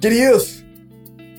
Queridos, 0.00 0.64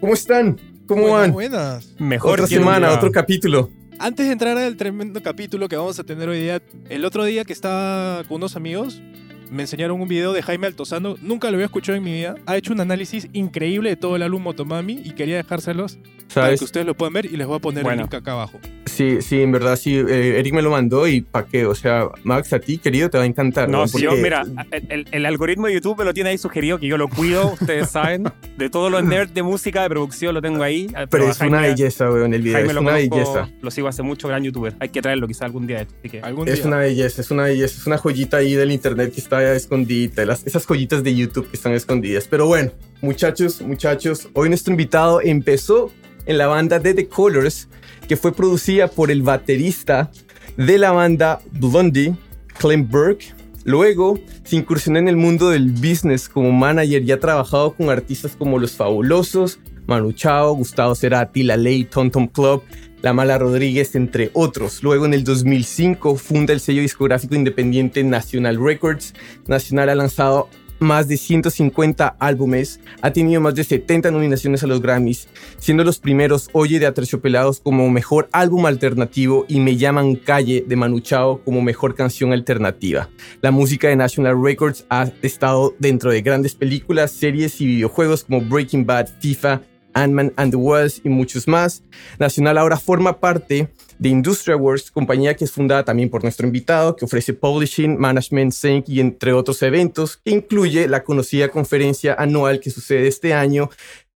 ¿cómo 0.01 0.13
están? 0.13 0.59
¿Cómo 0.85 1.03
Buenas, 1.03 1.21
van? 1.21 1.31
Buenas. 1.31 1.95
Mejor 1.97 2.33
Otra 2.33 2.47
semana, 2.47 2.91
otro 2.91 3.09
capítulo. 3.09 3.69
Antes 3.99 4.25
de 4.25 4.33
entrar 4.33 4.57
al 4.57 4.75
tremendo 4.75 5.23
capítulo 5.23 5.69
que 5.69 5.77
vamos 5.77 5.97
a 5.97 6.03
tener 6.03 6.27
hoy 6.27 6.41
día, 6.41 6.61
el 6.89 7.05
otro 7.05 7.23
día 7.23 7.45
que 7.45 7.53
estaba 7.53 8.25
con 8.25 8.37
unos 8.37 8.57
amigos, 8.57 9.01
me 9.49 9.63
enseñaron 9.63 10.01
un 10.01 10.07
video 10.09 10.33
de 10.33 10.41
Jaime 10.41 10.67
Altozano, 10.67 11.15
nunca 11.21 11.49
lo 11.49 11.55
había 11.55 11.67
escuchado 11.67 11.97
en 11.97 12.03
mi 12.03 12.11
vida. 12.11 12.35
Ha 12.47 12.57
hecho 12.57 12.73
un 12.73 12.81
análisis 12.81 13.29
increíble 13.31 13.91
de 13.91 13.95
todo 13.95 14.17
el 14.17 14.23
álbum 14.23 14.43
Motomami 14.43 15.01
y 15.05 15.11
quería 15.11 15.37
dejárselos 15.37 15.97
para 16.33 16.47
¿Sabes? 16.47 16.59
que 16.59 16.65
ustedes 16.65 16.85
lo 16.85 16.93
puedan 16.95 17.13
ver 17.13 17.25
y 17.25 17.35
les 17.37 17.47
voy 17.47 17.57
a 17.57 17.59
poner 17.59 17.83
Bueno. 17.83 18.01
el 18.03 18.05
link 18.05 18.13
acá 18.13 18.31
abajo. 18.33 18.59
Sí, 18.85 19.21
sí, 19.21 19.41
en 19.41 19.51
verdad, 19.51 19.75
sí. 19.77 19.95
eh, 19.95 20.39
Eric 20.39 20.53
me 20.53 20.61
lo 20.61 20.71
mandó 20.71 21.07
y 21.07 21.21
pa' 21.21 21.45
qué. 21.45 21.65
O 21.65 21.73
sea, 21.75 22.09
Max, 22.23 22.51
a 22.53 22.59
ti, 22.59 22.77
querido, 22.79 23.09
te 23.09 23.17
va 23.17 23.23
a 23.23 23.27
encantar. 23.27 23.69
No, 23.69 23.79
¿no? 23.79 23.87
si 23.87 24.01
yo, 24.01 24.11
mira, 24.13 24.43
el, 24.71 25.05
el- 25.11 25.25
algoritmo 25.25 25.67
de 25.67 25.73
YouTube 25.75 25.99
me 25.99 26.05
lo 26.05 26.13
tiene 26.13 26.31
ahí 26.31 26.37
sugerido, 26.37 26.79
que 26.79 26.87
yo 26.87 26.97
lo 26.97 27.07
cuido, 27.07 27.53
ustedes 27.53 27.89
saben. 27.91 28.23
De 28.57 28.69
todos 28.69 28.91
los 28.91 29.03
nerds 29.05 29.33
de 29.33 29.41
música, 29.43 29.83
de 29.83 29.89
producción, 29.89 30.33
lo 30.33 30.41
tengo 30.41 30.63
ahí. 30.63 30.87
Pero 31.09 31.27
a 31.27 31.31
es 31.31 31.39
una 31.39 31.61
belleza, 31.61 32.09
weón, 32.11 32.33
el 32.33 32.41
video. 32.41 32.55
Jaime 32.57 32.69
Es 32.69 32.75
lo 32.75 32.81
una 32.81 32.91
conozco, 32.93 33.15
belleza. 33.15 33.49
lo 33.61 33.71
sigo 33.71 33.87
hace 33.87 34.01
mucho, 34.03 34.27
gran 34.27 34.43
youtuber. 34.43 34.75
Hay 34.79 34.89
que 34.89 35.01
traerlo 35.01 35.27
quizá 35.27 35.45
algún 35.45 35.65
día. 35.67 35.81
Así 35.99 36.09
que, 36.09 36.19
Algún 36.21 36.47
Es 36.47 36.55
día. 36.55 36.67
una 36.67 36.77
belleza, 36.79 37.21
es 37.21 37.31
una 37.31 37.43
belleza, 37.43 37.79
es 37.79 37.87
una 37.87 37.97
joyita 37.97 38.37
ahí 38.37 38.53
del 38.55 38.71
internet 38.71 39.13
que 39.13 39.21
está 39.21 39.53
escondida, 39.55 40.25
las, 40.25 40.45
esas 40.45 40.65
joyitas 40.65 41.03
de 41.03 41.15
YouTube 41.15 41.49
que 41.49 41.55
están 41.55 41.73
escondidas. 41.73 42.27
Pero 42.27 42.47
bueno, 42.47 42.71
muchachos, 43.01 43.61
muchachos, 43.61 44.27
hoy 44.33 44.49
nuestro 44.49 44.71
invitado 44.73 45.21
empezó 45.21 45.91
en 46.29 46.37
la 46.37 46.45
banda 46.45 46.77
de 46.77 46.93
The 46.93 47.07
Colors, 47.07 47.67
que 48.07 48.15
fue 48.15 48.31
producida 48.31 48.87
por 48.87 49.09
el 49.09 49.23
baterista 49.23 50.11
de 50.57 50.77
la 50.77 50.91
banda 50.91 51.41
Blondie, 51.53 52.15
Clem 52.59 52.87
Burke. 52.87 53.33
Luego 53.65 54.19
se 54.43 54.55
incursionó 54.55 54.99
en 54.99 55.07
el 55.07 55.17
mundo 55.17 55.49
del 55.49 55.71
business 55.71 56.29
como 56.29 56.51
manager 56.51 57.01
y 57.01 57.11
ha 57.11 57.19
trabajado 57.19 57.73
con 57.73 57.89
artistas 57.89 58.35
como 58.37 58.59
Los 58.59 58.73
Fabulosos, 58.73 59.59
Manu 59.87 60.11
Chao, 60.11 60.53
Gustavo 60.53 60.93
Cerati, 60.93 61.41
La 61.41 61.57
Ley, 61.57 61.83
Tom 61.85 62.11
Tom 62.11 62.27
Club, 62.27 62.61
La 63.01 63.11
Mala 63.11 63.39
Rodríguez, 63.39 63.95
entre 63.95 64.29
otros. 64.33 64.83
Luego 64.83 65.07
en 65.07 65.15
el 65.15 65.23
2005 65.23 66.15
funda 66.15 66.53
el 66.53 66.59
sello 66.59 66.83
discográfico 66.83 67.33
independiente 67.33 68.03
National 68.03 68.63
Records. 68.63 69.15
Nacional 69.47 69.89
ha 69.89 69.95
lanzado 69.95 70.47
más 70.79 71.07
de 71.07 71.17
150 71.17 72.15
álbumes, 72.19 72.79
ha 73.01 73.11
tenido 73.11 73.41
más 73.41 73.55
de 73.55 73.63
70 73.63 74.11
nominaciones 74.11 74.63
a 74.63 74.67
los 74.67 74.81
Grammys, 74.81 75.27
siendo 75.57 75.83
los 75.83 75.99
primeros 75.99 76.49
Oye 76.53 76.79
de 76.79 76.85
Aterciopelados 76.85 77.59
como 77.59 77.89
mejor 77.89 78.29
álbum 78.31 78.65
alternativo 78.65 79.45
y 79.47 79.59
Me 79.59 79.77
llaman 79.77 80.15
Calle 80.15 80.63
de 80.67 80.75
Manu 80.75 80.99
Chao 80.99 81.41
como 81.43 81.61
mejor 81.61 81.95
canción 81.95 82.33
alternativa. 82.33 83.09
La 83.41 83.51
música 83.51 83.87
de 83.87 83.95
National 83.95 84.41
Records 84.41 84.85
ha 84.89 85.11
estado 85.21 85.75
dentro 85.79 86.11
de 86.11 86.21
grandes 86.21 86.55
películas, 86.55 87.11
series 87.11 87.59
y 87.61 87.67
videojuegos 87.67 88.23
como 88.23 88.41
Breaking 88.41 88.85
Bad, 88.85 89.09
FIFA, 89.19 89.61
Ant-Man 89.93 90.33
and 90.35 90.51
the 90.51 90.57
Wasp 90.57 91.05
y 91.05 91.09
muchos 91.09 91.47
más. 91.47 91.83
Nacional 92.19 92.57
ahora 92.57 92.77
forma 92.77 93.19
parte 93.19 93.69
de 93.99 94.09
Industria 94.09 94.55
Wars, 94.55 94.89
compañía 94.89 95.35
que 95.35 95.43
es 95.43 95.51
fundada 95.51 95.83
también 95.83 96.09
por 96.09 96.23
nuestro 96.23 96.47
invitado, 96.47 96.95
que 96.95 97.05
ofrece 97.05 97.33
publishing, 97.33 97.99
management, 97.99 98.53
sync 98.53 98.87
y 98.87 99.01
entre 99.01 99.33
otros 99.33 99.61
eventos, 99.61 100.17
que 100.17 100.31
incluye 100.31 100.87
la 100.87 101.03
conocida 101.03 101.49
conferencia 101.49 102.15
anual 102.17 102.61
que 102.61 102.71
sucede 102.71 103.07
este 103.07 103.33
año 103.33 103.69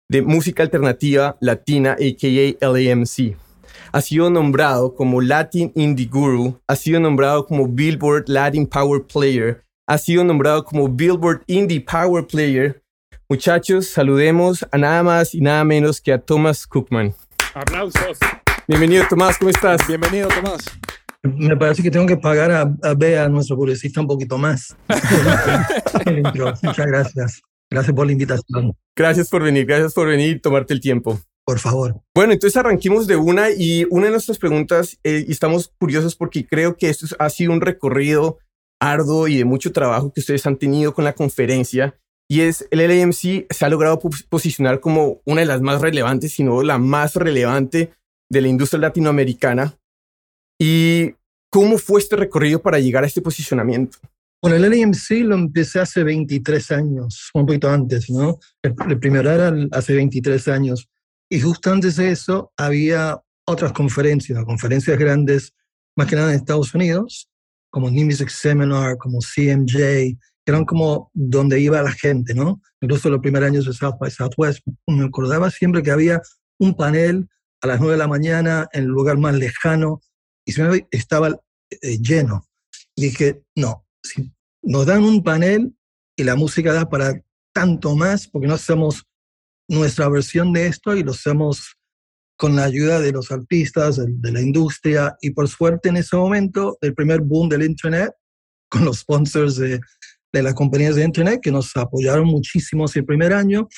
de 0.09 0.21
música 0.21 0.63
alternativa 0.63 1.37
latina, 1.41 1.91
a.k.a. 1.93 2.67
LAMC. 2.67 3.35
Ha 3.91 4.01
sido 4.01 4.29
nombrado 4.29 4.95
como 4.95 5.21
Latin 5.21 5.71
Indie 5.75 6.07
Guru, 6.07 6.59
ha 6.65 6.75
sido 6.75 6.99
nombrado 6.99 7.45
como 7.45 7.67
Billboard 7.67 8.25
Latin 8.27 8.65
Power 8.65 9.03
Player, 9.03 9.63
ha 9.85 9.97
sido 9.97 10.23
nombrado 10.23 10.63
como 10.63 10.87
Billboard 10.87 11.43
Indie 11.47 11.81
Power 11.81 12.25
Player. 12.25 12.81
Muchachos, 13.29 13.87
saludemos 13.87 14.65
a 14.71 14.77
nada 14.77 15.03
más 15.03 15.35
y 15.35 15.41
nada 15.41 15.63
menos 15.63 15.99
que 15.99 16.13
a 16.13 16.19
Thomas 16.19 16.65
Cookman. 16.65 17.13
Aplausos. 17.53 18.17
Bienvenido, 18.73 19.05
Tomás, 19.07 19.37
¿cómo 19.37 19.51
estás? 19.51 19.85
Bienvenido, 19.87 20.29
Tomás. 20.29 20.65
Me 21.21 21.55
parece 21.55 21.83
que 21.83 21.91
tengo 21.91 22.07
que 22.07 22.17
pagar 22.17 22.49
a, 22.51 22.61
a 22.81 22.93
Bea, 22.95 23.29
nuestro 23.29 23.55
publicista, 23.55 24.01
un 24.01 24.07
poquito 24.07 24.39
más. 24.39 24.75
Muchas 26.63 26.87
gracias. 26.87 27.41
Gracias 27.69 27.95
por 27.95 28.05
la 28.07 28.11
invitación, 28.11 28.73
Gracias 28.95 29.29
por 29.29 29.43
venir, 29.43 29.67
gracias 29.67 29.93
por 29.93 30.07
venir 30.07 30.37
y 30.37 30.39
tomarte 30.39 30.73
el 30.73 30.79
tiempo. 30.81 31.19
por 31.45 31.59
favor. 31.59 32.01
Bueno, 32.15 32.33
entonces 32.33 32.57
arranquemos 32.57 33.05
de 33.05 33.15
una 33.15 33.51
y 33.51 33.85
una 33.91 34.05
de 34.05 34.11
nuestras 34.13 34.39
preguntas, 34.39 34.97
eh, 35.03 35.23
y 35.27 35.31
estamos 35.31 35.71
curiosos 35.79 36.15
porque 36.15 36.45
creo 36.47 36.75
que 36.75 36.89
esto 36.89 37.05
es- 37.05 37.15
ha 37.19 37.29
sido 37.29 37.51
un 37.51 37.61
recorrido 37.61 38.39
arduo 38.81 39.27
y 39.27 39.37
de 39.37 39.45
mucho 39.45 39.71
trabajo 39.71 40.11
que 40.11 40.19
ustedes 40.21 40.45
han 40.47 40.57
tenido 40.57 40.93
con 40.95 41.03
la 41.05 41.13
conferencia, 41.13 41.95
y 42.29 42.41
es 42.41 42.67
el 42.71 42.79
LAMC 42.87 43.45
se 43.51 43.65
ha 43.65 43.69
logrado 43.69 43.99
pos- 43.99 44.23
posicionar 44.23 44.79
como 44.79 45.21
una 45.25 45.41
de 45.41 45.47
las 45.47 45.61
más 45.61 45.79
relevantes, 45.81 46.33
si 46.33 46.43
no 46.43 46.63
la 46.63 46.77
más 46.79 47.15
relevante 47.15 47.91
de 48.33 48.41
la 48.41 48.47
industria 48.47 48.81
latinoamericana. 48.81 49.77
¿Y 50.59 51.13
cómo 51.49 51.77
fue 51.77 52.01
este 52.01 52.15
recorrido 52.15 52.61
para 52.61 52.79
llegar 52.79 53.03
a 53.03 53.07
este 53.07 53.21
posicionamiento? 53.21 53.99
Bueno, 54.41 54.57
el 54.57 54.69
LAMC 54.69 55.23
lo 55.23 55.35
empecé 55.35 55.79
hace 55.79 56.03
23 56.03 56.71
años, 56.71 57.29
un 57.33 57.45
poquito 57.45 57.69
antes, 57.69 58.09
¿no? 58.09 58.39
El, 58.61 58.75
el 58.89 58.99
primero 58.99 59.31
era 59.31 59.53
hace 59.71 59.93
23 59.93 60.47
años. 60.49 60.89
Y 61.29 61.39
justo 61.39 61.71
antes 61.71 61.95
de 61.95 62.11
eso 62.11 62.51
había 62.57 63.21
otras 63.47 63.71
conferencias, 63.71 64.43
conferencias 64.43 64.97
grandes, 64.97 65.53
más 65.95 66.07
que 66.07 66.15
nada 66.15 66.31
en 66.31 66.39
Estados 66.39 66.73
Unidos, 66.73 67.29
como 67.69 67.89
Music 67.89 68.29
Seminar, 68.29 68.97
como 68.97 69.19
CMJ, 69.19 69.75
que 69.75 70.17
eran 70.51 70.65
como 70.65 71.09
donde 71.13 71.59
iba 71.59 71.81
la 71.81 71.91
gente, 71.91 72.33
¿no? 72.33 72.61
Incluso 72.81 73.09
los 73.09 73.21
primeros 73.21 73.47
años 73.47 73.65
de 73.65 73.73
South 73.73 73.95
by 73.99 74.11
Southwest, 74.11 74.59
me 74.87 75.05
acordaba 75.05 75.49
siempre 75.49 75.81
que 75.83 75.91
había 75.91 76.21
un 76.59 76.75
panel 76.75 77.27
a 77.63 77.67
las 77.67 77.79
9 77.79 77.93
de 77.93 77.97
la 77.97 78.07
mañana 78.07 78.67
en 78.73 78.83
el 78.83 78.89
lugar 78.89 79.17
más 79.17 79.35
lejano 79.35 80.01
y 80.45 80.53
estaba 80.91 81.29
eh, 81.69 81.97
lleno. 81.97 82.45
Y 82.95 83.03
dije, 83.03 83.41
no, 83.55 83.87
si 84.03 84.31
nos 84.61 84.85
dan 84.85 85.03
un 85.03 85.23
panel 85.23 85.73
y 86.17 86.23
la 86.23 86.35
música 86.35 86.73
da 86.73 86.89
para 86.89 87.13
tanto 87.53 87.95
más, 87.95 88.27
porque 88.27 88.47
no 88.47 88.55
hacemos 88.55 89.03
nuestra 89.69 90.09
versión 90.09 90.51
de 90.51 90.67
esto 90.67 90.95
y 90.95 91.03
lo 91.03 91.11
hacemos 91.11 91.77
con 92.37 92.57
la 92.57 92.65
ayuda 92.65 92.99
de 92.99 93.13
los 93.13 93.31
artistas, 93.31 93.97
de 94.05 94.31
la 94.31 94.41
industria, 94.41 95.15
y 95.21 95.29
por 95.29 95.47
suerte 95.47 95.87
en 95.87 95.97
ese 95.97 96.17
momento, 96.17 96.77
el 96.81 96.93
primer 96.93 97.21
boom 97.21 97.47
del 97.47 97.63
Internet, 97.63 98.11
con 98.69 98.83
los 98.83 98.99
sponsors 98.99 99.55
de, 99.55 99.79
de 100.33 100.43
las 100.43 100.53
compañías 100.53 100.95
de 100.95 101.05
Internet, 101.05 101.39
que 101.41 101.51
nos 101.51 101.75
apoyaron 101.77 102.25
muchísimo 102.27 102.85
ese 102.85 103.03
primer 103.03 103.33
año, 103.33 103.69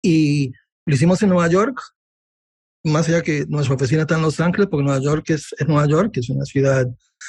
y 0.00 0.52
lo 0.86 0.94
hicimos 0.94 1.20
en 1.22 1.30
Nueva 1.30 1.48
York, 1.48 1.80
más 2.84 3.08
allá 3.08 3.22
que 3.22 3.46
nuestra 3.48 3.74
oficina 3.74 4.02
está 4.02 4.16
en 4.16 4.22
Los 4.22 4.40
Ángeles, 4.40 4.68
porque 4.70 4.84
Nueva 4.84 5.02
York 5.02 5.30
es, 5.30 5.54
es 5.58 5.66
Nueva 5.68 5.86
York, 5.86 6.16
es 6.16 6.28
una 6.30 6.44
ciudad 6.44 6.86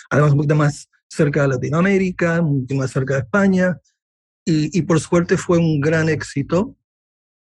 además 0.09 0.31
un 0.31 0.37
poquito 0.37 0.55
más 0.55 0.89
cerca 1.07 1.43
de 1.43 1.49
Latinoamérica, 1.49 2.41
un 2.41 2.61
poquito 2.61 2.75
más 2.75 2.91
cerca 2.91 3.13
de 3.15 3.19
España, 3.21 3.77
y, 4.45 4.77
y 4.77 4.81
por 4.81 4.99
suerte 4.99 5.37
fue 5.37 5.57
un 5.59 5.79
gran 5.79 6.09
éxito, 6.09 6.75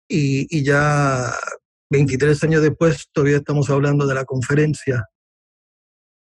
y, 0.08 0.46
y 0.56 0.64
ya 0.64 1.32
23 1.90 2.42
años 2.44 2.62
después 2.62 3.08
todavía 3.12 3.36
estamos 3.38 3.70
hablando 3.70 4.06
de 4.06 4.14
la 4.14 4.24
conferencia. 4.24 5.06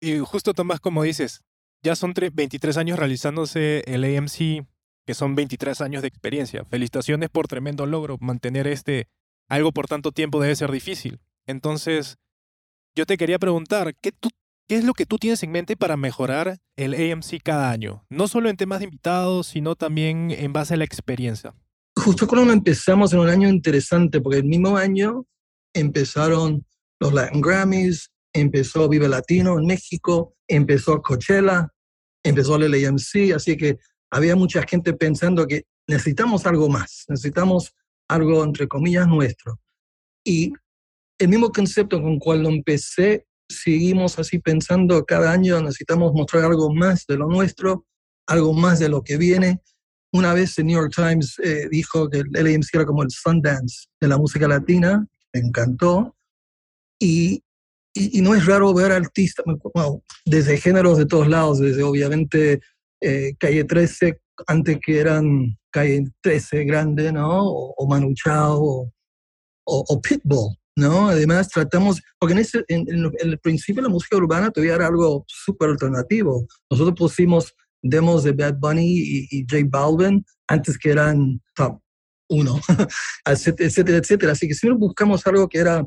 Y 0.01 0.19
justo, 0.19 0.55
Tomás, 0.55 0.81
como 0.81 1.03
dices, 1.03 1.43
ya 1.83 1.95
son 1.95 2.15
tre- 2.15 2.31
23 2.33 2.77
años 2.79 2.99
realizándose 2.99 3.83
el 3.87 4.05
AMC, 4.05 4.67
que 5.07 5.15
son 5.15 5.35
23 5.35 5.81
años 5.83 6.03
de 6.03 6.09
experiencia. 6.09 6.65
Felicitaciones 6.65 7.29
por 7.31 7.49
tremendo 7.49 7.87
logro. 7.87 8.17
Mantener 8.21 8.67
este 8.67 9.09
algo 9.49 9.73
por 9.73 9.87
tanto 9.89 10.13
tiempo 10.13 10.41
debe 10.41 10.57
ser 10.57 10.71
difícil. 10.71 11.21
Entonces, 11.47 12.19
yo 12.95 13.07
te 13.07 13.17
quería 13.17 13.39
preguntar, 13.39 13.95
¿qué, 14.01 14.13
tú, 14.13 14.31
¿qué 14.69 14.77
es 14.77 14.85
lo 14.85 14.95
que 14.95 15.07
tú 15.07 15.19
tienes 15.19 15.43
en 15.43 15.53
mente 15.53 15.77
para 15.77 15.97
mejorar 15.97 16.59
el 16.77 16.95
AMC 16.95 17.43
cada 17.43 17.71
año? 17.71 18.05
No 18.09 18.29
solo 18.29 18.49
en 18.49 18.57
temas 18.57 18.81
de 18.81 18.87
invitados, 18.87 19.49
sino 19.49 19.75
también 19.77 20.31
en 20.31 20.53
base 20.53 20.75
a 20.75 20.77
la 20.77 20.85
experiencia. 20.85 21.55
Justo 21.97 22.27
cuando 22.27 22.53
empezamos 22.53 23.13
en 23.13 23.21
un 23.21 23.29
año 23.29 23.49
interesante, 23.49 24.21
porque 24.21 24.39
el 24.39 24.45
mismo 24.45 24.77
año 24.77 25.27
empezaron 25.75 26.65
los 27.01 27.13
Latin 27.13 27.41
Grammys, 27.41 28.11
empezó 28.33 28.89
Vive 28.89 29.09
Latino 29.09 29.59
en 29.59 29.67
México, 29.67 30.37
empezó 30.49 31.01
Coachella, 31.03 31.69
empezó 32.23 32.57
el 32.57 32.71
LAMC, 32.71 33.35
así 33.35 33.57
que 33.57 33.79
había 34.11 34.37
mucha 34.37 34.63
gente 34.63 34.93
pensando 34.93 35.47
que 35.47 35.65
necesitamos 35.87 36.47
algo 36.47 36.69
más, 36.69 37.05
necesitamos 37.09 37.75
algo 38.09 38.45
entre 38.45 38.69
comillas 38.69 39.07
nuestro. 39.07 39.59
Y 40.25 40.53
el 41.21 41.29
mismo 41.29 41.53
concepto 41.53 42.01
con 42.01 42.19
cual 42.19 42.43
lo 42.43 42.49
empecé, 42.49 43.27
seguimos 43.49 44.19
así 44.19 44.39
pensando 44.39 45.05
cada 45.05 45.33
año 45.33 45.61
necesitamos 45.61 46.13
mostrar 46.15 46.45
algo 46.45 46.73
más 46.73 47.07
de 47.07 47.17
lo 47.17 47.29
nuestro, 47.29 47.87
algo 48.27 48.55
más 48.55 48.79
de 48.79 48.89
lo 48.89 49.03
que 49.03 49.19
viene. 49.19 49.61
Una 50.13 50.33
vez 50.33 50.59
el 50.59 50.67
New 50.67 50.81
York 50.81 50.93
Times 50.95 51.39
eh, 51.45 51.69
dijo 51.71 52.09
que 52.09 52.19
el 52.19 52.31
LAMC 52.33 52.75
era 52.75 52.87
como 52.87 53.03
el 53.03 53.11
Sundance 53.11 53.87
de 54.01 54.09
la 54.09 54.17
música 54.17 54.49
latina, 54.49 55.07
me 55.33 55.41
encantó. 55.41 56.17
Y, 56.99 57.43
no 58.23 58.35
es 58.35 58.47
raro 58.47 58.73
ver 58.73 58.93
artistas, 58.93 59.45
desde 60.25 60.59
géneros 60.59 60.97
de 60.97 61.07
todos 61.07 61.29
lados, 61.29 61.59
desde 61.59 61.83
obviamente 61.83 62.61
eh, 63.01 63.35
Calle 63.39 63.65
13 63.65 64.21
antes 64.47 64.79
que 64.85 64.99
eran 64.99 65.59
Calle 65.71 66.05
13 66.23 66.65
grande, 66.65 67.13
¿no? 67.13 67.43
O, 67.43 67.87
Manu 67.89 68.15
Chao 68.15 68.63
o, 68.63 68.93
o, 69.65 70.01
Pitbull, 70.01 70.57
¿no? 70.77 71.09
Además 71.09 71.49
tratamos, 71.49 72.01
porque 72.19 72.35
en, 72.35 72.39
ese, 72.39 72.65
en, 72.69 73.13
el 73.19 73.39
principio 73.39 73.83
la 73.83 73.89
música 73.89 74.17
urbana 74.17 74.51
todavía 74.51 74.77
era 74.77 74.87
algo 74.87 75.25
súper 75.27 75.71
alternativo. 75.71 76.47
Nosotros 76.71 76.97
pusimos 76.97 77.55
demos 77.83 78.25
de 78.25 78.33
Bad 78.33 78.57
Bunny 78.59 78.87
y, 78.87 79.29
y 79.31 79.47
J 79.49 79.65
Balvin 79.69 80.25
antes 80.49 80.77
que 80.79 80.91
eran 80.91 81.41
top 81.55 81.81
uno, 82.31 82.61
etcétera, 83.27 83.99
etcétera. 83.99 84.33
Así 84.33 84.49
que 84.49 84.55
siempre 84.55 84.79
buscamos 84.79 85.27
algo 85.27 85.49
que 85.49 85.59
era 85.59 85.87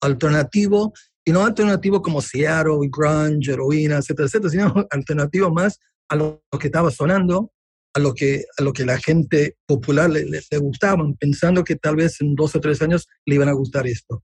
alternativo 0.00 0.92
y 1.24 1.32
no 1.32 1.44
alternativo 1.44 2.00
como 2.02 2.22
Seattle, 2.22 2.88
grunge, 2.90 3.52
heroína, 3.52 3.98
etcétera, 3.98 4.26
etcétera, 4.26 4.50
sino 4.50 4.86
alternativo 4.90 5.50
más 5.52 5.78
a 6.08 6.16
lo 6.16 6.42
que 6.58 6.68
estaba 6.68 6.90
sonando, 6.90 7.52
a 7.96 7.98
lo 7.98 8.12
que, 8.12 8.44
a 8.58 8.62
lo 8.62 8.74
que 8.74 8.84
la 8.84 8.98
gente 8.98 9.56
popular 9.64 10.10
le, 10.10 10.26
le, 10.26 10.58
gustaba, 10.58 11.02
pensando 11.18 11.64
que 11.64 11.76
tal 11.76 11.96
vez 11.96 12.20
en 12.20 12.34
dos 12.34 12.54
o 12.54 12.60
tres 12.60 12.82
años 12.82 13.08
le 13.24 13.36
iban 13.36 13.48
a 13.48 13.54
gustar 13.54 13.86
esto. 13.86 14.22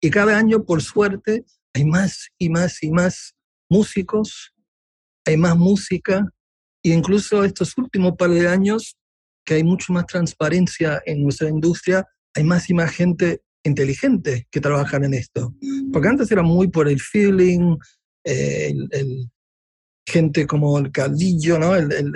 Y 0.00 0.10
cada 0.10 0.36
año, 0.36 0.64
por 0.64 0.82
suerte, 0.82 1.44
hay 1.72 1.84
más 1.84 2.30
y 2.36 2.48
más 2.48 2.82
y 2.82 2.90
más 2.90 3.36
músicos, 3.70 4.52
hay 5.24 5.36
más 5.36 5.56
música, 5.56 6.26
e 6.82 6.88
incluso 6.88 7.44
estos 7.44 7.78
últimos 7.78 8.16
par 8.16 8.30
de 8.30 8.48
años, 8.48 8.96
que 9.44 9.54
hay 9.54 9.62
mucho 9.62 9.92
más 9.92 10.06
transparencia 10.06 11.00
en 11.06 11.22
nuestra 11.22 11.48
industria, 11.48 12.04
hay 12.34 12.42
más 12.42 12.68
y 12.70 12.74
más 12.74 12.90
gente 12.90 13.40
inteligentes 13.62 14.46
que 14.50 14.60
trabajan 14.60 15.04
en 15.04 15.14
esto. 15.14 15.54
Porque 15.92 16.08
antes 16.08 16.28
era 16.32 16.42
muy 16.42 16.66
por 16.66 16.88
el 16.88 17.00
feeling, 17.00 17.76
eh, 18.24 18.74
el, 18.90 19.30
gente 20.10 20.46
como 20.46 20.78
el 20.78 20.90
caldillo, 20.90 21.58
¿no? 21.58 21.76
el, 21.76 21.92
el, 21.92 22.12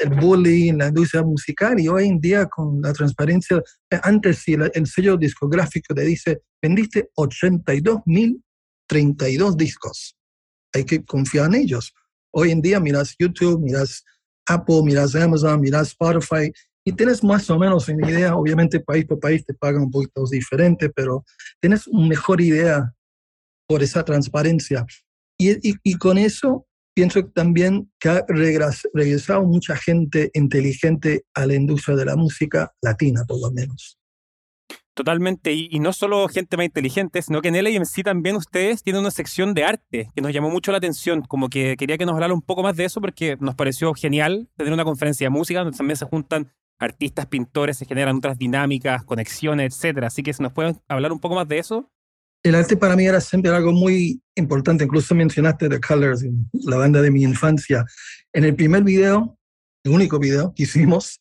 el, 0.00 0.10
bully 0.20 0.68
en 0.68 0.76
la 0.78 0.88
industria 0.88 1.22
musical 1.22 1.80
y 1.80 1.88
hoy 1.88 2.06
en 2.06 2.20
día 2.20 2.46
con 2.46 2.80
la 2.80 2.92
transparencia, 2.92 3.60
antes 4.02 4.38
si 4.38 4.54
el, 4.54 4.86
sello 4.86 5.16
discográfico 5.16 5.92
te 5.94 6.02
dice, 6.02 6.42
vendiste 6.62 7.10
82.032 7.16 9.56
discos, 9.56 10.16
hay 10.72 10.84
que 10.84 11.04
confiar 11.04 11.46
en 11.46 11.56
ellos. 11.56 11.92
Hoy 12.32 12.52
en 12.52 12.62
día 12.62 12.78
miras 12.80 13.14
YouTube, 13.18 13.60
miras 13.60 14.04
Apple, 14.46 14.82
miras 14.84 15.14
Amazon, 15.14 15.60
miras 15.60 15.88
Spotify 15.88 16.50
y 16.84 16.92
tienes 16.92 17.22
más 17.24 17.50
o 17.50 17.58
menos 17.58 17.88
una 17.88 18.10
idea, 18.10 18.36
obviamente 18.36 18.80
país 18.80 19.04
por 19.04 19.20
país 19.20 19.44
te 19.44 19.52
pagan 19.54 19.82
un 19.82 19.90
poquito 19.90 20.24
diferente, 20.30 20.88
pero 20.90 21.24
tienes 21.60 21.88
una 21.88 22.08
mejor 22.08 22.40
idea 22.40 22.94
por 23.68 23.82
esa 23.82 24.04
transparencia. 24.04 24.86
Y, 25.38 25.50
y, 25.68 25.74
y 25.82 25.96
con 25.96 26.18
eso 26.18 26.66
pienso 26.94 27.24
también 27.26 27.90
que 27.98 28.08
ha 28.08 28.24
regresado 28.28 29.44
mucha 29.44 29.76
gente 29.76 30.30
inteligente 30.34 31.24
a 31.34 31.46
la 31.46 31.54
industria 31.54 31.96
de 31.96 32.04
la 32.04 32.16
música 32.16 32.72
latina, 32.82 33.24
por 33.26 33.40
lo 33.40 33.50
menos. 33.50 33.98
Totalmente, 34.94 35.52
y, 35.54 35.80
no 35.80 35.94
solo 35.94 36.28
gente 36.28 36.58
más 36.58 36.66
inteligente, 36.66 37.22
sino 37.22 37.40
que 37.40 37.48
en 37.48 37.64
LAMC 37.64 38.04
también 38.04 38.36
ustedes 38.36 38.82
tienen 38.82 39.00
una 39.00 39.10
sección 39.10 39.54
de 39.54 39.64
arte 39.64 40.10
que 40.14 40.20
nos 40.20 40.34
llamó 40.34 40.50
mucho 40.50 40.70
la 40.70 40.78
atención, 40.78 41.22
como 41.22 41.48
que 41.48 41.76
quería 41.78 41.96
que 41.96 42.04
nos 42.04 42.12
hablara 42.12 42.34
un 42.34 42.42
poco 42.42 42.62
más 42.62 42.76
de 42.76 42.84
eso 42.84 43.00
porque 43.00 43.38
nos 43.40 43.54
pareció 43.54 43.94
genial 43.94 44.50
tener 44.54 44.70
una 44.70 44.84
conferencia 44.84 45.24
de 45.24 45.30
música 45.30 45.60
donde 45.60 45.78
también 45.78 45.96
se 45.96 46.04
juntan 46.04 46.52
artistas, 46.78 47.26
pintores, 47.26 47.78
se 47.78 47.86
generan 47.86 48.16
otras 48.16 48.36
dinámicas, 48.36 49.04
conexiones, 49.04 49.74
etcétera. 49.74 50.08
Así 50.08 50.22
que 50.22 50.34
si 50.34 50.42
nos 50.42 50.52
pueden 50.52 50.78
hablar 50.88 51.12
un 51.12 51.20
poco 51.20 51.36
más 51.36 51.48
de 51.48 51.58
eso. 51.58 51.90
El 52.44 52.56
arte 52.56 52.76
para 52.76 52.96
mí 52.96 53.06
era 53.06 53.20
siempre 53.20 53.50
algo 53.52 53.72
muy 53.72 54.20
importante. 54.34 54.84
Incluso 54.84 55.14
mencionaste 55.14 55.68
The 55.68 55.80
Colors, 55.80 56.24
la 56.64 56.76
banda 56.76 57.00
de 57.00 57.10
mi 57.10 57.22
infancia. 57.22 57.84
En 58.32 58.44
el 58.44 58.56
primer 58.56 58.82
video, 58.82 59.38
el 59.84 59.92
único 59.92 60.18
video 60.18 60.52
que 60.54 60.64
hicimos, 60.64 61.20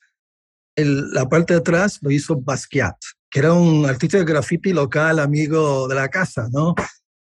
el, 0.76 1.12
la 1.12 1.30
parte 1.30 1.54
de 1.54 1.60
atrás 1.60 2.00
lo 2.02 2.10
hizo 2.10 2.40
Basquiat, 2.40 2.96
que 3.30 3.40
era 3.40 3.54
un 3.54 3.86
artista 3.86 4.18
de 4.18 4.26
graffiti 4.26 4.74
local, 4.74 5.20
amigo 5.20 5.88
de 5.88 5.96
la 5.96 6.10
casa, 6.10 6.48
¿no? 6.52 6.74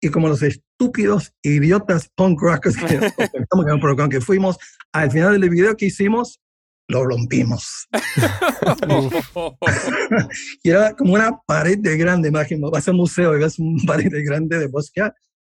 Y 0.02 0.10
como 0.10 0.28
los 0.28 0.42
estúpidos, 0.44 1.32
idiotas 1.42 2.10
punk 2.16 2.42
rockers 2.42 2.76
que, 2.78 3.00
que 4.10 4.22
fuimos, 4.22 4.58
al 4.92 5.10
final 5.10 5.40
del 5.40 5.50
video 5.50 5.76
que 5.78 5.86
hicimos, 5.86 6.42
lo 6.88 7.06
rompimos. 7.06 7.88
y 10.64 10.70
era 10.70 10.96
como 10.96 11.14
una 11.14 11.40
pared 11.46 11.78
de 11.80 11.98
grande, 11.98 12.30
imagínate, 12.30 12.72
vas 12.72 12.88
al 12.88 12.96
museo 12.96 13.36
y 13.36 13.40
ves 13.40 13.60
una 13.60 13.84
pared 13.86 14.12
de 14.12 14.24
grande 14.24 14.60
de 14.60 14.68
bosque 14.68 15.02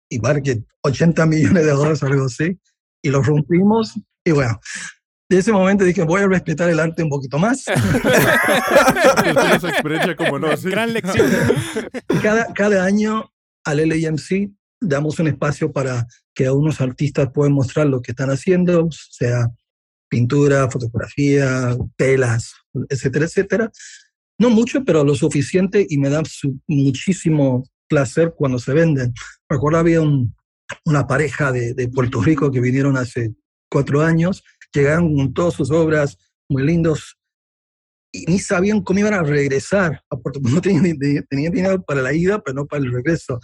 y 0.10 0.20
que 0.20 0.64
80 0.82 1.26
millones 1.26 1.66
de 1.66 1.72
dólares 1.72 2.04
o 2.04 2.06
algo 2.06 2.26
así, 2.26 2.60
y 3.02 3.10
lo 3.10 3.22
rompimos 3.22 3.94
y 4.24 4.32
bueno. 4.32 4.60
De 5.28 5.40
ese 5.40 5.52
momento 5.52 5.84
dije, 5.84 6.04
voy 6.04 6.22
a 6.22 6.28
respetar 6.28 6.70
el 6.70 6.80
arte 6.80 7.02
un 7.02 7.10
poquito 7.10 7.40
más. 7.40 7.68
esa 7.68 9.70
experiencia 9.70 10.16
como 10.16 10.38
no, 10.38 10.50
Gran 10.56 10.94
lección. 10.94 11.28
Cada, 12.22 12.54
cada 12.54 12.86
año 12.86 13.32
al 13.64 13.90
LAMC 13.90 14.52
damos 14.80 15.20
un 15.20 15.28
espacio 15.28 15.72
para 15.72 16.06
que 16.36 16.46
algunos 16.46 16.80
artistas 16.80 17.32
puedan 17.34 17.54
mostrar 17.54 17.88
lo 17.88 18.04
que 18.04 18.12
están 18.12 18.30
haciendo, 18.30 18.88
sea 18.92 19.48
pintura, 20.10 20.70
fotografía, 20.70 21.76
telas, 21.96 22.54
etcétera, 22.90 23.26
etcétera. 23.26 23.72
No 24.38 24.50
mucho, 24.50 24.84
pero 24.84 25.04
lo 25.04 25.16
suficiente 25.16 25.86
y 25.90 25.98
me 25.98 26.10
da 26.10 26.22
muchísimo 26.68 27.64
placer 27.88 28.34
cuando 28.36 28.60
se 28.60 28.74
venden. 28.74 29.14
Recuerdo 29.50 29.80
había 29.80 30.02
una 30.02 31.08
pareja 31.08 31.52
de, 31.52 31.74
de, 31.74 31.88
Puerto 31.88 32.22
Rico 32.22 32.52
que 32.52 32.60
vinieron 32.60 32.98
hace 32.98 33.34
cuatro 33.70 34.02
años, 34.02 34.44
llegaron 34.74 35.16
con 35.16 35.34
todas 35.34 35.54
sus 35.54 35.72
obras 35.72 36.18
muy 36.50 36.64
lindos 36.64 37.18
y 38.12 38.26
ni 38.28 38.40
sabían 38.40 38.82
cómo 38.82 39.00
iban 39.00 39.14
a 39.14 39.24
regresar 39.24 40.02
a 40.10 40.18
Puerto 40.18 40.40
Rico. 40.40 40.50
No 40.56 40.62
tenían, 40.62 40.98
tenían 41.30 41.54
dinero 41.54 41.82
para 41.84 42.02
la 42.02 42.14
ida, 42.14 42.40
pero 42.40 42.56
no 42.56 42.66
para 42.66 42.84
el 42.84 42.92
regreso. 42.92 43.40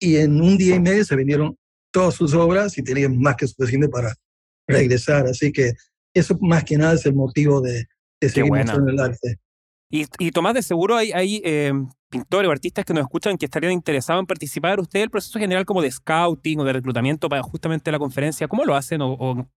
Y 0.00 0.16
en 0.16 0.40
un 0.40 0.58
día 0.58 0.76
y 0.76 0.80
medio 0.80 1.04
se 1.04 1.16
vendieron 1.16 1.56
todas 1.90 2.14
sus 2.14 2.34
obras 2.34 2.76
y 2.76 2.82
tenían 2.82 3.18
más 3.18 3.36
que 3.36 3.46
suficiente 3.46 3.88
para 3.88 4.14
regresar. 4.66 5.26
Así 5.26 5.52
que 5.52 5.72
eso 6.14 6.36
más 6.40 6.64
que 6.64 6.76
nada 6.76 6.94
es 6.94 7.06
el 7.06 7.14
motivo 7.14 7.60
de, 7.60 7.86
de 8.20 8.28
seguir 8.28 8.54
en 8.54 8.88
el 8.88 9.00
arte. 9.00 9.38
Y, 9.90 10.06
y, 10.18 10.30
Tomás, 10.32 10.54
de 10.54 10.62
seguro 10.62 10.96
hay, 10.96 11.12
hay 11.12 11.40
eh, 11.44 11.72
pintores 12.10 12.48
o 12.48 12.52
artistas 12.52 12.84
que 12.84 12.92
nos 12.92 13.02
escuchan 13.02 13.36
que 13.36 13.46
estarían 13.46 13.72
interesados 13.72 14.20
en 14.20 14.26
participar. 14.26 14.80
¿Usted 14.80 15.00
el 15.00 15.10
proceso 15.10 15.38
general 15.38 15.64
como 15.64 15.82
de 15.82 15.90
scouting 15.90 16.60
o 16.60 16.64
de 16.64 16.72
reclutamiento 16.72 17.28
para 17.28 17.42
justamente 17.42 17.92
la 17.92 17.98
conferencia? 17.98 18.48
¿Cómo 18.48 18.64
lo 18.64 18.74
hacen? 18.74 19.00
O, 19.02 19.48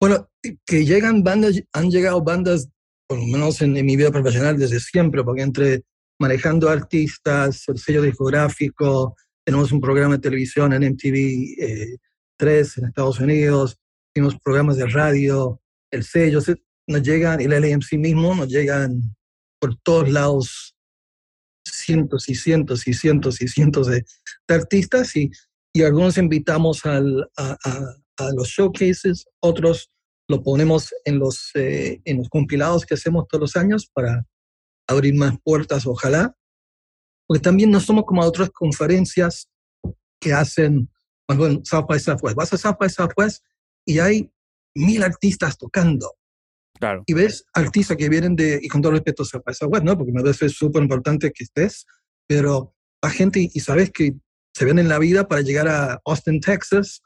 Bueno, 0.00 0.28
que 0.64 0.84
llegan 0.84 1.22
bandas, 1.22 1.60
han 1.72 1.90
llegado 1.90 2.22
bandas, 2.22 2.68
por 3.08 3.18
lo 3.18 3.26
menos 3.26 3.60
en, 3.60 3.72
mi 3.72 3.96
vida 3.96 4.12
profesional 4.12 4.56
desde 4.56 4.78
siempre, 4.78 5.24
porque 5.24 5.42
entre 5.42 5.82
manejando 6.20 6.68
artistas, 6.68 7.64
el 7.68 7.78
sello 7.78 8.02
discográfico, 8.02 9.16
tenemos 9.44 9.72
un 9.72 9.80
programa 9.80 10.16
de 10.16 10.20
televisión 10.20 10.72
en 10.72 10.92
MTV 10.92 11.16
eh, 11.58 11.96
3 12.36 12.78
en 12.78 12.84
Estados 12.86 13.18
Unidos, 13.20 13.78
tenemos 14.14 14.36
programas 14.42 14.76
de 14.76 14.86
radio, 14.86 15.60
el 15.90 16.04
sello, 16.04 16.40
nos 16.86 17.02
llegan, 17.02 17.40
el 17.40 17.52
LMC 17.52 17.98
mismo, 17.98 18.34
nos 18.34 18.48
llegan 18.48 19.00
por 19.60 19.76
todos 19.82 20.08
lados 20.08 20.74
cientos 21.64 22.28
y 22.28 22.34
cientos 22.34 22.86
y 22.86 22.94
cientos 22.94 23.40
y 23.42 23.48
cientos 23.48 23.86
de, 23.88 24.04
artistas 24.48 25.14
y, 25.16 25.30
y, 25.72 25.82
algunos 25.82 26.16
invitamos 26.16 26.84
al, 26.86 27.28
a, 27.36 27.56
a, 27.64 28.32
los 28.32 28.48
showcases, 28.48 29.26
otros 29.40 29.90
lo 30.28 30.42
ponemos 30.42 30.94
en 31.04 31.18
los, 31.18 31.50
eh, 31.54 32.00
en 32.04 32.18
los 32.18 32.28
compilados 32.28 32.84
que 32.84 32.94
hacemos 32.94 33.26
todos 33.28 33.40
los 33.40 33.56
años 33.56 33.88
para 33.92 34.26
abrir 34.86 35.14
más 35.14 35.34
puertas, 35.42 35.86
ojalá. 35.86 36.34
Porque 37.26 37.42
también 37.42 37.70
no 37.70 37.80
somos 37.80 38.04
como 38.04 38.22
otras 38.22 38.50
conferencias 38.50 39.48
que 40.20 40.32
hacen 40.32 40.90
bueno, 41.36 41.60
South 41.64 41.86
by 41.86 42.00
Southwest. 42.00 42.36
Vas 42.36 42.52
a 42.52 42.58
South 42.58 42.76
by 42.78 42.88
Southwest 42.88 43.44
y 43.88 44.00
hay 44.00 44.30
mil 44.76 45.02
artistas 45.02 45.56
tocando. 45.56 46.14
Claro. 46.78 47.02
Y 47.06 47.14
ves 47.14 47.44
artistas 47.54 47.96
que 47.96 48.08
vienen 48.08 48.36
de, 48.36 48.60
y 48.62 48.68
con 48.68 48.82
todo 48.82 48.92
respeto, 48.92 49.24
South 49.24 49.42
by 49.44 49.54
Southwest, 49.54 49.84
¿no? 49.84 49.96
Porque 49.96 50.12
me 50.12 50.20
parece 50.20 50.50
súper 50.50 50.82
importante 50.82 51.32
que 51.32 51.44
estés, 51.44 51.86
pero 52.28 52.74
la 53.02 53.10
gente, 53.10 53.50
y 53.52 53.60
sabes 53.60 53.90
que 53.90 54.14
se 54.54 54.64
ven 54.66 54.78
en 54.78 54.88
la 54.88 54.98
vida 54.98 55.26
para 55.26 55.40
llegar 55.40 55.68
a 55.68 56.00
Austin, 56.04 56.40
Texas, 56.40 57.00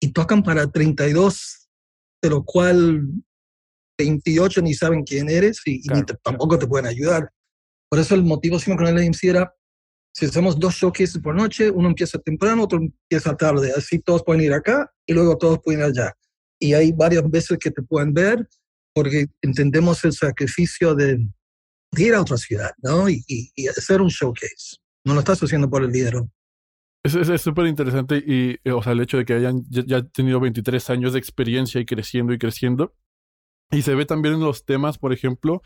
y 0.00 0.12
tocan 0.12 0.42
para 0.42 0.66
32, 0.66 1.68
de 2.20 2.30
lo 2.30 2.44
cual 2.44 3.02
28 3.96 4.60
ni 4.62 4.74
saben 4.74 5.04
quién 5.04 5.30
eres 5.30 5.60
y, 5.64 5.80
tampoco 6.22 6.58
te 6.58 6.66
pueden 6.66 6.86
ayudar. 6.86 7.30
Por 7.88 8.00
eso 8.00 8.16
el 8.16 8.24
motivo 8.24 8.58
siempre 8.58 8.86
con 8.86 8.98
el 8.98 9.06
AMC 9.06 9.24
era 9.24 9.54
si 10.12 10.26
hacemos 10.26 10.58
dos 10.58 10.74
showcases 10.74 11.18
por 11.18 11.34
noche, 11.34 11.70
uno 11.70 11.88
empieza 11.88 12.18
temprano, 12.18 12.64
otro 12.64 12.78
empieza 12.78 13.36
tarde. 13.36 13.72
Así 13.76 13.98
todos 13.98 14.22
pueden 14.22 14.42
ir 14.42 14.52
acá 14.52 14.92
y 15.06 15.12
luego 15.12 15.36
todos 15.36 15.60
pueden 15.62 15.80
ir 15.80 15.86
allá. 15.86 16.14
Y 16.58 16.74
hay 16.74 16.92
varias 16.92 17.28
veces 17.30 17.58
que 17.58 17.70
te 17.70 17.82
pueden 17.82 18.14
ver 18.14 18.48
porque 18.94 19.26
entendemos 19.42 20.04
el 20.04 20.12
sacrificio 20.12 20.94
de, 20.94 21.18
ir 21.96 22.14
a 22.14 22.20
otra 22.20 22.36
ciudad, 22.36 22.70
¿no? 22.82 23.08
Y, 23.08 23.24
y, 23.26 23.66
hacer 23.68 24.00
un 24.00 24.08
showcase. 24.08 24.76
No 25.04 25.14
lo 25.14 25.20
estás 25.20 25.42
haciendo 25.42 25.68
por 25.68 25.82
el 25.82 25.92
dinero. 25.92 26.30
Es 27.02 27.42
súper 27.42 27.66
interesante 27.66 28.16
y, 28.16 28.58
o 28.70 28.82
sea, 28.82 28.92
el 28.92 29.00
hecho 29.00 29.18
de 29.18 29.26
que 29.26 29.34
hayan 29.34 29.62
ya, 29.68 30.02
tenido 30.02 30.40
23 30.40 30.88
años 30.88 31.12
de 31.12 31.18
experiencia 31.18 31.78
y 31.78 31.84
creciendo 31.84 32.32
y 32.32 32.38
creciendo. 32.38 32.94
Y 33.70 33.82
se 33.82 33.94
ve 33.94 34.06
también 34.06 34.36
en 34.36 34.40
los 34.40 34.64
temas, 34.64 34.96
por 34.96 35.12
ejemplo, 35.12 35.60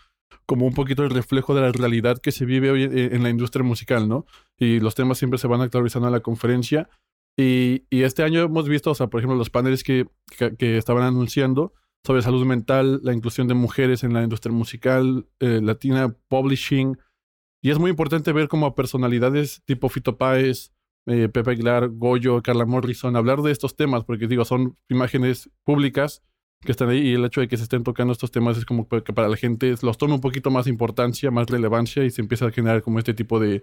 como 0.47 0.67
un 0.67 0.75
poquito 0.75 1.05
el 1.05 1.11
reflejo 1.11 1.55
de 1.55 1.61
la 1.61 1.71
realidad 1.71 2.19
que 2.19 2.33
se 2.33 2.45
vive 2.45 2.71
hoy 2.71 2.83
en, 2.83 3.23
la 3.23 3.31
industria 3.31 3.65
musical, 3.65 4.09
¿no? 4.09 4.27
Y 4.57 4.81
los 4.81 4.97
temas 4.97 5.19
siempre 5.19 5.39
se 5.39 5.47
van 5.47 5.61
actualizando 5.61 6.09
en 6.09 6.15
la 6.15 6.21
conferencia. 6.21 6.89
Y, 7.39 7.85
y 7.89 8.03
este 8.03 8.25
año 8.25 8.43
hemos 8.43 8.69
visto, 8.69 8.91
o 8.91 8.95
sea, 8.97 9.07
por 9.07 9.21
ejemplo, 9.21 9.39
los 9.39 9.49
paneles 9.49 9.85
que, 9.85 10.09
que, 10.59 10.77
estaban 10.77 11.05
anunciando 11.05 11.73
sobre 12.05 12.21
salud 12.21 12.45
mental, 12.45 13.01
la 13.05 13.15
inclusión 13.15 13.47
de 13.47 13.55
mujeres 13.55 14.03
en 14.03 14.13
la 14.13 14.25
industria 14.25 14.53
musical, 14.53 15.29
eh, 15.39 15.61
latina, 15.63 16.17
publishing. 16.27 16.99
Y 17.63 17.71
es 17.71 17.79
muy 17.79 17.91
importante 17.91 18.33
ver 18.33 18.49
como 18.49 18.75
personalidades 18.75 19.63
tipo 19.67 19.89
Fito 19.89 20.19
Páez, 20.19 20.73
eh, 21.07 21.29
Pepe 21.29 21.53
Aguilar, 21.53 21.89
Goyo, 21.91 22.43
Carla 22.43 22.67
Morrison, 22.67 23.15
hablar 23.15 23.43
de 23.43 23.53
estos 23.53 23.77
temas, 23.77 24.05
porque 24.05 24.27
digo, 24.27 24.45
son 24.45 24.77
imágenes 24.89 25.49
públicas 25.63 26.25
que 26.63 26.73
están 26.73 26.89
ahí 26.89 26.99
y 26.99 27.15
el 27.15 27.25
hecho 27.25 27.41
de 27.41 27.47
que 27.47 27.57
se 27.57 27.63
estén 27.63 27.85
tocando 27.85 28.13
estos 28.13 28.33
temas 28.33 28.59
es 28.59 28.65
como 28.65 28.89
que 28.89 29.13
para 29.13 29.29
la 29.29 29.37
gente 29.37 29.77
los 29.81 29.97
toma 29.97 30.17
un 30.17 30.21
poquito 30.21 30.51
más 30.51 30.67
importancia, 30.67 31.31
más 31.31 31.49
relevancia 31.49 32.05
y 32.05 32.11
se 32.11 32.21
empieza 32.21 32.47
a 32.47 32.51
generar 32.51 32.83
como 32.83 32.99
este 32.99 33.15
tipo 33.15 33.39
de 33.39 33.63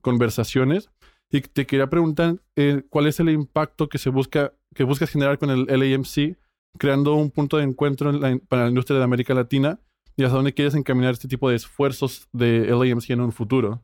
conversaciones. 0.00 0.90
Y 1.30 1.40
te 1.40 1.66
quería 1.66 1.88
preguntar, 1.88 2.36
eh, 2.56 2.82
¿cuál 2.90 3.06
es 3.06 3.18
el 3.20 3.30
impacto 3.30 3.88
que 3.88 3.98
se 3.98 4.10
busca, 4.10 4.52
que 4.74 4.84
buscas 4.84 5.10
generar 5.10 5.38
con 5.38 5.50
el 5.50 5.66
LAMC, 5.66 6.36
creando 6.78 7.14
un 7.14 7.30
punto 7.30 7.56
de 7.56 7.64
encuentro 7.64 8.12
para 8.48 8.64
la 8.64 8.68
industria 8.68 8.98
de 8.98 9.04
América 9.04 9.34
Latina 9.34 9.80
y 10.16 10.24
hasta 10.24 10.36
dónde 10.36 10.52
quieres 10.52 10.74
encaminar 10.74 11.12
este 11.12 11.28
tipo 11.28 11.48
de 11.48 11.56
esfuerzos 11.56 12.28
de 12.32 12.66
LAMC 12.66 13.10
en 13.10 13.20
un 13.22 13.32
futuro? 13.32 13.82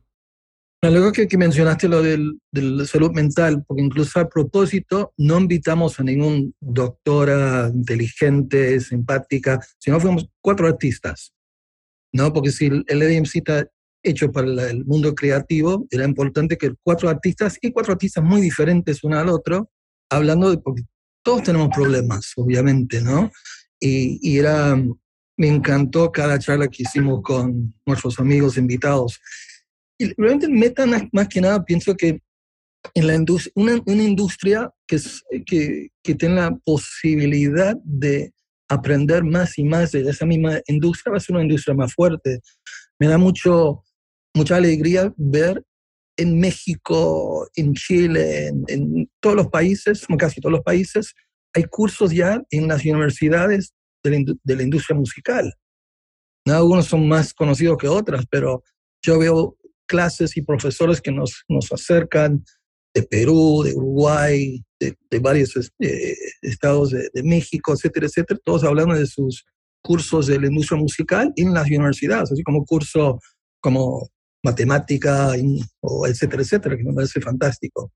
Luego 0.81 1.11
que, 1.11 1.27
que 1.27 1.37
mencionaste 1.37 1.89
lo 1.89 2.01
del, 2.01 2.39
de 2.51 2.85
salud 2.85 3.11
mental, 3.11 3.65
porque 3.67 3.83
incluso 3.83 4.17
a 4.19 4.29
propósito 4.29 5.13
no 5.17 5.37
invitamos 5.37 5.99
a 5.99 6.03
ningún 6.03 6.55
doctora 6.61 7.69
inteligente, 7.73 8.79
simpática, 8.79 9.59
sino 9.77 9.99
fuimos 9.99 10.29
cuatro 10.39 10.67
artistas, 10.67 11.33
¿no? 12.13 12.31
Porque 12.31 12.51
si 12.51 12.67
el 12.67 13.01
EDMC 13.01 13.35
está 13.35 13.67
hecho 14.03 14.31
para 14.31 14.69
el 14.69 14.85
mundo 14.85 15.13
creativo, 15.13 15.87
era 15.91 16.05
importante 16.05 16.57
que 16.57 16.73
cuatro 16.83 17.09
artistas 17.09 17.57
y 17.61 17.71
cuatro 17.71 17.93
artistas 17.93 18.23
muy 18.23 18.41
diferentes 18.41 19.03
uno 19.03 19.19
al 19.19 19.29
otro, 19.29 19.69
hablando 20.09 20.49
de, 20.49 20.57
porque 20.57 20.83
todos 21.23 21.43
tenemos 21.43 21.69
problemas, 21.75 22.31
obviamente, 22.37 23.01
¿no? 23.01 23.29
Y, 23.79 24.19
y 24.21 24.39
era, 24.39 24.75
me 25.37 25.47
encantó 25.47 26.11
cada 26.11 26.39
charla 26.39 26.67
que 26.67 26.83
hicimos 26.83 27.21
con 27.21 27.73
nuestros 27.85 28.19
amigos 28.19 28.57
invitados 28.57 29.19
y 29.99 30.13
realmente 30.15 30.47
meta, 30.47 30.85
más 31.11 31.27
que 31.27 31.41
nada, 31.41 31.63
pienso 31.63 31.95
que 31.95 32.21
en 32.93 33.07
la 33.07 33.15
industria, 33.15 33.51
una, 33.55 33.81
una, 33.85 34.03
industria 34.03 34.71
que, 34.87 34.95
es, 34.95 35.21
que, 35.45 35.89
que 36.01 36.15
tiene 36.15 36.35
la 36.35 36.55
posibilidad 36.63 37.75
de 37.83 38.31
aprender 38.69 39.25
más 39.25 39.57
y 39.57 39.65
más 39.65 39.91
de 39.91 40.09
esa 40.09 40.25
misma 40.25 40.61
industria 40.67 41.11
va 41.11 41.17
a 41.17 41.19
ser 41.19 41.35
una 41.35 41.43
industria 41.43 41.75
más 41.75 41.93
fuerte. 41.93 42.39
Me 42.97 43.07
da 43.07 43.17
mucho, 43.17 43.83
mucha 44.33 44.55
alegría 44.55 45.13
ver 45.17 45.63
en 46.17 46.39
México, 46.39 47.49
en 47.55 47.73
Chile, 47.73 48.47
en, 48.67 49.09
todos 49.21 49.35
los 49.35 49.47
países, 49.47 50.05
casi 50.17 50.41
todos 50.41 50.53
los 50.53 50.63
países, 50.63 51.13
hay 51.53 51.63
cursos 51.63 52.11
ya 52.11 52.41
en 52.51 52.67
las 52.67 52.83
universidades 52.83 53.73
de 54.03 54.11
la, 54.11 54.33
de 54.43 54.63
industria 54.63 54.97
musical. 54.97 55.53
¿No? 56.45 56.55
Algunos 56.55 56.87
son 56.87 57.07
más 57.07 57.33
conocidos 57.33 57.77
que 57.77 57.87
otras, 57.87 58.25
pero 58.29 58.63
yo 59.01 59.17
veo 59.17 59.57
clases 59.87 60.35
y 60.37 60.41
profesores 60.41 61.01
que 61.01 61.11
nos, 61.11 61.43
nos 61.47 61.71
acercan 61.71 62.43
de 62.93 63.03
Perú, 63.03 63.63
de 63.63 63.73
Uruguay, 63.75 64.63
de, 64.79 65.19
varios 65.19 65.55
eh, 65.79 66.15
estados 66.41 66.91
de, 66.91 67.23
México, 67.23 67.73
etcétera, 67.73 68.07
etcétera, 68.07 68.39
todos 68.43 68.63
hablando 68.63 68.95
de 68.95 69.05
sus 69.05 69.45
cursos 69.81 70.27
de 70.27 70.39
la 70.39 70.47
industria 70.47 70.79
musical 70.79 71.31
en 71.35 71.53
las 71.53 71.67
universidades, 71.67 72.31
así 72.31 72.43
como 72.43 72.65
curso 72.65 73.19
como 73.61 74.09
matemática, 74.43 75.33
o 75.81 76.07
etcétera, 76.07 76.41
etcétera, 76.41 76.77
que 76.77 76.83
me 76.83 76.93
parece 76.93 77.19
fantástico. 77.21 77.91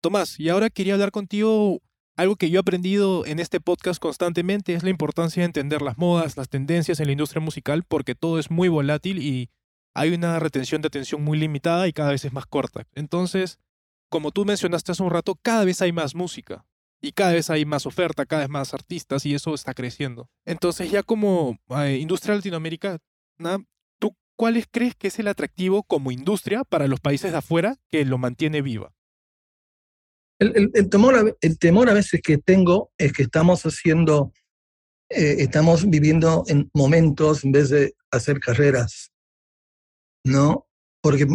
Tomás, 0.00 0.38
y 0.38 0.48
ahora 0.48 0.70
quería 0.70 0.94
hablar 0.94 1.10
contigo 1.10 1.80
algo 2.18 2.34
que 2.34 2.50
yo 2.50 2.58
he 2.58 2.60
aprendido 2.60 3.24
en 3.26 3.38
este 3.38 3.60
podcast 3.60 4.00
constantemente 4.00 4.74
es 4.74 4.82
la 4.82 4.90
importancia 4.90 5.40
de 5.42 5.46
entender 5.46 5.82
las 5.82 5.98
modas, 5.98 6.36
las 6.36 6.48
tendencias 6.48 6.98
en 6.98 7.06
la 7.06 7.12
industria 7.12 7.40
musical, 7.40 7.84
porque 7.84 8.16
todo 8.16 8.40
es 8.40 8.50
muy 8.50 8.68
volátil 8.68 9.22
y 9.22 9.50
hay 9.94 10.12
una 10.12 10.40
retención 10.40 10.82
de 10.82 10.88
atención 10.88 11.22
muy 11.22 11.38
limitada 11.38 11.86
y 11.86 11.92
cada 11.92 12.10
vez 12.10 12.24
es 12.24 12.32
más 12.32 12.46
corta. 12.46 12.88
Entonces, 12.96 13.60
como 14.08 14.32
tú 14.32 14.44
mencionaste 14.44 14.90
hace 14.90 15.02
un 15.04 15.10
rato, 15.10 15.38
cada 15.40 15.64
vez 15.64 15.80
hay 15.80 15.92
más 15.92 16.16
música 16.16 16.64
y 17.00 17.12
cada 17.12 17.34
vez 17.34 17.50
hay 17.50 17.64
más 17.64 17.86
oferta, 17.86 18.26
cada 18.26 18.42
vez 18.42 18.50
más 18.50 18.74
artistas 18.74 19.24
y 19.24 19.34
eso 19.34 19.54
está 19.54 19.72
creciendo. 19.72 20.28
Entonces, 20.44 20.90
ya 20.90 21.04
como 21.04 21.56
eh, 21.68 21.98
industria 22.00 22.34
latinoamericana, 22.34 22.98
¿tú 24.38 24.42
cuál 24.44 24.66
crees 24.70 24.94
que 24.94 25.08
es 25.08 25.18
el 25.18 25.26
atractivo 25.26 25.82
como 25.82 26.12
industria 26.12 26.62
para 26.64 26.86
los 26.86 27.00
países 27.00 27.32
de 27.32 27.38
afuera 27.38 27.76
que 27.90 28.04
lo 28.04 28.18
mantiene 28.18 28.62
viva? 28.62 28.94
El, 30.38 30.88
temor, 30.88 31.16
a, 31.16 31.24
el 31.40 31.58
temor 31.58 31.90
a 31.90 31.94
veces 31.94 32.20
que 32.22 32.38
tengo 32.38 32.92
es 32.96 33.12
que 33.12 33.24
estamos 33.24 33.64
haciendo, 33.64 34.32
eh, 35.10 35.36
estamos 35.40 35.90
viviendo 35.90 36.44
en 36.46 36.70
momentos 36.72 37.44
en 37.44 37.50
vez 37.50 37.70
de 37.70 37.96
hacer 38.12 38.38
carreras. 38.38 39.10
¿no? 40.24 40.66
Porque 41.02 41.26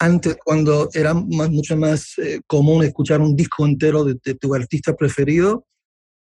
antes, 0.00 0.36
cuando 0.44 0.88
era 0.94 1.14
mucho 1.14 1.76
más 1.76 2.18
eh, 2.18 2.40
común 2.48 2.82
escuchar 2.82 3.20
un 3.20 3.36
disco 3.36 3.64
entero 3.64 4.04
de, 4.04 4.16
tu 4.34 4.52
artista 4.52 4.96
preferido, 4.96 5.64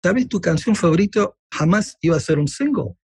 tal 0.02 0.16
vez 0.16 0.28
tu 0.28 0.42
canción 0.42 0.76
favorita 0.76 1.32
jamás 1.54 1.98
iba 2.02 2.18
a 2.18 2.20
ser 2.20 2.38
un 2.38 2.50
single. 2.50 2.96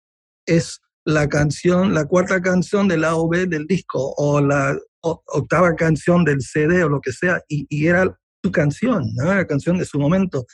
Es 0.44 0.80
la 1.06 1.28
canción, 1.28 1.94
la 1.94 2.04
cuarta 2.04 2.42
canción 2.42 2.88
del 2.88 3.04
A 3.04 3.14
o 3.16 3.28
B 3.28 3.46
del 3.46 3.66
disco, 3.66 4.12
o 4.16 4.40
la 4.40 4.76
octava 5.00 5.74
canción 5.76 6.24
del 6.24 6.42
CD 6.42 6.82
o 6.82 6.88
lo 6.88 7.00
que 7.00 7.12
sea, 7.12 7.40
y, 7.48 7.86
era 7.86 8.18
tu 8.42 8.50
canción, 8.50 9.04
¿no? 9.14 9.32
la 9.32 9.46
canción 9.46 9.78
de 9.78 9.84
su 9.84 10.00
momento. 10.00 10.44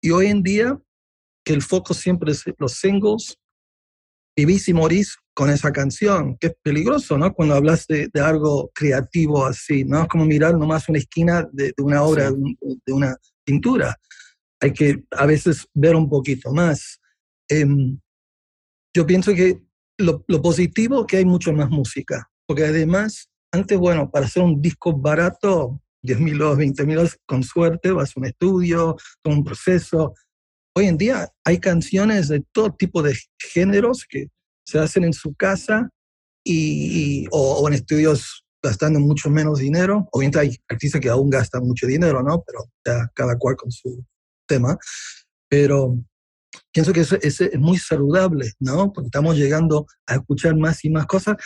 Y 0.00 0.12
hoy 0.12 0.26
en 0.26 0.42
día, 0.44 0.78
que 1.44 1.54
el 1.54 1.62
foco 1.62 1.92
siempre 1.92 2.30
es 2.30 2.44
los 2.58 2.74
singles, 2.74 3.36
vivís 4.36 4.68
y 4.68 4.74
morís 4.74 5.16
con 5.34 5.50
esa 5.50 5.72
canción, 5.72 6.36
que 6.38 6.48
es 6.48 6.54
peligroso, 6.62 7.18
¿no? 7.18 7.32
Cuando 7.34 7.54
hablas 7.54 7.86
de, 7.88 8.08
algo 8.20 8.70
creativo 8.72 9.44
así, 9.44 9.84
¿no? 9.84 10.02
Es 10.02 10.08
como 10.08 10.24
mirar 10.24 10.56
nomás 10.56 10.88
una 10.88 10.98
esquina 10.98 11.48
de, 11.52 11.72
una 11.78 12.02
obra, 12.02 12.30
de, 12.30 12.92
una 12.92 13.16
pintura. 13.44 13.96
Hay 14.60 14.72
que 14.72 15.04
a 15.10 15.26
veces 15.26 15.66
ver 15.74 15.96
un 15.96 16.08
poquito 16.08 16.52
más. 16.52 17.00
Em, 17.48 17.98
yo 18.94 19.04
pienso 19.06 19.34
que 19.34 19.63
lo, 19.98 20.24
positivo 20.42 21.00
es 21.00 21.06
que 21.06 21.16
hay 21.18 21.24
mucho 21.24 21.52
más 21.52 21.70
música, 21.70 22.28
porque 22.46 22.64
además, 22.64 23.28
antes, 23.52 23.78
bueno, 23.78 24.10
para 24.10 24.26
hacer 24.26 24.42
un 24.42 24.60
disco 24.60 24.96
barato, 24.96 25.80
10 26.02 26.20
mil 26.20 26.42
o 26.42 26.56
20 26.56 26.84
mil 26.86 26.98
con 27.26 27.42
suerte, 27.42 27.92
vas 27.92 28.10
a 28.10 28.20
un 28.20 28.26
estudio, 28.26 28.96
todo 29.22 29.34
un 29.34 29.44
proceso. 29.44 30.14
Hoy 30.76 30.86
en 30.86 30.98
día 30.98 31.28
hay 31.44 31.58
canciones 31.58 32.28
de 32.28 32.44
todo 32.52 32.74
tipo 32.74 33.02
de 33.02 33.16
géneros 33.38 34.04
que 34.08 34.28
se 34.66 34.78
hacen 34.78 35.04
en 35.04 35.12
su 35.12 35.34
casa 35.34 35.88
y, 36.44 37.26
o, 37.30 37.66
en 37.68 37.74
estudios 37.74 38.44
gastando 38.62 39.00
mucho 39.00 39.30
menos 39.30 39.60
dinero. 39.60 40.08
Obviamente 40.12 40.40
hay 40.40 40.56
artistas 40.68 41.00
que 41.00 41.08
aún 41.08 41.30
gastan 41.30 41.62
mucho 41.66 41.86
dinero, 41.86 42.22
¿no? 42.22 42.42
Pero 42.46 42.70
cada 43.14 43.38
cual 43.38 43.56
con 43.56 43.70
su 43.70 44.04
tema. 44.46 44.76
Pero 45.48 45.96
pienso 46.72 46.92
que 46.92 47.00
eso, 47.00 47.16
es 47.16 47.58
muy 47.58 47.78
saludable, 47.78 48.52
¿no? 48.60 48.92
Porque 48.92 49.08
estamos 49.08 49.36
llegando 49.36 49.86
a 50.06 50.14
escuchar 50.14 50.56
más 50.56 50.84
y 50.84 50.90
más 50.90 51.06
cosas. 51.06 51.36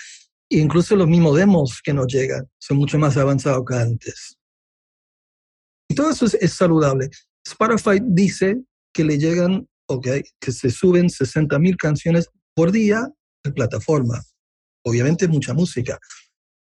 E 0.50 0.58
incluso 0.58 0.96
los 0.96 1.06
mismos 1.06 1.36
demos 1.36 1.80
que 1.82 1.92
nos 1.92 2.06
llegan 2.06 2.48
son 2.58 2.78
mucho 2.78 2.98
más 2.98 3.16
avanzados 3.16 3.64
que 3.66 3.74
antes. 3.74 4.38
Y 5.88 5.94
todo 5.94 6.10
eso 6.10 6.26
es, 6.26 6.52
saludable. 6.52 7.10
Spotify 7.46 8.00
dice 8.02 8.60
que 8.92 9.04
le 9.04 9.18
llegan, 9.18 9.66
ok, 9.88 10.08
que 10.40 10.52
se 10.52 10.70
suben 10.70 11.08
60 11.08 11.58
mil 11.58 11.76
canciones 11.76 12.28
por 12.54 12.72
día 12.72 13.08
de 13.44 13.52
plataforma. 13.52 14.22
Obviamente 14.84 15.28
mucha 15.28 15.54
música, 15.54 15.98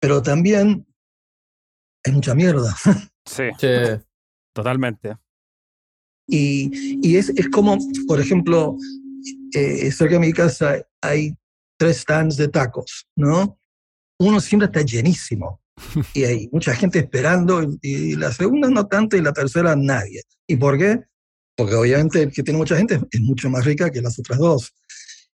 pero 0.00 0.22
también 0.22 0.86
hay 2.04 2.12
mucha 2.12 2.34
mierda. 2.34 2.74
Sí, 3.24 3.44
totalmente. 4.52 5.16
Y, 6.26 6.98
y 7.02 7.16
es, 7.16 7.30
es, 7.30 7.48
como, 7.48 7.76
por 8.06 8.20
ejemplo, 8.20 8.76
eh, 9.54 9.90
cerca 9.90 10.14
de 10.14 10.20
mi 10.20 10.32
casa 10.32 10.86
hay 11.00 11.34
tres 11.76 11.98
stands 11.98 12.36
de 12.36 12.48
tacos, 12.48 13.06
¿no? 13.16 13.58
Uno 14.18 14.40
siempre 14.40 14.66
está 14.66 14.82
llenísimo 14.82 15.60
y 16.14 16.24
hay 16.24 16.48
mucha 16.52 16.74
gente 16.74 17.00
esperando 17.00 17.62
y, 17.80 18.14
la 18.16 18.32
segunda 18.32 18.70
no 18.70 18.86
tanto 18.86 19.16
y 19.16 19.20
la 19.20 19.32
tercera 19.32 19.74
nadie. 19.76 20.22
¿Y 20.46 20.56
por 20.56 20.78
qué? 20.78 21.00
Porque 21.56 21.74
obviamente 21.74 22.22
el 22.22 22.32
que 22.32 22.42
tiene 22.42 22.58
mucha 22.58 22.76
gente 22.76 23.00
es 23.10 23.20
mucho 23.20 23.50
más 23.50 23.64
rica 23.64 23.90
que 23.90 24.00
las 24.00 24.18
otras 24.18 24.38
dos. 24.38 24.72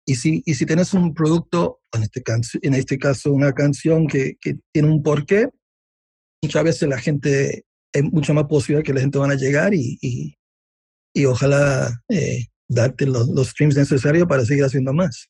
Y 0.07 0.15
si, 0.17 0.43
y 0.47 0.55
si 0.55 0.65
tenés 0.65 0.95
un 0.95 1.13
producto, 1.13 1.81
en 1.93 2.03
este, 2.05 2.23
en 2.63 2.75
este 2.75 2.99
caso 2.99 3.33
una 3.33 3.53
canción 3.53 4.07
que, 4.07 4.37
que 4.41 4.59
tiene 4.73 4.89
un 4.89 5.03
porqué, 5.03 5.51
muchas 6.43 6.65
veces 6.65 6.89
la 6.89 6.99
gente 6.99 7.65
hay 7.95 8.03
mucha 8.03 8.33
más 8.33 8.45
posibilidad 8.45 8.85
que 8.85 8.95
la 8.95 9.01
gente 9.01 9.19
van 9.19 9.31
a 9.31 9.37
llegar 9.37 9.75
y, 9.75 9.99
y, 10.01 10.35
y 11.15 11.25
ojalá 11.27 12.03
eh, 12.09 12.47
darte 12.69 13.07
los, 13.07 13.29
los 13.29 13.49
streams 13.49 13.77
necesarios 13.77 14.27
para 14.29 14.45
seguir 14.45 14.65
haciendo 14.65 14.93
más. 14.93 15.29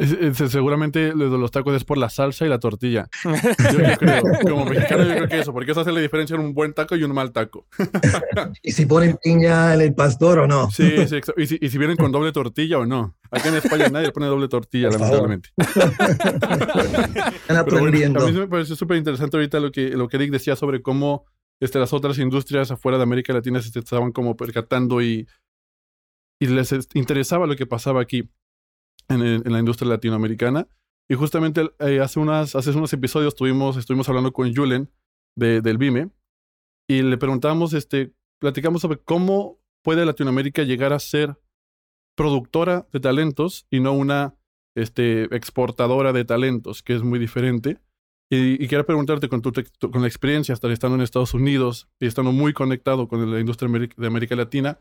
Es- 0.00 0.12
es- 0.12 0.52
seguramente 0.52 1.12
lo 1.12 1.28
de 1.28 1.38
los 1.38 1.50
tacos 1.50 1.74
es 1.74 1.82
por 1.82 1.98
la 1.98 2.08
salsa 2.08 2.46
y 2.46 2.48
la 2.48 2.60
tortilla. 2.60 3.08
Yo, 3.24 3.32
yo 3.80 3.96
creo, 3.98 4.22
como 4.44 4.64
mexicano, 4.66 5.02
yo 5.02 5.10
creo 5.16 5.28
que 5.28 5.40
eso, 5.40 5.52
porque 5.52 5.72
eso 5.72 5.80
hace 5.80 5.90
la 5.90 5.98
diferencia 5.98 6.34
en 6.36 6.40
un 6.40 6.54
buen 6.54 6.72
taco 6.72 6.94
y 6.94 7.02
un 7.02 7.12
mal 7.12 7.32
taco. 7.32 7.66
Y 8.62 8.70
si 8.70 8.86
ponen 8.86 9.18
piña 9.22 9.74
en 9.74 9.80
el 9.80 9.94
pastor 9.94 10.38
o 10.38 10.46
no. 10.46 10.70
Sí, 10.70 10.88
sí, 11.08 11.16
exa- 11.16 11.34
y 11.36 11.46
si, 11.48 11.58
y 11.60 11.68
si 11.68 11.78
vienen 11.78 11.96
con 11.96 12.12
doble 12.12 12.30
tortilla 12.30 12.78
o 12.78 12.86
no. 12.86 13.16
Acá 13.32 13.48
en 13.48 13.56
España 13.56 13.88
nadie 13.88 14.06
le 14.06 14.12
pone 14.12 14.26
doble 14.26 14.46
tortilla, 14.46 14.88
Por 14.88 15.00
lamentablemente. 15.00 15.48
Están 15.58 17.32
Pero 17.46 17.64
bueno, 17.64 17.78
aprendiendo. 17.88 18.20
a 18.24 18.30
mí 18.30 18.32
me 18.38 18.46
pareció 18.46 18.76
súper 18.76 18.98
interesante 18.98 19.36
ahorita 19.36 19.58
lo 19.60 19.72
que, 19.72 19.88
lo 19.90 20.06
que 20.08 20.16
Eric 20.16 20.30
decía 20.30 20.54
sobre 20.54 20.80
cómo 20.80 21.24
este, 21.60 21.78
las 21.78 21.92
otras 21.92 22.18
industrias 22.18 22.70
afuera 22.70 22.98
de 22.98 23.04
América 23.04 23.32
Latina 23.32 23.60
se 23.60 23.76
estaban 23.78 24.12
como 24.12 24.36
percatando 24.36 25.02
y, 25.02 25.26
y 26.40 26.46
les 26.46 26.72
es- 26.72 26.88
interesaba 26.94 27.46
lo 27.46 27.56
que 27.56 27.66
pasaba 27.66 28.00
aquí 28.00 28.28
en, 29.08 29.22
el- 29.22 29.42
en 29.44 29.52
la 29.52 29.58
industria 29.58 29.88
latinoamericana. 29.90 30.68
Y 31.10 31.14
justamente 31.14 31.70
eh, 31.80 32.00
hace, 32.00 32.20
unas, 32.20 32.54
hace 32.54 32.70
unos 32.70 32.92
episodios 32.92 33.32
estuvimos, 33.32 33.76
estuvimos 33.76 34.08
hablando 34.08 34.32
con 34.32 34.54
Julen 34.54 34.90
de, 35.36 35.62
del 35.62 35.78
BIME 35.78 36.10
y 36.88 37.02
le 37.02 37.16
preguntamos, 37.16 37.72
este, 37.72 38.12
platicamos 38.40 38.82
sobre 38.82 38.98
cómo 38.98 39.58
puede 39.82 40.04
Latinoamérica 40.04 40.64
llegar 40.64 40.92
a 40.92 40.98
ser 40.98 41.38
productora 42.16 42.86
de 42.92 43.00
talentos 43.00 43.66
y 43.70 43.80
no 43.80 43.92
una 43.92 44.34
este, 44.76 45.24
exportadora 45.34 46.12
de 46.12 46.24
talentos, 46.24 46.82
que 46.82 46.94
es 46.94 47.02
muy 47.02 47.18
diferente. 47.18 47.80
Y, 48.30 48.62
y 48.62 48.68
quiero 48.68 48.84
preguntarte, 48.84 49.28
con, 49.28 49.40
tu, 49.40 49.52
con 49.90 50.02
la 50.02 50.08
experiencia, 50.08 50.52
hasta 50.52 50.70
estando 50.70 50.96
en 50.96 51.02
Estados 51.02 51.34
Unidos 51.34 51.88
y 51.98 52.06
estando 52.06 52.32
muy 52.32 52.52
conectado 52.52 53.08
con 53.08 53.30
la 53.30 53.40
industria 53.40 53.70
de 53.96 54.06
América 54.06 54.36
Latina, 54.36 54.78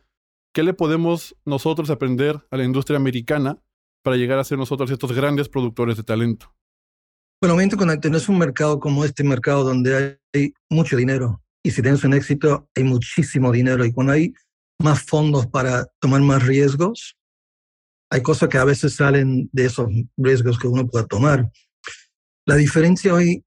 ¿qué 0.53 0.63
le 0.63 0.73
podemos 0.73 1.35
nosotros 1.45 1.89
aprender 1.89 2.45
a 2.51 2.57
la 2.57 2.65
industria 2.65 2.97
americana 2.97 3.61
para 4.03 4.17
llegar 4.17 4.39
a 4.39 4.43
ser 4.43 4.57
nosotros 4.57 4.91
estos 4.91 5.13
grandes 5.13 5.49
productores 5.49 5.97
de 5.97 6.03
talento? 6.03 6.53
Bueno, 7.41 7.53
obviamente 7.53 7.77
cuando 7.77 7.99
tenés 7.99 8.27
un 8.29 8.39
mercado 8.39 8.79
como 8.79 9.05
este 9.05 9.23
mercado 9.23 9.63
donde 9.63 10.19
hay 10.33 10.53
mucho 10.69 10.97
dinero 10.97 11.41
y 11.63 11.71
si 11.71 11.81
tienes 11.81 12.03
un 12.03 12.13
éxito 12.13 12.67
hay 12.75 12.83
muchísimo 12.83 13.51
dinero 13.51 13.85
y 13.85 13.93
cuando 13.93 14.13
hay 14.13 14.33
más 14.81 15.03
fondos 15.03 15.45
para 15.45 15.85
tomar 15.99 16.21
más 16.21 16.45
riesgos, 16.45 17.15
hay 18.09 18.21
cosas 18.21 18.49
que 18.49 18.57
a 18.57 18.65
veces 18.65 18.95
salen 18.95 19.49
de 19.51 19.65
esos 19.65 19.87
riesgos 20.17 20.57
que 20.57 20.67
uno 20.67 20.87
puede 20.87 21.05
tomar. 21.05 21.51
La 22.47 22.55
diferencia 22.55 23.13
hoy, 23.13 23.43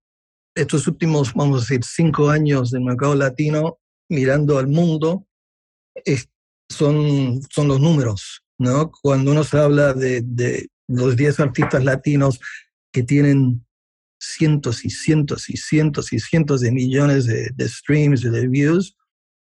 estos 0.54 0.86
últimos, 0.86 1.32
vamos 1.32 1.56
a 1.56 1.60
decir, 1.62 1.80
cinco 1.84 2.28
años 2.28 2.70
del 2.70 2.82
mercado 2.82 3.14
latino, 3.14 3.78
mirando 4.10 4.58
al 4.58 4.66
mundo, 4.66 5.26
es- 6.04 6.28
son, 6.68 7.40
son 7.48 7.68
los 7.68 7.80
números, 7.80 8.42
¿no? 8.58 8.90
Cuando 9.02 9.30
uno 9.32 9.42
se 9.42 9.58
habla 9.58 9.94
de, 9.94 10.20
de 10.22 10.68
los 10.86 11.16
10 11.16 11.40
artistas 11.40 11.82
latinos 11.82 12.40
que 12.92 13.02
tienen 13.02 13.66
cientos 14.20 14.84
y 14.84 14.90
cientos 14.90 15.48
y 15.48 15.56
cientos 15.56 16.12
y 16.12 16.20
cientos 16.20 16.60
de 16.60 16.70
millones 16.70 17.24
de, 17.24 17.48
de 17.54 17.68
streams 17.70 18.22
y 18.22 18.28
de 18.28 18.48
views, 18.48 18.98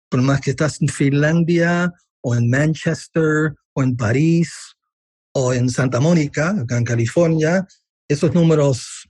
por 0.09 0.23
más 0.23 0.41
que 0.41 0.49
estás 0.49 0.81
en 0.81 0.87
Finlandia 0.87 1.93
o 2.21 2.35
en 2.35 2.49
Manchester 2.49 3.53
o 3.73 3.83
en 3.83 3.95
París 3.95 4.51
o 5.35 5.53
en 5.53 5.69
Santa 5.69 5.99
Mónica, 5.99 6.49
acá 6.59 6.75
en 6.75 6.85
California, 6.85 7.67
esos 8.07 8.33
números 8.33 9.07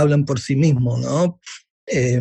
hablan 0.00 0.24
por 0.24 0.38
sí 0.40 0.56
mismos, 0.56 1.00
¿no? 1.00 1.40
Eh, 1.86 2.20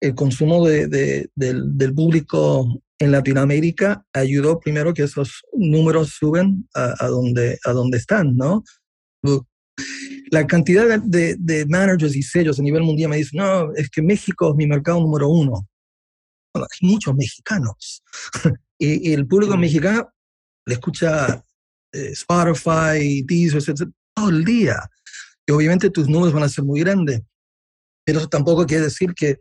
el 0.00 0.14
consumo 0.14 0.66
de- 0.66 0.88
de- 0.88 1.30
del, 1.34 1.76
del 1.76 1.94
público 1.94 2.66
en 2.98 3.12
Latinoamérica 3.12 4.04
ayudó 4.12 4.58
primero 4.58 4.92
que 4.92 5.04
esos 5.04 5.42
números 5.52 6.10
suben 6.18 6.68
a, 6.74 6.94
a 7.04 7.08
donde, 7.08 7.58
a 7.64 7.72
donde 7.72 7.98
están, 7.98 8.36
¿no? 8.36 8.64
la 10.30 10.46
cantidad 10.46 11.00
de, 11.00 11.36
de- 11.38 11.66
managers 11.66 12.14
y 12.16 12.22
sellos 12.22 12.58
a 12.58 12.62
nivel 12.62 12.82
mundial 12.82 13.10
me 13.10 13.16
dicen, 13.16 13.38
no, 13.38 13.72
es 13.74 13.88
que 13.88 14.02
México 14.02 14.50
es 14.50 14.56
mi 14.56 14.66
mercado 14.66 15.00
número 15.00 15.28
uno. 15.28 15.66
Bueno, 16.52 16.66
hay 16.70 16.88
muchos 16.88 17.14
mexicanos. 17.14 18.02
y, 18.78 19.10
y 19.10 19.12
el 19.14 19.26
público 19.26 19.56
mexicano 19.56 20.10
le 20.66 20.74
escucha 20.74 21.42
eh, 21.92 22.10
Spotify, 22.12 23.22
Deezer, 23.26 23.58
etcétera, 23.58 23.90
todo 24.14 24.28
el 24.30 24.44
día. 24.44 24.76
Obviamente 25.52 25.90
tus 25.90 26.08
números 26.08 26.34
van 26.34 26.42
a 26.44 26.48
ser 26.48 26.64
muy 26.64 26.80
grandes. 26.80 27.22
Pero 28.04 28.20
eso 28.20 28.28
tampoco 28.28 28.66
quiere 28.66 28.84
decir 28.84 29.14
que 29.14 29.38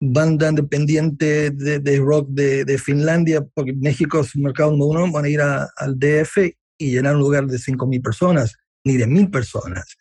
banda 0.00 0.48
independiente 0.48 1.50
de, 1.50 1.78
de 1.78 1.98
rock 1.98 2.28
de, 2.30 2.78
Finlandia, 2.78 3.44
porque 3.54 3.72
México 3.72 4.20
es 4.20 4.34
un 4.34 4.42
mercado 4.42 4.72
número 4.76 5.04
uno, 5.04 5.12
van 5.12 5.26
a 5.26 5.28
ir 5.28 5.40
al 5.40 5.98
DF 5.98 6.38
y 6.78 6.90
llenar 6.90 7.14
un 7.14 7.20
lugar 7.20 7.46
de 7.46 7.58
5.000 7.58 8.02
personas 8.02 8.56
ni 8.84 8.96
de 8.96 9.06
mil 9.06 9.30
personas. 9.30 9.96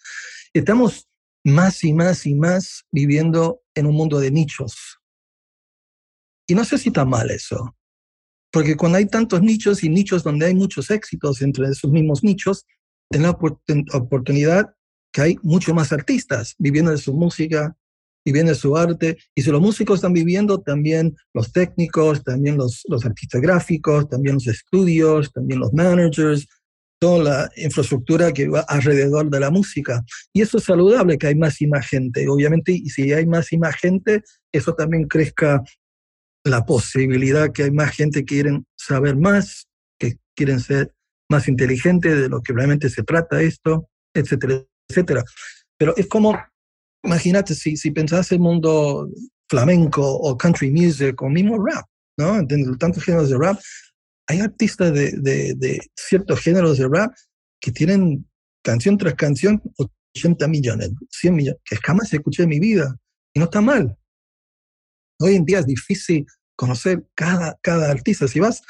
Estamos 0.54 1.08
más 1.46 1.84
y 1.84 1.94
más 1.94 2.26
y 2.26 2.34
más 2.34 2.86
viviendo 2.92 3.62
en 3.76 3.86
un 3.86 3.96
mundo 3.96 4.20
de 4.20 4.32
nichos. 4.32 5.00
Y 6.48 6.56
no 6.56 6.66
sé 6.66 6.78
si 6.78 6.90
está 6.90 7.06
mal 7.06 7.30
eso, 7.30 7.78
porque 8.52 8.76
cuando 8.76 8.98
hay 8.98 9.06
tantos 9.06 9.42
nichos 9.42 9.84
y 9.84 9.90
nichos 9.90 10.24
donde 10.24 10.48
hay 10.48 10.56
muchos 10.56 10.90
éxitos 10.90 11.42
entre 11.42 11.68
esos 11.68 11.92
mismos 11.92 12.24
nichos, 12.24 12.66
ten 13.10 13.22
la 13.22 13.38
oportun- 13.38 13.86
oportunidad 13.94 14.74
que 15.12 15.22
hay 15.22 15.38
mucho 15.44 15.74
más 15.74 15.92
artistas 15.92 16.56
viviendo 16.58 16.92
de 16.92 16.98
su 16.98 17.14
música, 17.14 17.76
viviendo 18.26 18.52
de 18.52 18.58
su 18.58 18.78
arte, 18.78 19.18
y 19.36 19.42
si 19.42 19.52
los 19.52 19.62
músicos 19.62 19.96
están 19.96 20.14
viviendo, 20.14 20.62
también 20.62 21.16
los 21.34 21.52
técnicos, 21.52 22.24
también 22.24 22.58
los, 22.58 22.84
artistas 23.04 23.42
gráficos, 23.42 24.08
también 24.10 24.36
los 24.36 24.48
estudios, 24.48 25.32
también 25.32 25.60
los 25.60 25.74
managers, 25.74 26.48
toda 27.00 27.24
la 27.24 27.52
infraestructura 27.58 28.32
que 28.32 28.48
va 28.48 28.62
alrededor 28.62 29.30
de 29.30 29.40
la 29.40 29.50
música. 29.50 30.04
Y 30.34 30.42
eso 30.42 30.60
es 30.60 30.66
saludable, 30.66 31.18
que 31.18 31.28
hay 31.28 31.36
más 31.36 31.58
gente. 31.90 32.28
Obviamente, 32.30 32.80
si 32.86 33.12
hay 33.12 33.26
más 33.26 33.48
gente, 33.82 34.22
eso 34.52 34.76
también 34.76 35.08
crezca 35.08 35.64
la 36.44 36.66
posibilidad 36.66 37.52
que 37.52 37.64
hay 37.64 37.72
más 37.72 37.96
gente 37.96 38.20
que 38.20 38.36
quieren 38.36 38.66
saber 38.76 39.16
más, 39.16 39.68
que 40.00 40.18
quieren 40.36 40.60
ser 40.60 40.94
más 41.30 41.48
inteligentes 41.48 42.20
de 42.20 42.30
lo 42.30 42.42
que 42.42 42.54
realmente 42.54 42.90
se 42.90 43.04
trata 43.04 43.42
esto, 43.42 43.90
etcétera, 44.14 44.66
etcétera. 44.92 45.24
Pero 45.78 45.96
es 45.98 46.08
como, 46.08 46.38
imagínate, 47.04 47.56
si, 47.56 47.76
si 47.78 47.92
pensás 47.92 48.32
el 48.32 48.40
mundo 48.40 49.10
flamenco 49.50 50.08
o 50.08 50.38
country 50.38 50.72
music 50.72 51.22
o 51.22 51.30
mismo 51.30 51.58
rap, 51.58 51.86
¿no? 52.18 52.38
Entiendo, 52.38 52.78
tantos 52.78 53.04
géneros 53.04 53.30
de 53.30 53.38
rap, 53.38 53.60
hay 54.28 54.40
artistas 54.40 54.94
de, 54.94 55.12
de, 55.18 55.56
de 55.56 55.80
ciertos 55.96 56.40
géneros 56.40 56.78
de 56.78 56.88
rap 56.88 57.12
que 57.60 57.72
tienen 57.72 58.30
canción 58.64 58.98
tras 58.98 59.16
canción 59.16 59.62
80 60.16 60.48
millones, 60.48 60.92
100 61.10 61.36
millones, 61.36 61.62
que 61.66 61.78
jamás 61.78 62.14
escuché 62.14 62.44
en 62.44 62.50
mi 62.50 62.60
vida. 62.60 62.96
Y 63.34 63.40
no 63.40 63.46
está 63.46 63.62
mal. 63.62 63.98
Hoy 65.20 65.36
en 65.36 65.46
día 65.46 65.60
es 65.60 65.66
difícil 65.66 66.26
conocer 66.56 67.06
cada, 67.16 67.58
cada 67.62 67.90
artista. 67.90 68.28
Si 68.28 68.40
vas, 68.40 68.62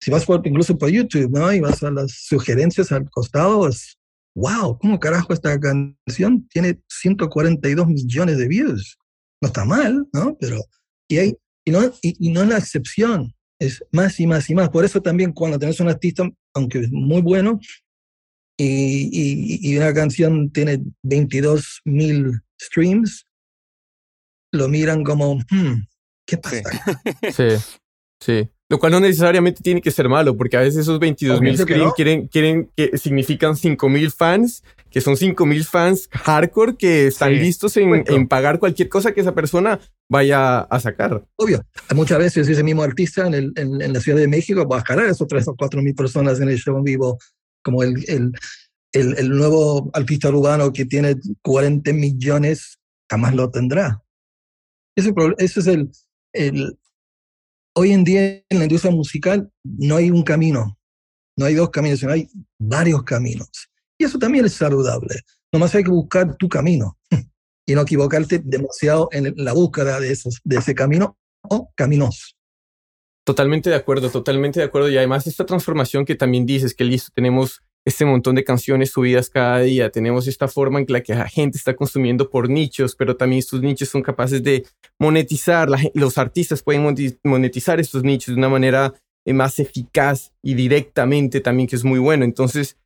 si 0.00 0.10
vas 0.10 0.24
por, 0.24 0.46
incluso 0.46 0.76
por 0.78 0.90
YouTube, 0.90 1.30
¿no? 1.30 1.52
Y 1.52 1.60
vas 1.60 1.82
a 1.82 1.90
las 1.90 2.12
sugerencias 2.12 2.92
al 2.92 3.10
costado, 3.10 3.68
es, 3.68 3.95
wow, 4.36 4.78
¿cómo 4.78 5.00
carajo 5.00 5.32
esta 5.32 5.58
canción 5.58 6.46
tiene 6.48 6.80
142 6.88 7.86
millones 7.88 8.38
de 8.38 8.46
views? 8.46 8.98
No 9.40 9.48
está 9.48 9.64
mal, 9.64 10.06
¿no? 10.12 10.36
Pero, 10.38 10.60
y, 11.08 11.18
hay, 11.18 11.34
y, 11.64 11.70
no, 11.70 11.84
y, 12.02 12.28
y 12.28 12.30
no 12.30 12.42
es 12.42 12.48
la 12.48 12.58
excepción 12.58 13.32
es 13.58 13.84
más 13.92 14.18
y 14.20 14.26
más 14.26 14.48
y 14.50 14.54
más. 14.54 14.68
Por 14.68 14.84
eso 14.84 15.00
también 15.00 15.32
cuando 15.32 15.58
tenés 15.58 15.80
un 15.80 15.88
artista, 15.88 16.28
aunque 16.54 16.80
es 16.80 16.90
muy 16.90 17.22
bueno, 17.22 17.58
y, 18.58 19.08
y, 19.12 19.70
y 19.70 19.76
una 19.76 19.92
canción 19.92 20.50
tiene 20.50 20.82
22 21.02 21.82
mil 21.84 22.40
streams, 22.60 23.26
lo 24.52 24.68
miran 24.68 25.04
como, 25.04 25.36
hmm, 25.36 25.86
¿qué 26.26 26.38
pasa? 26.38 26.62
Sí, 27.32 27.48
sí. 28.20 28.50
Lo 28.68 28.80
cual 28.80 28.92
no 28.92 29.00
necesariamente 29.00 29.62
tiene 29.62 29.80
que 29.80 29.92
ser 29.92 30.08
malo, 30.08 30.36
porque 30.36 30.56
a 30.56 30.60
veces 30.60 30.80
esos 30.80 30.98
22 30.98 31.40
mil 31.40 31.56
no. 31.56 31.92
quieren, 31.92 32.26
quieren 32.26 32.70
que 32.76 32.98
significan 32.98 33.56
5 33.56 33.88
mil 33.88 34.10
fans, 34.10 34.64
que 34.90 35.00
son 35.00 35.16
5 35.16 35.46
mil 35.46 35.64
fans 35.64 36.08
hardcore 36.10 36.76
que 36.76 37.06
están 37.06 37.32
Sí, 37.32 37.38
listos 37.38 37.76
en, 37.76 38.02
en 38.06 38.26
pagar 38.26 38.58
cualquier 38.58 38.88
cosa 38.88 39.12
que 39.12 39.20
esa 39.20 39.34
persona 39.34 39.78
vaya 40.08 40.60
a 40.60 40.80
sacar. 40.80 41.24
Obvio, 41.36 41.62
muchas 41.94 42.18
veces 42.18 42.48
ese 42.48 42.64
mismo 42.64 42.82
artista 42.82 43.26
en, 43.28 43.34
el, 43.34 43.52
en, 43.54 43.80
en 43.80 43.92
la 43.92 44.00
Ciudad 44.00 44.18
de 44.18 44.26
México 44.26 44.66
va 44.66 44.78
a 44.78 44.84
jalar 44.84 45.06
a 45.06 45.10
esos 45.10 45.28
3 45.28 45.46
o 45.46 45.54
4 45.54 45.80
mil 45.82 45.94
personas 45.94 46.40
en 46.40 46.48
el 46.48 46.58
show 46.58 46.76
en 46.76 46.84
vivo, 46.84 47.18
como 47.62 47.84
el, 47.84 48.04
el, 48.08 48.32
el, 48.92 49.16
el 49.16 49.28
nuevo 49.30 49.90
artista 49.92 50.28
urbano 50.28 50.72
que 50.72 50.86
tiene 50.86 51.14
40 51.42 51.92
millones, 51.92 52.78
jamás 53.08 53.32
lo 53.32 53.48
tendrá. 53.48 54.02
Ese, 54.96 55.12
ese 55.38 55.60
es 55.60 55.66
el, 55.68 55.90
el... 56.32 56.78
Hoy 57.78 57.92
en 57.92 58.04
día 58.04 58.42
en 58.48 58.58
la 58.58 58.64
industria 58.64 58.90
musical 58.90 59.50
no 59.62 59.96
hay 59.96 60.10
un 60.10 60.22
camino, 60.22 60.78
no 61.36 61.44
hay 61.44 61.54
dos 61.54 61.68
caminos, 61.68 62.00
sino 62.00 62.12
hay 62.12 62.26
varios 62.58 63.02
caminos. 63.02 63.50
Y 63.98 64.04
eso 64.04 64.18
también 64.18 64.46
es 64.46 64.54
saludable. 64.54 65.20
Nomás 65.52 65.74
hay 65.74 65.84
que 65.84 65.90
buscar 65.90 66.36
tu 66.36 66.48
camino. 66.48 66.96
y 67.66 67.74
no 67.74 67.82
equivocarte 67.82 68.40
demasiado 68.42 69.08
en 69.12 69.34
la 69.36 69.52
búsqueda 69.52 70.00
de, 70.00 70.12
esos, 70.12 70.40
de 70.44 70.56
ese 70.56 70.74
camino 70.74 71.18
o 71.42 71.70
caminos. 71.74 72.36
Totalmente 73.24 73.68
de 73.68 73.76
acuerdo, 73.76 74.08
totalmente 74.08 74.60
de 74.60 74.66
acuerdo. 74.66 74.88
Y 74.88 74.96
además 74.96 75.26
esta 75.26 75.44
transformación 75.44 76.04
que 76.04 76.14
también 76.14 76.46
dices, 76.46 76.74
que 76.74 76.84
listo, 76.84 77.10
tenemos 77.14 77.60
este 77.86 78.04
montón 78.04 78.34
de 78.34 78.42
canciones 78.42 78.90
subidas 78.90 79.30
cada 79.30 79.60
día, 79.60 79.90
tenemos 79.90 80.26
esta 80.26 80.48
forma 80.48 80.80
en 80.80 80.86
la 80.88 81.02
que 81.02 81.14
la 81.14 81.28
gente 81.28 81.56
está 81.56 81.76
consumiendo 81.76 82.28
por 82.28 82.50
nichos, 82.50 82.96
pero 82.96 83.16
también 83.16 83.38
estos 83.38 83.62
nichos 83.62 83.88
son 83.88 84.02
capaces 84.02 84.42
de 84.42 84.66
monetizar, 84.98 85.68
los 85.94 86.18
artistas 86.18 86.62
pueden 86.64 86.82
monetizar 87.22 87.78
estos 87.78 88.02
nichos 88.02 88.34
de 88.34 88.38
una 88.38 88.48
manera 88.48 88.92
eh, 89.24 89.32
más 89.32 89.60
eficaz 89.60 90.32
y 90.42 90.54
directamente 90.54 91.40
también, 91.40 91.68
que 91.68 91.76
es 91.76 91.84
muy 91.84 92.00
bueno. 92.00 92.24
Entonces, 92.24 92.76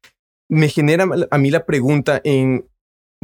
me 0.51 0.69
genera 0.69 1.07
a 1.31 1.39
mí 1.39 1.51
la 1.51 1.65
pregunta 1.65 2.21
en, 2.23 2.67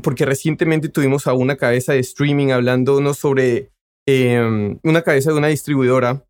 porque 0.02 0.24
recientemente 0.24 0.88
tuvimos 0.88 1.26
a 1.26 1.34
una 1.34 1.56
cabeza 1.56 1.92
de 1.92 1.98
streaming 1.98 2.52
hablándonos 2.52 3.18
sobre 3.18 3.70
em, 4.06 4.78
una 4.82 5.02
cabeza 5.02 5.30
de 5.30 5.36
una 5.36 5.48
distribuidora 5.48 6.25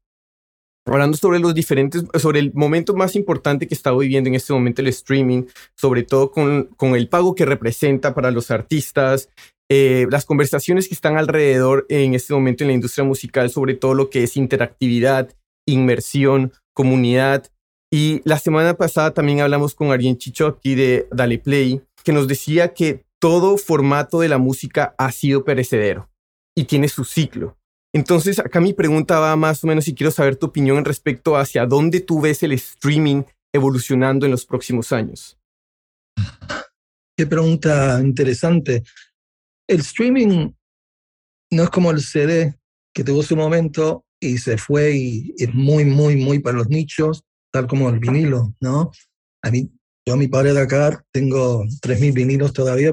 hablando 0.86 1.16
sobre 1.16 1.38
los 1.38 1.54
diferentes, 1.54 2.04
sobre 2.14 2.38
el 2.40 2.52
momento 2.54 2.94
más 2.94 3.16
importante 3.16 3.66
que 3.66 3.74
está 3.74 3.92
viviendo 3.92 4.28
en 4.28 4.34
este 4.34 4.52
momento 4.52 4.82
el 4.82 4.88
streaming, 4.88 5.44
sobre 5.74 6.02
todo 6.02 6.30
con, 6.30 6.64
con 6.76 6.94
el 6.94 7.08
pago 7.08 7.34
que 7.34 7.44
representa 7.44 8.14
para 8.14 8.30
los 8.30 8.50
artistas, 8.50 9.28
eh, 9.68 10.06
las 10.10 10.24
conversaciones 10.24 10.86
que 10.86 10.94
están 10.94 11.16
alrededor 11.16 11.86
en 11.88 12.14
este 12.14 12.32
momento 12.32 12.62
en 12.62 12.68
la 12.68 12.74
industria 12.74 13.04
musical 13.04 13.50
sobre 13.50 13.74
todo 13.74 13.94
lo 13.94 14.10
que 14.10 14.22
es 14.22 14.36
interactividad, 14.36 15.34
inmersión, 15.66 16.52
comunidad. 16.72 17.50
Y 17.92 18.20
la 18.24 18.38
semana 18.38 18.74
pasada 18.74 19.12
también 19.12 19.40
hablamos 19.40 19.74
con 19.74 19.90
Arjen 19.90 20.18
Chicho 20.18 20.46
aquí 20.46 20.74
de 20.76 21.08
Dale 21.10 21.38
Play, 21.38 21.82
que 22.04 22.12
nos 22.12 22.28
decía 22.28 22.74
que 22.74 23.04
todo 23.18 23.56
formato 23.56 24.20
de 24.20 24.28
la 24.28 24.38
música 24.38 24.94
ha 24.98 25.10
sido 25.10 25.44
perecedero 25.44 26.08
y 26.54 26.64
tiene 26.64 26.88
su 26.88 27.04
ciclo. 27.04 27.56
Entonces, 27.96 28.38
acá 28.38 28.60
mi 28.60 28.74
pregunta 28.74 29.18
va 29.20 29.34
más 29.36 29.64
o 29.64 29.66
menos 29.66 29.88
y 29.88 29.94
quiero 29.94 30.10
saber 30.10 30.36
tu 30.36 30.44
opinión 30.44 30.76
en 30.76 30.84
respecto 30.84 31.34
hacia 31.34 31.64
dónde 31.64 32.00
tú 32.00 32.20
ves 32.20 32.42
el 32.42 32.52
streaming 32.52 33.22
evolucionando 33.54 34.26
en 34.26 34.32
los 34.32 34.44
próximos 34.44 34.92
años. 34.92 35.38
Qué 37.16 37.26
pregunta 37.26 37.98
interesante. 38.02 38.82
El 39.66 39.80
streaming 39.80 40.50
no 41.50 41.62
es 41.62 41.70
como 41.70 41.90
el 41.90 42.02
CD 42.02 42.54
que 42.94 43.02
tuvo 43.02 43.22
su 43.22 43.34
momento 43.34 44.04
y 44.20 44.36
se 44.36 44.58
fue 44.58 44.94
y 44.94 45.34
es 45.38 45.54
muy, 45.54 45.86
muy, 45.86 46.16
muy 46.16 46.40
para 46.40 46.58
los 46.58 46.68
nichos, 46.68 47.24
tal 47.50 47.66
como 47.66 47.88
el 47.88 47.98
vinilo, 47.98 48.54
¿no? 48.60 48.90
A 49.42 49.50
mí, 49.50 49.70
yo 50.06 50.12
a 50.12 50.18
mi 50.18 50.28
padre 50.28 50.52
de 50.52 50.60
acá 50.60 51.02
tengo 51.14 51.64
3.000 51.80 52.12
vinilos 52.12 52.52
todavía, 52.52 52.92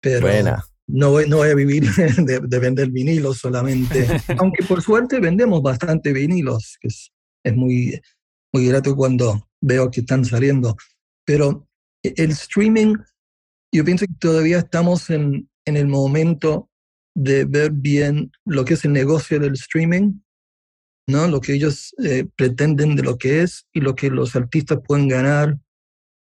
pero 0.00 0.22
Buena 0.22 0.64
no 0.88 1.10
voy, 1.10 1.28
no 1.28 1.38
voy 1.38 1.50
a 1.50 1.54
vivir 1.54 1.84
de, 1.94 2.58
vender 2.58 2.90
vinilos 2.90 3.38
solamente. 3.38 4.06
Aunque 4.38 4.64
por 4.64 4.82
suerte 4.82 5.20
vendemos 5.20 5.62
bastante 5.62 6.12
vinilos, 6.12 6.76
que 6.80 6.88
es, 6.88 7.12
es 7.44 7.54
muy, 7.54 8.00
muy 8.52 8.66
grato 8.66 8.94
cuando 8.96 9.48
veo 9.60 9.90
que 9.90 10.00
están 10.00 10.24
saliendo. 10.24 10.76
Pero 11.24 11.68
el 12.02 12.30
streaming, 12.32 12.96
yo 13.72 13.84
pienso 13.84 14.06
que 14.06 14.14
todavía 14.18 14.58
estamos 14.58 15.08
en, 15.10 15.48
en 15.64 15.76
el 15.76 15.86
momento 15.86 16.68
de 17.14 17.44
ver 17.44 17.72
bien 17.72 18.32
lo 18.44 18.64
que 18.64 18.74
es 18.74 18.84
el 18.84 18.92
negocio 18.92 19.38
del 19.38 19.52
streaming, 19.54 20.20
¿no? 21.06 21.28
lo 21.28 21.40
que 21.40 21.54
ellos 21.54 21.94
eh, 22.02 22.26
pretenden 22.36 22.96
de 22.96 23.02
lo 23.02 23.18
que 23.18 23.42
es 23.42 23.66
y 23.72 23.80
lo 23.80 23.94
que 23.94 24.10
los 24.10 24.34
artistas 24.34 24.78
pueden 24.86 25.08
ganar. 25.08 25.58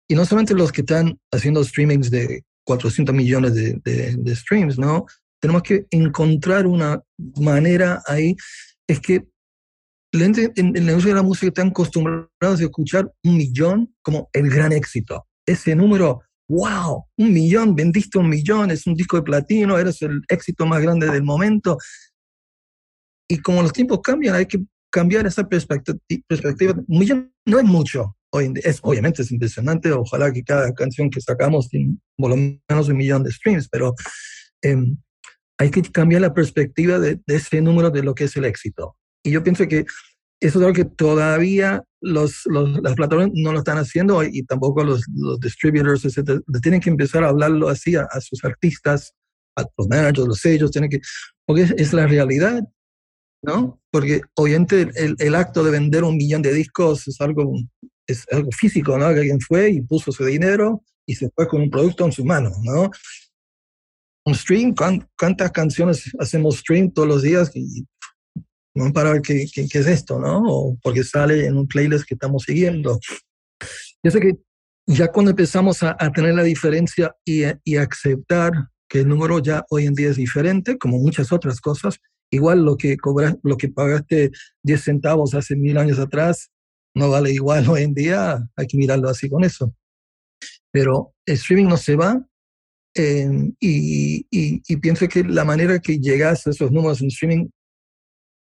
Y 0.10 0.16
no 0.16 0.26
solamente 0.26 0.54
los 0.54 0.72
que 0.72 0.82
están 0.82 1.20
haciendo 1.32 1.64
streamings 1.64 2.10
de 2.10 2.46
400 2.68 3.16
millones 3.16 3.54
de, 3.54 4.36
streams, 4.36 4.78
¿no? 4.78 5.06
Tenemos 5.40 5.64
que 5.64 5.86
encontrar 5.90 6.68
una 6.68 7.02
manera 7.40 8.02
ahí. 8.06 8.36
Es 8.86 9.00
que 9.00 9.26
en, 10.12 10.36
en 10.56 10.76
el 10.76 10.86
negocio 10.86 11.10
de 11.10 11.16
la 11.16 11.24
música 11.24 11.48
están 11.48 11.70
acostumbrados 11.70 12.60
a 12.60 12.64
escuchar 12.64 13.10
un 13.24 13.38
millón 13.38 13.96
como 14.02 14.30
el 14.34 14.50
gran 14.50 14.74
éxito. 14.74 15.26
Ese 15.46 15.76
número, 15.76 16.24
wow, 16.50 17.06
un 17.18 17.32
millón, 17.32 17.74
vendiste 17.74 18.18
un 18.18 18.28
millón, 18.28 18.72
es 18.72 18.86
un 18.86 18.96
disco 18.96 19.16
de 19.16 19.24
platino, 19.24 19.78
eres 19.78 20.02
el 20.02 20.22
éxito 20.28 20.66
más 20.66 20.82
grande 20.82 21.10
del 21.10 21.24
momento. 21.24 21.78
Y 23.30 23.38
como 23.38 23.62
los 23.62 23.72
tiempos 23.72 24.02
cambian, 24.04 24.36
hay 24.36 24.46
que 24.46 24.60
cambiar 24.92 25.26
esa 25.26 25.48
perspectiva. 25.48 25.98
Un 26.86 27.00
millón 27.00 27.34
no 27.46 27.60
es 27.60 27.66
mucho, 27.66 28.17
es, 28.34 28.80
obviamente 28.82 29.22
es 29.22 29.32
impresionante, 29.32 29.92
ojalá 29.92 30.32
que 30.32 30.44
cada 30.44 30.74
canción 30.74 31.10
que 31.10 31.22
sacamos 31.22 31.70
tenga 31.70 31.98
por 32.18 32.32
lo 32.32 32.36
menos 32.36 32.90
un 32.90 32.98
millón 32.98 33.24
de 33.24 33.32
streams, 33.32 33.70
pero 33.70 33.94
em, 34.62 34.98
hay 35.60 35.72
que 35.72 35.82
cambiar 35.84 36.22
la 36.22 36.34
perspectiva 36.34 37.00
de, 37.00 37.20
ese 37.28 37.62
número 37.62 37.90
de 37.90 38.04
lo 38.04 38.14
que 38.14 38.26
es 38.26 38.36
el 38.36 38.46
éxito. 38.46 38.96
Y 39.24 39.32
yo 39.32 39.44
pienso 39.44 39.68
que 39.68 39.86
eso 40.40 40.60
es 40.60 40.66
algo 40.66 40.74
que 40.74 40.86
todavía 40.86 41.84
los, 42.00 42.44
las 42.46 42.94
plataformas 42.94 43.32
no 43.34 43.52
lo 43.52 43.60
están 43.60 43.80
haciendo 43.80 44.24
y 44.24 44.44
tampoco 44.44 44.84
los, 44.84 45.04
los 45.16 45.40
distributors, 45.40 46.06
etc. 46.06 46.42
Tienen 46.62 46.80
que 46.80 46.92
empezar 46.92 47.24
a 47.24 47.30
hablarlo 47.30 47.70
así 47.70 47.96
a, 47.96 48.08
sus 48.22 48.44
artistas, 48.44 49.14
a 49.56 49.66
los 49.78 49.88
managers, 49.88 50.28
los 50.28 50.40
sellos, 50.40 50.72
tienen 50.72 50.92
que, 50.92 51.00
porque 51.46 51.64
es, 51.64 51.72
es 51.72 51.94
la 51.94 52.06
realidad, 52.06 52.64
¿no? 53.42 53.82
Porque 53.92 54.22
obviamente 54.36 54.92
el, 54.96 55.16
el, 55.18 55.36
acto 55.36 55.64
de 55.64 55.72
vender 55.72 56.04
un 56.04 56.18
millón 56.18 56.44
de 56.44 56.54
discos 56.54 57.08
es 57.08 57.20
algo 57.20 57.56
es 58.08 58.26
algo 58.32 58.50
físico, 58.52 58.98
¿no? 58.98 59.14
Que 59.14 59.20
alguien 59.20 59.42
fue 59.42 59.70
y 59.70 59.82
puso 59.82 60.12
su 60.12 60.26
dinero 60.26 60.84
y 61.06 61.16
se 61.16 61.30
fue 61.30 61.48
con 61.48 61.62
un 61.62 61.70
producto 61.70 62.06
en 62.06 62.12
su 62.12 62.26
mano, 62.26 62.52
¿no? 62.64 62.90
Un 64.26 64.36
stream, 64.36 64.74
¿cuántas 65.18 65.52
canciones 65.52 66.12
hacemos 66.20 66.58
stream 66.58 66.92
todos 66.92 67.08
los 67.08 67.22
días? 67.22 67.52
Y 67.56 67.86
no 68.76 68.92
para 68.94 69.14
ver 69.14 69.22
qué, 69.22 69.46
qué, 69.54 69.62
es 69.64 69.88
esto, 69.88 70.20
¿no? 70.20 70.44
O 70.46 70.78
porque 70.82 71.04
sale 71.04 71.46
en 71.46 71.58
un 71.58 71.68
playlist 71.68 72.06
que 72.06 72.14
estamos 72.14 72.44
siguiendo. 72.44 73.00
Yo 74.04 74.12
sé 74.12 74.20
que 74.20 74.38
ya 74.86 75.12
cuando 75.12 75.32
empezamos 75.32 75.84
a, 75.84 75.96
a 76.00 76.12
tener 76.12 76.34
la 76.36 76.44
diferencia 76.44 77.16
y, 77.26 77.44
y, 77.64 77.78
aceptar 77.78 78.52
que 78.88 79.00
el 79.00 79.08
número 79.08 79.40
ya 79.40 79.66
hoy 79.70 79.86
en 79.86 79.94
día 79.94 80.10
es 80.10 80.16
diferente, 80.16 80.78
como 80.78 80.98
muchas 80.98 81.32
otras 81.32 81.60
cosas, 81.60 82.00
igual 82.32 82.64
lo 82.64 82.78
que 82.78 82.96
cobras, 82.98 83.36
lo 83.44 83.58
que 83.58 83.68
pagaste 83.70 84.32
10 84.64 84.82
centavos 84.82 85.34
hace 85.34 85.56
mil 85.56 85.78
años 85.78 86.00
atrás, 86.00 86.52
no 86.98 87.10
vale 87.10 87.32
igual 87.32 87.70
hoy 87.70 87.84
en 87.84 87.94
día, 87.94 88.50
hay 88.56 88.68
que 88.68 88.78
mirarlo 88.78 89.10
así 89.10 89.30
con 89.30 89.44
eso. 89.44 89.74
Pero 90.72 91.14
el 91.26 91.36
streaming 91.36 91.68
no 91.68 91.78
se 91.78 91.96
va 91.96 92.26
em, 92.96 93.54
y, 93.60 94.26
y, 94.32 94.78
pienso 94.78 95.08
que 95.08 95.24
la 95.24 95.46
manera 95.46 95.80
que 95.80 96.00
llegas 96.00 96.46
a 96.46 96.50
esos 96.50 96.72
números 96.72 97.02
en 97.02 97.08
streaming 97.08 97.48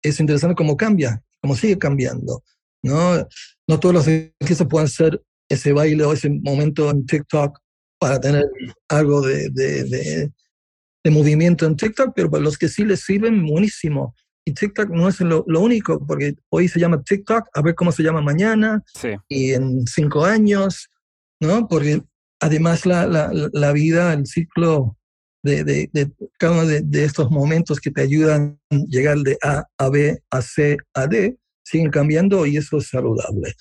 es 0.02 0.20
interesante 0.20 0.56
cómo 0.56 0.78
cambia, 0.78 1.22
cómo 1.42 1.56
sigue 1.56 1.78
cambiando. 1.78 2.44
No, 2.82 3.28
no 3.68 3.80
todos 3.80 3.94
los 3.94 4.08
artistas 4.08 4.68
pueden 4.70 4.86
hacer 4.86 5.22
ese 5.50 5.74
baile 5.74 6.06
o 6.06 6.14
ese 6.14 6.30
momento 6.30 6.90
en 6.90 7.06
TikTok 7.06 7.60
para 8.00 8.20
tener 8.22 8.46
algo 8.88 9.22
de, 9.22 9.50
de, 9.50 9.84
de, 9.84 10.32
de 11.04 11.12
movimiento 11.12 11.66
en 11.66 11.76
TikTok, 11.76 12.14
pero 12.16 12.32
para 12.32 12.44
los 12.44 12.58
que 12.58 12.70
sí 12.70 12.86
les 12.86 13.02
sirven, 13.02 13.46
buenísimo. 13.46 14.16
Y 14.46 14.54
TikTok 14.54 14.90
no 14.90 15.08
es 15.08 15.20
lo, 15.20 15.44
único, 15.46 16.06
porque 16.06 16.36
hoy 16.50 16.68
se 16.68 16.80
llama 16.80 17.04
TikTok, 17.04 17.50
a 17.54 17.62
ver 17.62 17.76
cómo 17.76 17.92
se 17.92 18.04
llama 18.04 18.22
mañana 18.22 18.84
y 19.28 19.52
en 19.52 19.86
cinco 19.86 20.26
años, 20.26 20.90
¿no? 21.40 21.68
Porque 21.68 22.02
además 22.40 22.86
la, 22.86 23.06
la, 23.06 23.32
la 23.32 23.72
vida, 23.74 24.14
el 24.14 24.26
ciclo 24.26 24.98
de, 25.44 25.64
de, 25.64 25.90
de 25.94 26.12
cada 26.38 26.54
uno 26.54 26.66
de, 26.66 26.82
de, 26.82 27.04
estos 27.04 27.30
momentos 27.32 27.80
que 27.80 27.92
te 27.92 28.02
ayudan 28.02 28.60
a 28.72 28.76
llegar 28.88 29.18
de 29.20 29.38
A 29.42 29.66
a 29.78 29.90
B, 29.90 30.18
a 30.32 30.42
C, 30.42 30.78
a 30.94 31.08
D, 31.08 31.38
siguen 31.64 31.92
cambiando 31.92 32.46
y 32.46 32.58
eso 32.58 32.78
es 32.78 32.88
saludable. 32.88 33.54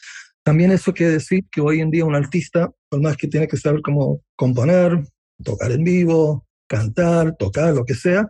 También 0.43 0.73
eso 0.73 0.95
quiere 0.95 1.13
decir 1.13 1.45
que 1.51 1.61
hoy 1.61 1.81
en 1.81 1.91
día 1.91 2.05
un 2.05 2.15
artista, 2.15 2.73
por 2.89 3.03
más 3.03 3.17
que 3.17 3.29
tiene 3.29 3.47
que 3.47 3.57
saber 3.57 3.83
cómo 3.83 4.23
componer, 4.35 5.05
tocar 5.45 5.71
en 5.73 5.85
vivo, 5.85 6.47
cantar, 6.67 7.37
tocar, 7.37 7.75
lo 7.75 7.85
que 7.85 7.95
sea, 7.95 8.27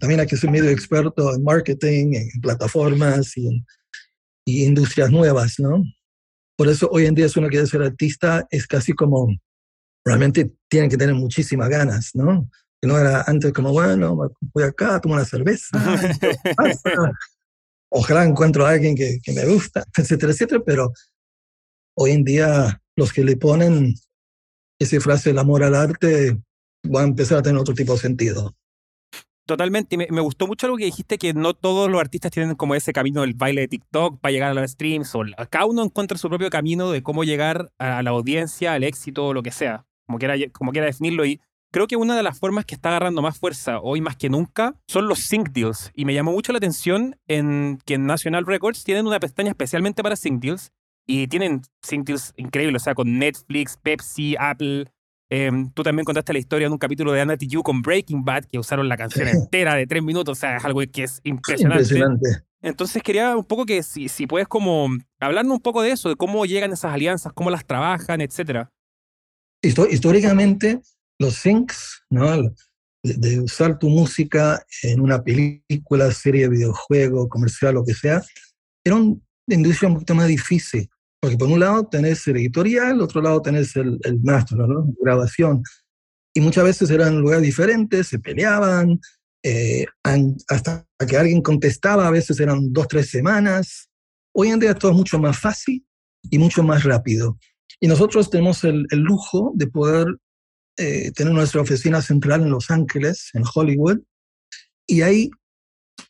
también 0.00 0.20
hay 0.20 0.26
que 0.26 0.36
ser 0.36 0.50
medio 0.50 0.70
experto 0.70 1.34
en 1.34 1.42
marketing, 1.42 2.14
en 2.14 2.40
plataformas 2.40 3.36
y, 3.36 3.64
y 4.46 4.64
industrias 4.64 5.10
nuevas, 5.10 5.58
¿no? 5.58 5.84
Por 6.56 6.68
eso 6.68 6.88
hoy 6.90 7.06
en 7.06 7.14
día 7.14 7.28
si 7.28 7.38
uno 7.38 7.48
quiere 7.48 7.66
ser 7.66 7.82
artista 7.82 8.46
es 8.50 8.66
casi 8.66 8.92
como, 8.92 9.28
realmente 10.04 10.52
tienen 10.68 10.88
que 10.88 10.96
tener 10.96 11.14
muchísimas 11.14 11.68
ganas, 11.68 12.10
¿no? 12.14 12.48
Que 12.80 12.88
no 12.88 12.98
era 12.98 13.22
antes 13.26 13.52
como, 13.52 13.72
bueno, 13.72 14.16
voy 14.52 14.64
acá, 14.64 15.00
tomo 15.00 15.14
una 15.14 15.24
cerveza, 15.24 15.68
ojalá 17.90 18.24
encuentro 18.24 18.66
a 18.66 18.70
alguien 18.70 18.94
que, 18.94 19.18
que 19.22 19.32
me 19.32 19.44
gusta, 19.46 19.84
etcétera, 19.96 20.32
etcétera, 20.32 20.62
pero 20.64 20.92
hoy 21.96 22.12
en 22.12 22.24
día 22.24 22.80
los 22.96 23.12
que 23.12 23.24
le 23.24 23.36
ponen 23.36 23.94
esa 24.78 25.00
frase 25.00 25.30
el 25.30 25.38
amor 25.38 25.62
al 25.62 25.74
arte 25.74 26.38
van 26.84 27.04
a 27.04 27.08
empezar 27.08 27.38
a 27.38 27.42
tener 27.42 27.60
otro 27.60 27.74
tipo 27.74 27.94
de 27.94 27.98
sentido. 27.98 28.54
Totalmente, 29.46 29.98
me, 29.98 30.20
gustó 30.22 30.46
mucho 30.46 30.68
lo 30.68 30.76
que 30.76 30.86
dijiste, 30.86 31.18
que 31.18 31.34
no 31.34 31.52
todos 31.52 31.90
los 31.90 32.00
artistas 32.00 32.30
tienen 32.30 32.54
como 32.54 32.74
ese 32.74 32.94
camino 32.94 33.20
del 33.20 33.34
baile 33.34 33.60
de 33.62 33.68
TikTok 33.68 34.18
para 34.18 34.32
llegar 34.32 34.50
a 34.50 34.54
los 34.54 34.70
streams, 34.70 35.14
o 35.14 35.22
cada 35.50 35.66
uno 35.66 35.84
encuentra 35.84 36.16
su 36.16 36.30
propio 36.30 36.48
camino 36.48 36.90
de 36.90 37.02
cómo 37.02 37.24
llegar 37.24 37.70
a 37.78 38.02
la 38.02 38.10
audiencia, 38.10 38.72
al 38.72 38.84
éxito, 38.84 39.34
lo 39.34 39.42
que 39.42 39.50
sea, 39.50 39.84
como 40.06 40.18
quiera, 40.18 40.34
como 40.52 40.72
quiera 40.72 40.86
definirlo. 40.86 41.26
Y 41.26 41.42
creo 41.70 41.86
que 41.86 41.96
una 41.96 42.16
de 42.16 42.22
las 42.22 42.38
formas 42.38 42.64
que 42.64 42.74
está 42.74 42.88
agarrando 42.88 43.20
más 43.20 43.38
fuerza 43.38 43.80
hoy 43.80 44.00
más 44.00 44.16
que 44.16 44.30
nunca 44.30 44.80
son 44.88 45.08
los 45.08 45.18
sync 45.18 45.50
deals. 45.50 45.90
Y 45.94 46.06
me 46.06 46.14
llamó 46.14 46.32
mucho 46.32 46.52
la 46.52 46.58
atención 46.58 47.16
en 47.28 47.78
que 47.84 47.94
en 47.94 48.06
National 48.06 48.46
Records 48.46 48.82
tienen 48.82 49.06
una 49.06 49.20
pestaña 49.20 49.50
especialmente 49.50 50.02
para 50.02 50.16
sync 50.16 50.40
deals. 50.40 50.72
Y 51.06 51.26
tienen 51.26 51.60
sync 51.82 52.06
deals 52.06 52.32
increíbles, 52.38 52.80
o 52.80 52.84
sea, 52.84 52.94
con 52.94 53.18
Netflix, 53.18 53.76
Pepsi, 53.76 54.36
Apple. 54.38 54.86
Em, 55.30 55.70
tú 55.72 55.82
también 55.82 56.04
contaste 56.04 56.32
la 56.32 56.38
historia 56.38 56.66
en 56.66 56.72
un 56.72 56.78
capítulo 56.78 57.12
de 57.12 57.20
Anna 57.20 57.36
You 57.38 57.62
con 57.62 57.82
Breaking 57.82 58.24
Bad, 58.24 58.44
que 58.44 58.58
usaron 58.58 58.88
la 58.88 58.96
canción 58.96 59.28
entera 59.28 59.74
de 59.74 59.86
tres 59.86 60.02
minutos. 60.02 60.38
O 60.38 60.40
sea, 60.40 60.56
es 60.56 60.64
algo 60.64 60.80
que 60.92 61.04
es 61.04 61.20
impresionante. 61.24 61.82
Impresionante. 61.82 62.44
Entonces 62.60 63.02
quería 63.02 63.36
un 63.36 63.44
poco 63.44 63.66
que 63.66 63.82
si, 63.82 64.08
si 64.08 64.26
puedes 64.26 64.48
como 64.48 64.88
hablarnos 65.20 65.56
un 65.56 65.60
poco 65.60 65.82
de 65.82 65.90
eso, 65.90 66.08
de 66.08 66.16
cómo 66.16 66.46
llegan 66.46 66.72
esas 66.72 66.92
alianzas, 66.92 67.32
cómo 67.34 67.50
las 67.50 67.66
trabajan, 67.66 68.20
etcétera. 68.20 68.70
Históricamente, 69.62 70.80
los 71.18 71.34
syncs, 71.34 72.04
¿no? 72.10 72.42
De, 72.42 72.52
de 73.02 73.40
usar 73.40 73.78
tu 73.78 73.88
música 73.88 74.64
en 74.82 75.00
una 75.00 75.22
película, 75.22 76.10
serie, 76.10 76.48
videojuego, 76.48 77.28
comercial, 77.28 77.74
lo 77.74 77.84
que 77.84 77.92
sea, 77.92 78.22
era 78.82 78.96
una 78.96 79.16
industria 79.48 79.88
un 79.88 79.94
poquito 79.94 80.14
más 80.14 80.28
difícil. 80.28 80.88
Porque 81.24 81.38
por 81.38 81.48
un 81.48 81.58
lado 81.58 81.86
tenés 81.86 82.26
el 82.28 82.36
editorial, 82.36 83.00
otro 83.00 83.22
lado 83.22 83.40
tenés 83.40 83.74
el, 83.76 83.98
el 84.02 84.20
master, 84.20 84.58
¿no? 84.58 84.92
Y 86.34 86.40
muchas 86.42 86.64
veces 86.64 86.90
eran 86.90 87.18
lugares 87.18 87.42
diferentes, 87.42 88.08
se 88.08 88.18
peleaban, 88.18 89.00
eh, 89.42 89.86
hasta 90.48 90.86
que 91.08 91.16
alguien 91.16 91.40
contestaba, 91.40 92.06
a 92.06 92.10
veces 92.10 92.38
eran 92.40 92.74
dos, 92.74 92.88
tres 92.88 93.08
semanas. 93.08 93.88
Hoy 94.34 94.48
en 94.48 94.60
día 94.60 94.74
todo 94.74 94.90
es 94.90 94.96
mucho 94.98 95.18
más 95.18 95.38
fácil 95.38 95.86
y 96.30 96.38
mucho 96.38 96.62
más 96.62 96.84
rápido. 96.84 97.38
Y 97.80 97.88
nosotros 97.88 98.28
tenemos 98.28 98.62
el, 98.62 98.84
el 98.90 98.98
lujo 98.98 99.52
de 99.54 99.66
poder 99.66 100.06
eh, 100.76 101.10
tener 101.12 101.32
nuestra 101.32 101.62
oficina 101.62 102.02
central 102.02 102.42
en 102.42 102.50
Los 102.50 102.70
Ángeles, 102.70 103.30
en 103.32 103.44
Hollywood. 103.54 104.00
Y 104.86 105.00
ahí, 105.00 105.30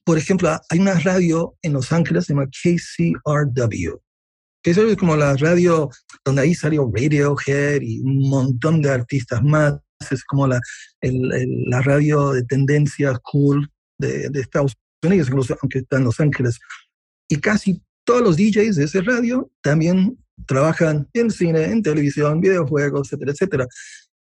por 0.02 0.18
ejemplo, 0.18 0.50
hay 0.70 0.80
una 0.80 0.98
radio 0.98 1.54
en 1.62 1.74
Los 1.74 1.92
Ángeles, 1.92 2.24
se 2.24 2.32
llama 2.32 2.48
KCRW. 2.48 4.03
KCRW 4.64 4.90
es 4.90 4.96
como 4.96 5.14
la 5.16 5.36
radio 5.36 5.90
donde 6.24 6.42
ahí 6.42 6.54
salió 6.54 6.90
Radiohead 6.92 7.80
y 7.82 8.00
un 8.00 8.28
montón 8.28 8.80
de 8.82 8.90
artistas 8.90 9.42
más. 9.42 9.74
Es 10.10 10.24
como 10.24 10.46
la, 10.46 10.60
el- 11.00 11.32
el- 11.32 11.64
la 11.66 11.80
radio 11.82 12.32
de 12.32 12.42
tendencia 12.44 13.16
cool 13.22 13.70
de, 13.98 14.28
de 14.30 14.40
Estados 14.40 14.74
Unidos, 15.02 15.28
incluso 15.28 15.56
aunque 15.62 15.78
está 15.80 15.98
en 15.98 16.04
Los 16.04 16.18
Ángeles. 16.18 16.58
Y 17.28 17.36
casi 17.36 17.82
todos 18.04 18.22
los 18.22 18.36
DJs 18.36 18.76
de 18.76 18.84
ese 18.84 19.02
radio 19.02 19.50
también 19.62 20.18
trabajan 20.46 21.08
en 21.12 21.30
cine, 21.30 21.64
en 21.64 21.82
televisión, 21.82 22.40
videojuegos, 22.40 23.08
etcétera, 23.08 23.32
etcétera. 23.32 23.66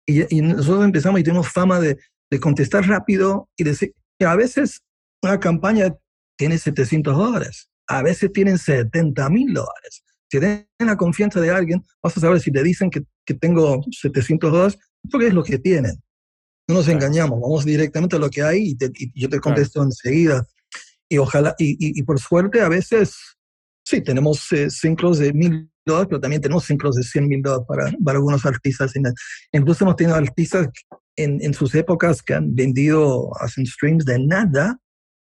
Y, 0.07 0.37
y 0.37 0.43
nosotros 0.43 0.85
empezamos 0.85 1.21
y 1.21 1.25
tenemos 1.25 1.49
fama 1.49 1.81
de, 1.81 1.97
de 2.31 2.41
contestar 2.41 2.87
rápido 2.87 3.49
y 3.57 3.65
decir, 3.65 3.95
que 4.19 4.27
a 4.27 4.37
veces 4.37 4.83
una 5.23 5.41
campaña 5.41 5.95
tiene 6.37 6.59
700 6.59 7.17
dólares, 7.17 7.69
a 7.89 8.03
veces 8.03 8.31
tienen 8.33 8.59
70 8.59 9.29
mil 9.31 9.55
dólares. 9.55 10.03
Si 10.35 10.41
tienen 10.41 10.67
la 10.79 10.97
confianza 10.97 11.41
de 11.41 11.51
alguien, 11.51 11.83
vas 12.03 12.17
a 12.17 12.21
saber 12.21 12.41
si 12.41 12.51
te 12.51 12.63
dicen 12.63 12.91
que, 12.91 13.03
que 13.25 13.35
tengo 13.35 13.83
700 13.91 14.51
dólares, 14.53 14.79
porque 15.11 15.29
es 15.29 15.35
lo 15.35 15.43
que 15.45 15.59
tienen. 15.59 15.97
No 16.69 16.77
nos 16.77 16.87
Claro. 16.87 16.99
engañamos, 17.01 17.41
vamos 17.41 17.65
directamente 17.65 18.17
a 18.17 18.19
lo 18.19 18.31
que 18.31 18.43
hay 18.43 18.71
y, 18.71 18.75
te- 18.77 18.91
y 18.95 19.13
yo 19.21 19.29
te 19.29 19.39
Claro. 19.39 19.43
contesto 19.43 19.83
enseguida. 19.83 20.47
Y 21.09 21.19
ojalá, 21.19 21.55
y, 21.59 21.73
y- 21.73 21.99
y 22.01 22.03
por 22.03 22.19
suerte 22.19 22.61
a 22.63 22.69
veces, 22.69 23.15
sí, 23.85 24.01
tenemos 24.01 24.51
eh, 24.53 24.71
sincros 24.71 25.19
de 25.19 25.33
mil 25.33 25.71
dólares, 25.87 26.09
pero 26.09 26.21
también 26.21 26.41
tenemos 26.41 26.65
sincros 26.65 26.97
de 26.97 27.03
100 27.03 27.29
mil 27.29 27.43
dólares 27.43 27.67
para, 27.69 27.93
para 28.03 28.17
algunos 28.19 28.45
artistas. 28.47 28.93
Incluso 29.53 29.85
hemos 29.85 29.97
tenido 29.97 30.17
artistas 30.17 30.69
en, 31.17 31.43
en 31.43 31.53
sus 31.55 31.75
épocas 31.75 32.23
que 32.23 32.35
han 32.35 32.55
vendido, 32.55 33.31
hacen 33.41 33.67
streams 33.67 34.05
de 34.07 34.19
nada, 34.19 34.81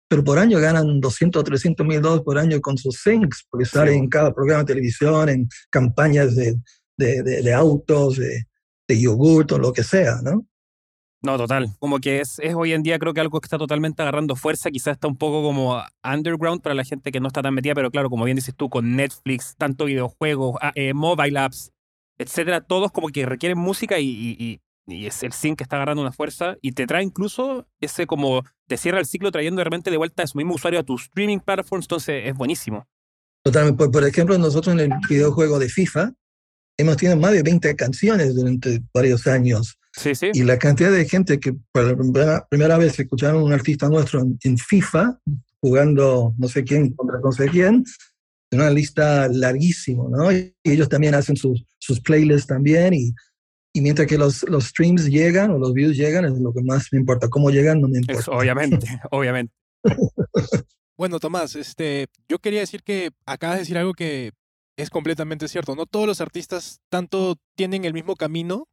pero 0.09 0.23
por 0.25 0.39
año 0.39 0.59
ganan 0.61 1.01
200 1.01 1.41
o 1.41 1.45
300 1.45 1.87
mil 1.87 2.01
dólares 2.01 2.25
por 2.25 2.39
año 2.39 2.61
con 2.61 2.79
sus 2.79 2.97
syncs, 3.03 3.47
porque 3.51 3.65
salen 3.67 3.95
en 3.95 4.09
cada 4.09 4.33
programa 4.35 4.61
de 4.65 4.67
televisión, 4.75 5.29
en 5.29 5.49
campañas 5.71 6.35
de, 6.37 6.55
de, 6.97 7.23
de- 7.23 7.43
de 7.43 7.53
autos, 7.55 8.17
de, 8.17 8.45
de 8.89 9.01
yogurt 9.01 9.53
o 9.53 9.59
lo 9.59 9.73
que 9.73 9.83
sea, 9.83 10.21
¿no? 10.23 10.47
No, 11.23 11.37
total. 11.39 11.71
Como 11.81 11.99
que 11.99 12.21
es, 12.21 12.39
es 12.39 12.55
hoy 12.55 12.73
en 12.73 12.83
día 12.85 12.99
creo 13.01 13.13
que 13.13 13.21
algo 13.21 13.41
que 13.41 13.47
está 13.47 13.59
totalmente 13.59 14.01
agarrando 14.03 14.37
fuerza, 14.37 14.71
quizás 14.71 14.93
está 14.93 15.09
un 15.09 15.17
poco 15.17 15.43
como 15.43 15.83
underground 16.05 16.61
para 16.63 16.75
la 16.75 16.85
gente 16.85 17.11
que 17.11 17.19
no 17.19 17.27
está 17.29 17.43
tan 17.43 17.55
metida, 17.55 17.75
pero 17.75 17.91
claro, 17.91 18.11
como 18.11 18.25
bien 18.25 18.37
dices 18.37 18.55
tú, 18.55 18.69
con 18.69 18.95
Netflix, 18.95 19.57
tanto 19.57 19.87
videojuegos, 19.87 20.57
ah, 20.61 20.71
eh, 20.77 20.95
mobile 20.95 21.39
apps, 21.39 21.73
etcétera, 22.19 22.61
todos 22.61 22.93
como 22.93 23.09
que 23.09 23.27
requieren 23.27 23.59
música 23.59 23.99
y, 23.99 24.07
y- 24.39 24.61
y- 24.87 25.07
es 25.07 25.23
el 25.23 25.33
sync 25.33 25.59
que 25.59 25.65
está 25.65 25.77
agarrando 25.77 26.03
una 26.03 26.13
fuerza 26.13 26.57
y 26.63 26.73
te 26.73 26.87
trae 26.87 27.03
incluso 27.03 27.67
ese 27.81 28.07
como, 28.07 28.43
te 28.67 28.77
cierra 28.77 28.99
el 29.01 29.07
ciclo 29.07 29.31
trayendo 29.31 29.59
de 29.61 29.65
repente 29.65 29.91
de 29.91 29.97
vuelta 29.97 30.23
a 30.23 30.27
su 30.27 30.39
mismo 30.39 30.55
usuario 30.55 30.81
a 30.81 30.83
tu 30.85 30.97
streaming 30.97 31.39
platforms, 31.39 31.85
entonces 31.85 32.23
es 32.27 32.35
buenísimo. 32.35 32.87
Totalmente. 33.45 33.77
Por, 33.79 33.91
por 33.91 34.05
ejemplo, 34.05 34.37
nosotros 34.39 34.75
en 34.75 34.81
el 34.81 34.99
videojuego 35.09 35.59
de 35.59 35.69
FIFA 35.69 36.13
hemos 36.79 36.97
tenido 36.97 37.17
más 37.19 37.33
de 37.33 37.43
20 37.43 37.75
canciones 37.77 38.35
durante 38.35 38.83
varios 38.93 39.27
años. 39.27 39.79
Sí, 39.93 40.15
sí. 40.15 40.31
Y 40.35 40.43
la 40.43 40.59
cantidad 40.59 40.93
de 40.93 41.09
gente 41.09 41.41
que 41.41 41.55
por 41.73 41.85
la 41.85 41.97
primera, 41.97 42.47
primera 42.51 42.77
vez 42.77 42.99
escucharon 42.99 43.43
un 43.43 43.53
artista 43.53 43.89
nuestro 43.89 44.21
en, 44.21 44.39
en 44.43 44.59
FIFA, 44.59 45.19
jugando 45.61 46.35
no 46.37 46.49
sé 46.49 46.65
quién 46.65 46.93
contra 46.95 47.19
no 47.19 47.33
sé 47.33 47.49
quién, 47.49 47.83
una 48.53 48.71
lista 48.71 49.27
larguísima, 49.29 50.05
¿no? 50.11 50.31
Y 50.31 50.55
ellos 50.65 50.89
también 50.89 51.15
hacen 51.15 51.37
sus, 51.37 51.65
sus 51.79 52.01
playlists 52.01 52.47
también 52.47 52.93
y, 52.95 53.15
y 53.77 53.83
mientras 53.83 54.09
que 54.09 54.17
los, 54.17 54.43
los 54.45 54.69
streams 54.69 55.05
llegan 55.05 55.51
o 55.51 55.59
los 55.59 55.75
views 55.75 55.99
llegan, 55.99 56.25
es 56.25 56.41
lo 56.41 56.51
que 56.55 56.63
más 56.63 56.89
me 56.93 56.99
importa. 56.99 57.29
Cómo 57.29 57.51
llegan 57.51 57.83
no 57.83 57.89
me 57.89 57.99
importa. 57.99 58.31
Obviamente, 58.31 58.87
obviamente. 59.11 59.53
Bueno, 60.97 61.21
Tomás, 61.21 61.55
este, 61.57 62.07
yo 62.27 62.39
quería 62.39 62.61
decir 62.61 62.83
que 62.83 63.11
acabas 63.27 63.57
de 63.57 63.61
decir 63.61 63.77
algo 63.77 63.93
que 63.93 64.33
es 64.79 64.89
completamente 64.89 65.47
cierto. 65.47 65.77
No 65.77 65.85
todos 65.85 66.07
los 66.07 66.23
artistas 66.23 66.81
tanto 66.89 67.37
tienen 67.55 67.85
el 67.85 67.93
mismo 67.93 68.17
camino, 68.17 68.67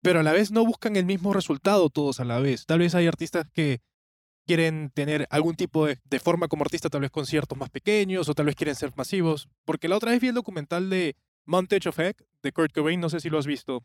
pero 0.00 0.20
a 0.20 0.22
la 0.22 0.32
vez 0.32 0.50
no 0.50 0.64
buscan 0.64 0.96
el 0.96 1.04
mismo 1.04 1.34
resultado 1.34 1.90
todos 1.90 2.18
a 2.20 2.24
la 2.24 2.38
vez. 2.38 2.64
Tal 2.64 2.78
vez 2.78 2.94
hay 2.94 3.06
artistas 3.06 3.44
que 3.52 3.80
quieren 4.46 4.90
tener 4.94 5.26
algún 5.28 5.54
tipo 5.54 5.84
de, 5.84 5.98
de 6.02 6.18
forma 6.18 6.48
como 6.48 6.64
artista, 6.64 6.88
tal 6.88 7.02
vez 7.02 7.10
conciertos 7.10 7.58
más 7.58 7.68
pequeños 7.68 8.26
o 8.30 8.34
tal 8.34 8.46
vez 8.46 8.54
quieren 8.54 8.74
ser 8.74 8.90
masivos. 8.96 9.50
Porque 9.66 9.86
la 9.86 9.96
otra 9.96 10.12
vez 10.12 10.20
vi 10.22 10.28
el 10.28 10.34
documental 10.34 10.88
de 10.88 11.14
Montage 11.44 11.90
of 11.90 11.98
Heck 11.98 12.24
de 12.42 12.52
Kurt 12.52 12.72
Cobain, 12.72 12.98
no 12.98 13.10
sé 13.10 13.20
si 13.20 13.28
lo 13.28 13.38
has 13.38 13.46
visto. 13.46 13.84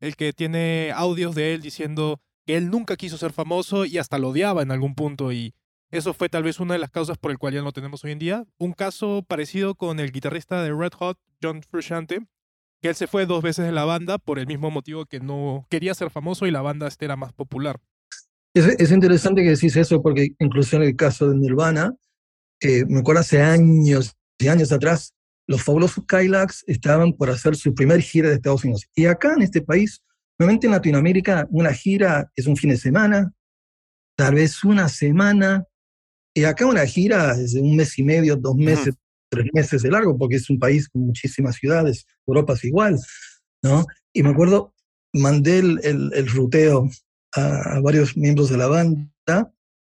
El 0.00 0.16
que 0.16 0.32
tiene 0.32 0.92
audios 0.94 1.34
de 1.34 1.54
él 1.54 1.62
diciendo 1.62 2.20
que 2.46 2.56
él 2.56 2.70
nunca 2.70 2.96
quiso 2.96 3.18
ser 3.18 3.32
famoso 3.32 3.84
y 3.84 3.98
hasta 3.98 4.18
lo 4.18 4.28
odiaba 4.28 4.62
en 4.62 4.70
algún 4.70 4.94
punto 4.94 5.32
y 5.32 5.54
eso 5.90 6.14
fue 6.14 6.28
tal 6.28 6.42
vez 6.42 6.58
una 6.58 6.74
de 6.74 6.80
las 6.80 6.90
causas 6.90 7.16
por 7.16 7.30
el 7.30 7.38
cual 7.38 7.54
ya 7.54 7.62
no 7.62 7.72
tenemos 7.72 8.04
hoy 8.04 8.12
en 8.12 8.18
día. 8.18 8.44
Un 8.58 8.72
caso 8.72 9.24
parecido 9.26 9.74
con 9.74 10.00
el 10.00 10.10
guitarrista 10.10 10.62
de 10.62 10.72
Red 10.72 10.92
Hot, 10.98 11.18
John 11.42 11.62
Frusciante, 11.62 12.26
que 12.82 12.88
él 12.88 12.94
se 12.94 13.06
fue 13.06 13.24
dos 13.26 13.42
veces 13.42 13.64
de 13.64 13.72
la 13.72 13.84
banda 13.84 14.18
por 14.18 14.38
el 14.38 14.46
mismo 14.46 14.70
motivo 14.70 15.06
que 15.06 15.20
no 15.20 15.66
quería 15.70 15.94
ser 15.94 16.10
famoso 16.10 16.46
y 16.46 16.50
la 16.50 16.60
banda 16.60 16.88
este 16.88 17.04
era 17.04 17.16
más 17.16 17.32
popular. 17.32 17.80
Es, 18.52 18.66
es 18.66 18.90
interesante 18.90 19.42
que 19.42 19.50
decís 19.50 19.76
eso 19.76 20.02
porque 20.02 20.30
incluso 20.38 20.76
en 20.76 20.82
el 20.82 20.96
caso 20.96 21.30
de 21.30 21.36
Nirvana, 21.36 21.94
eh, 22.60 22.84
me 22.86 23.00
acuerdo 23.00 23.20
hace 23.20 23.40
años 23.40 24.16
y 24.38 24.48
años 24.48 24.72
atrás, 24.72 25.14
los 25.48 25.62
fabulosos 25.62 26.04
Kylax 26.06 26.64
estaban 26.66 27.12
por 27.12 27.30
hacer 27.30 27.56
su 27.56 27.74
primer 27.74 28.00
gira 28.00 28.28
de 28.28 28.36
Estados 28.36 28.64
Unidos. 28.64 28.86
Y 28.94 29.06
acá 29.06 29.34
en 29.34 29.42
este 29.42 29.62
país, 29.62 30.02
normalmente 30.38 30.66
en 30.66 30.72
Latinoamérica, 30.72 31.46
una 31.50 31.72
gira 31.72 32.30
es 32.34 32.46
un 32.46 32.56
fin 32.56 32.70
de 32.70 32.76
semana, 32.76 33.32
tal 34.16 34.34
vez 34.34 34.64
una 34.64 34.88
semana, 34.88 35.64
y 36.34 36.44
acá 36.44 36.66
una 36.66 36.84
gira 36.84 37.32
es 37.32 37.52
de 37.54 37.60
un 37.60 37.76
mes 37.76 37.98
y 37.98 38.02
medio, 38.02 38.36
dos 38.36 38.56
meses, 38.56 38.94
tres 39.30 39.46
meses 39.52 39.82
de 39.82 39.90
largo, 39.90 40.18
porque 40.18 40.36
es 40.36 40.50
un 40.50 40.58
país 40.58 40.88
con 40.88 41.02
muchísimas 41.02 41.56
ciudades, 41.56 42.06
Europa 42.26 42.54
es 42.54 42.64
igual, 42.64 42.98
¿no? 43.62 43.86
Y 44.12 44.22
me 44.22 44.30
acuerdo, 44.30 44.74
mandé 45.12 45.58
el, 45.58 45.80
el, 45.82 46.10
el 46.14 46.28
ruteo 46.28 46.90
a, 47.34 47.76
a 47.76 47.80
varios 47.80 48.16
miembros 48.16 48.50
de 48.50 48.56
la 48.56 48.66
banda. 48.66 49.52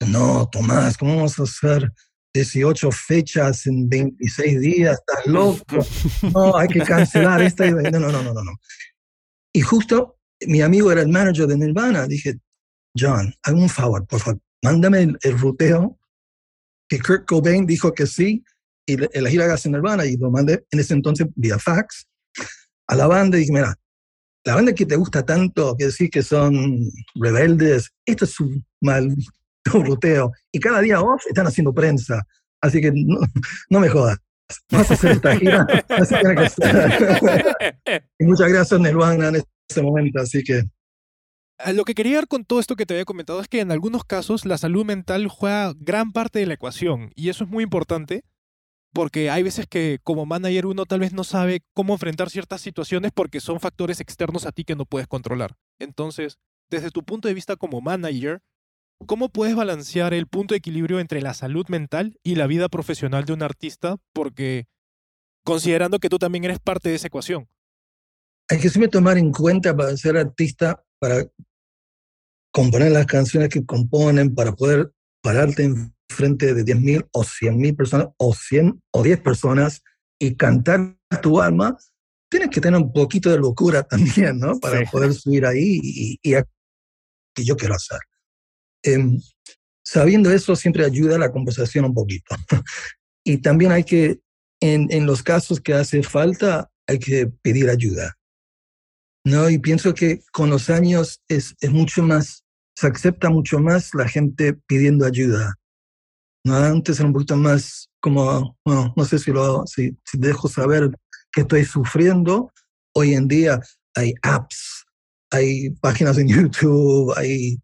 No, 0.06 0.48
Tomás, 0.50 0.96
¿cómo 0.96 1.16
vamos 1.16 1.38
a 1.38 1.42
hacer 1.42 1.92
18 2.34 2.90
fechas 2.92 3.66
en 3.66 3.88
26 3.88 4.60
días? 4.60 4.98
¿Estás 4.98 5.26
loco? 5.26 5.64
No, 6.34 6.56
hay 6.56 6.68
que 6.68 6.80
cancelar 6.80 7.42
esta. 7.42 7.70
No, 7.70 7.98
no, 7.98 8.10
no, 8.10 8.22
no, 8.22 8.42
no. 8.44 8.52
Y 9.52 9.60
justo 9.62 10.18
mi 10.46 10.60
amigo 10.62 10.90
era 10.92 11.02
el 11.02 11.08
manager 11.08 11.46
de 11.46 11.56
Nirvana. 11.58 12.06
Dije, 12.06 12.38
John, 12.96 13.34
hazme 13.42 13.62
un 13.62 13.68
favor, 13.68 14.06
por 14.06 14.20
favor, 14.20 14.40
mándame 14.62 15.02
el, 15.02 15.18
el 15.22 15.38
ruteo 15.38 15.98
que 16.88 16.98
Kurt 17.00 17.26
Cobain 17.26 17.66
dijo 17.66 17.92
que 17.92 18.06
sí 18.06 18.44
y 18.86 18.96
le- 18.96 19.10
la 19.14 19.30
gira 19.30 19.44
hagas 19.44 19.64
en 19.66 19.72
Nirvana 19.72 20.04
y 20.06 20.16
lo 20.16 20.30
mandé 20.30 20.64
en 20.70 20.80
ese 20.80 20.94
entonces 20.94 21.26
vía 21.36 21.58
fax 21.58 22.06
a 22.88 22.94
la 22.96 23.06
banda 23.06 23.36
y 23.36 23.40
dije, 23.40 23.52
mira, 23.52 23.76
la 24.44 24.54
banda 24.56 24.72
que 24.72 24.86
te 24.86 24.96
gusta 24.96 25.24
tanto, 25.24 25.76
que 25.76 25.86
decís 25.86 26.10
que 26.10 26.22
son 26.22 26.80
rebeldes, 27.14 27.90
esto 28.06 28.24
es 28.24 28.40
un 28.40 28.64
mal 28.80 29.14
ruteo. 29.72 30.32
Y 30.52 30.60
cada 30.60 30.80
día 30.80 31.00
off 31.00 31.22
están 31.28 31.46
haciendo 31.46 31.72
prensa. 31.72 32.22
Así 32.60 32.80
que 32.80 32.92
no, 32.92 33.18
no 33.70 33.80
me 33.80 33.88
jodas. 33.88 34.18
Vas 34.70 34.90
a 34.90 34.94
hacer 34.94 35.12
esta 35.12 35.36
gira. 35.36 35.66
Así 35.88 36.14
tiene 36.20 36.34
que 36.34 36.48
ser. 36.48 37.56
y 38.18 38.24
muchas 38.24 38.48
gracias, 38.48 38.80
Nirvana, 38.80 39.28
en 39.28 39.42
este 39.68 39.82
momento. 39.82 40.20
Así 40.20 40.42
que 40.42 40.64
lo 41.74 41.84
que 41.84 41.94
quería 41.94 42.16
dar 42.16 42.28
con 42.28 42.44
todo 42.44 42.60
esto 42.60 42.76
que 42.76 42.86
te 42.86 42.94
había 42.94 43.04
comentado 43.04 43.40
es 43.40 43.48
que 43.48 43.60
en 43.60 43.70
algunos 43.70 44.04
casos 44.04 44.46
la 44.46 44.58
salud 44.58 44.84
mental 44.84 45.28
juega 45.28 45.74
gran 45.76 46.12
parte 46.12 46.38
de 46.38 46.46
la 46.46 46.54
ecuación 46.54 47.12
y 47.14 47.28
eso 47.28 47.44
es 47.44 47.50
muy 47.50 47.62
importante 47.62 48.24
porque 48.92 49.30
hay 49.30 49.42
veces 49.42 49.66
que 49.68 49.98
como 50.02 50.26
manager 50.26 50.66
uno 50.66 50.86
tal 50.86 51.00
vez 51.00 51.12
no 51.12 51.22
sabe 51.22 51.62
cómo 51.74 51.92
enfrentar 51.92 52.30
ciertas 52.30 52.60
situaciones 52.60 53.12
porque 53.14 53.40
son 53.40 53.60
factores 53.60 54.00
externos 54.00 54.46
a 54.46 54.52
ti 54.52 54.64
que 54.64 54.74
no 54.74 54.84
puedes 54.84 55.06
controlar. 55.06 55.56
Entonces, 55.78 56.38
desde 56.70 56.90
tu 56.90 57.04
punto 57.04 57.28
de 57.28 57.34
vista 57.34 57.56
como 57.56 57.80
manager, 57.80 58.40
¿cómo 59.06 59.28
puedes 59.28 59.56
balancear 59.56 60.14
el 60.14 60.26
punto 60.26 60.54
de 60.54 60.58
equilibrio 60.58 61.00
entre 61.00 61.20
la 61.20 61.34
salud 61.34 61.66
mental 61.68 62.18
y 62.22 62.34
la 62.34 62.46
vida 62.46 62.68
profesional 62.68 63.24
de 63.24 63.32
un 63.32 63.42
artista? 63.42 63.96
Porque 64.12 64.66
considerando 65.44 65.98
que 65.98 66.08
tú 66.08 66.18
también 66.18 66.44
eres 66.44 66.58
parte 66.58 66.88
de 66.88 66.96
esa 66.96 67.08
ecuación. 67.08 67.48
Hay 68.48 68.58
que 68.58 68.68
siempre 68.68 68.88
tomar 68.88 69.16
en 69.18 69.32
cuenta 69.32 69.76
para 69.76 69.96
ser 69.96 70.16
artista, 70.16 70.84
para 70.98 71.24
componer 72.52 72.92
las 72.92 73.06
canciones 73.06 73.48
que 73.48 73.64
componen, 73.64 74.34
para 74.34 74.52
poder 74.52 74.92
pararte 75.22 75.64
en 75.64 75.94
frente 76.08 76.52
de 76.54 76.64
10.000 76.64 77.08
o 77.12 77.22
100.000 77.22 77.76
personas 77.76 78.08
o 78.16 78.34
100 78.34 78.82
o 78.92 79.02
10 79.02 79.20
personas 79.20 79.82
y 80.18 80.34
cantar 80.36 80.96
tu 81.22 81.40
alma, 81.40 81.76
tienes 82.28 82.50
que 82.50 82.60
tener 82.60 82.80
un 82.80 82.92
poquito 82.92 83.30
de 83.30 83.38
locura 83.38 83.82
también, 83.88 84.38
¿no? 84.38 84.58
Para 84.58 84.82
poder 84.90 85.14
subir 85.14 85.46
ahí 85.46 85.80
y, 85.82 86.18
y, 86.22 86.34
que 87.34 87.44
yo 87.44 87.56
quiero 87.56 87.74
hacer. 87.74 88.00
Em, 88.82 89.20
sabiendo 89.84 90.30
eso 90.30 90.56
siempre 90.56 90.84
ayuda 90.84 91.18
la 91.18 91.32
conversación 91.32 91.84
un 91.84 91.94
poquito. 91.94 92.34
y 93.24 93.38
también 93.38 93.72
hay 93.72 93.84
que, 93.84 94.20
en, 94.60 94.88
en 94.90 95.06
los 95.06 95.22
casos 95.22 95.60
que 95.60 95.74
hace 95.74 96.02
falta, 96.02 96.70
hay 96.86 96.98
que 96.98 97.26
pedir 97.42 97.68
ayuda. 97.68 98.16
¿no? 99.24 99.50
Y 99.50 99.58
pienso 99.58 99.94
que 99.94 100.22
con 100.32 100.50
los 100.50 100.70
años 100.70 101.22
es, 101.28 101.54
es 101.60 101.70
mucho 101.70 102.02
más, 102.02 102.44
se 102.76 102.86
acepta 102.86 103.30
mucho 103.30 103.58
más 103.58 103.94
la 103.94 104.08
gente 104.08 104.54
pidiendo 104.66 105.06
ayuda. 105.06 105.54
¿no? 106.44 106.56
Antes 106.56 106.98
era 106.98 107.06
un 107.06 107.12
poquito 107.12 107.36
más 107.36 107.88
como, 108.00 108.56
bueno, 108.64 108.92
no 108.96 109.04
sé 109.04 109.18
si, 109.18 109.30
lo, 109.30 109.66
si, 109.66 109.96
dejo 110.14 110.48
saber 110.48 110.90
que 111.32 111.42
estoy 111.42 111.64
sufriendo. 111.64 112.52
Hoy 112.94 113.14
en 113.14 113.28
día 113.28 113.60
hay 113.94 114.14
apps, 114.22 114.84
hay 115.30 115.70
páginas 115.80 116.18
en 116.18 116.28
YouTube, 116.28 117.12
hay, 117.16 117.58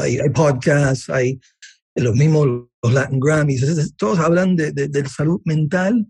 hay, 0.00 0.18
podcasts, 0.30 1.08
hay 1.10 1.40
los 1.94 2.14
mismos 2.14 2.46
los 2.82 2.92
Latin 2.92 3.20
Grammys. 3.20 3.94
Todos 3.96 4.18
hablan 4.18 4.56
de, 4.56 4.72
de, 4.72 5.08
salud 5.08 5.40
mental 5.44 6.06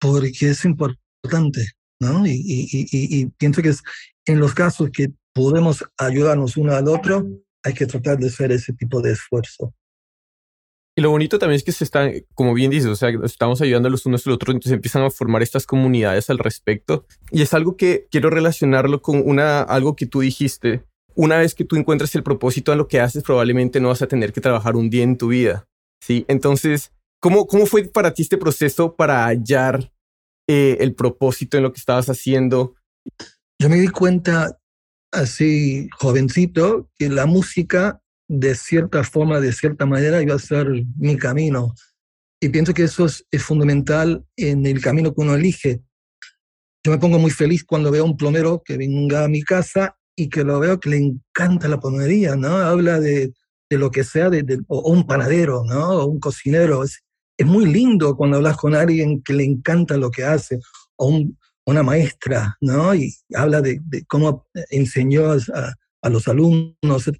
porque 0.00 0.50
es 0.50 0.64
importante. 0.64 1.68
¿no? 2.00 2.26
Y, 2.26 2.32
y, 2.32 2.68
y, 2.70 3.20
y, 3.20 3.26
pienso 3.26 3.62
que 3.62 3.70
es 3.70 3.82
en 4.26 4.40
los 4.40 4.54
casos 4.54 4.90
que 4.90 5.12
podemos 5.32 5.84
ayudarnos 5.98 6.56
uno 6.56 6.72
al 6.72 6.88
otro, 6.88 7.26
hay 7.62 7.74
que 7.74 7.86
tratar 7.86 8.18
de 8.18 8.28
hacer 8.28 8.52
ese 8.52 8.72
tipo 8.72 9.00
de 9.00 9.12
esfuerzo. 9.12 9.74
Y 10.96 11.02
lo 11.02 11.10
bonito 11.10 11.40
también 11.40 11.56
es 11.56 11.64
que 11.64 11.72
se 11.72 11.82
están, 11.82 12.12
como 12.34 12.54
bien 12.54 12.70
dices, 12.70 12.88
o 12.88 12.94
sea, 12.94 13.10
estamos 13.24 13.60
ayudando 13.60 13.90
los 13.90 14.06
unos 14.06 14.24
a 14.24 14.30
los 14.30 14.36
otros, 14.36 14.54
entonces 14.54 14.74
empiezan 14.74 15.02
a 15.02 15.10
formar 15.10 15.42
estas 15.42 15.66
comunidades 15.66 16.30
al 16.30 16.38
respecto. 16.38 17.04
Y 17.32 17.42
es 17.42 17.52
algo 17.52 17.76
que 17.76 18.06
quiero 18.12 18.30
relacionarlo 18.30 19.02
con 19.02 19.20
una, 19.26 19.62
algo 19.62 19.96
que 19.96 20.06
tú 20.06 20.20
dijiste. 20.20 20.84
Una 21.14 21.38
vez 21.38 21.54
que 21.54 21.64
tú 21.64 21.76
encuentras 21.76 22.14
el 22.14 22.22
propósito 22.22 22.72
en 22.72 22.78
lo 22.78 22.88
que 22.88 23.00
haces, 23.00 23.22
probablemente 23.22 23.80
no 23.80 23.88
vas 23.88 24.02
a 24.02 24.08
tener 24.08 24.32
que 24.32 24.40
trabajar 24.40 24.76
un 24.76 24.90
día 24.90 25.04
en 25.04 25.16
tu 25.16 25.28
vida. 25.28 25.66
¿sí? 26.00 26.24
Entonces, 26.28 26.92
¿cómo, 27.20 27.46
cómo 27.46 27.66
fue 27.66 27.84
para 27.84 28.12
ti 28.12 28.22
este 28.22 28.38
proceso 28.38 28.96
para 28.96 29.26
hallar 29.26 29.92
eh, 30.48 30.78
el 30.80 30.94
propósito 30.94 31.56
en 31.56 31.62
lo 31.62 31.72
que 31.72 31.78
estabas 31.78 32.08
haciendo? 32.08 32.74
Yo 33.58 33.68
me 33.68 33.76
di 33.76 33.88
cuenta 33.88 34.58
así 35.12 35.88
jovencito 35.98 36.90
que 36.98 37.08
la 37.08 37.26
música 37.26 38.00
de 38.28 38.54
cierta 38.54 39.04
forma, 39.04 39.40
de 39.40 39.52
cierta 39.52 39.86
manera, 39.86 40.22
iba 40.22 40.34
a 40.34 40.38
ser 40.38 40.66
mi 40.96 41.16
camino. 41.16 41.74
Y 42.40 42.48
pienso 42.48 42.74
que 42.74 42.84
eso 42.84 43.06
es, 43.06 43.24
fundamental 43.38 44.24
en 44.36 44.66
el 44.66 44.80
camino 44.80 45.14
que 45.14 45.20
uno 45.20 45.34
elige. 45.34 45.82
Yo 46.84 46.92
me 46.92 46.98
pongo 46.98 47.18
muy 47.18 47.30
feliz 47.30 47.64
cuando 47.64 47.90
veo 47.90 48.02
a 48.02 48.06
un 48.06 48.16
plomero 48.16 48.62
que 48.62 48.76
venga 48.76 49.24
a 49.24 49.28
mi 49.28 49.42
casa 49.42 49.96
y 50.16 50.28
que 50.28 50.44
lo 50.44 50.60
veo 50.60 50.80
que 50.80 50.90
le 50.90 50.98
encanta 50.98 51.68
la 51.68 51.80
plomería, 51.80 52.36
¿no? 52.36 52.56
Habla 52.56 53.00
de, 53.00 53.32
de 53.68 53.78
lo 53.78 53.90
que 53.90 54.04
sea, 54.04 54.30
de, 54.30 54.60
o, 54.68 54.90
un 54.90 55.06
panadero, 55.06 55.64
¿no? 55.64 55.90
O 55.90 56.06
un 56.06 56.20
cocinero. 56.20 56.84
Es, 56.84 57.02
es 57.36 57.46
muy 57.46 57.66
lindo 57.66 58.16
cuando 58.16 58.36
hablas 58.36 58.56
con 58.56 58.74
alguien 58.74 59.22
que 59.22 59.32
le 59.32 59.44
encanta 59.44 59.96
lo 59.96 60.10
que 60.10 60.24
hace, 60.24 60.60
o 60.96 61.08
un, 61.08 61.38
una 61.66 61.82
maestra, 61.82 62.56
¿no? 62.60 62.94
Y 62.94 63.14
habla 63.34 63.60
de, 63.60 63.80
de 63.84 64.04
cómo 64.04 64.46
enseñó 64.70 65.32
a, 65.32 65.38
a, 66.02 66.08
los 66.10 66.28
alumnos. 66.28 67.10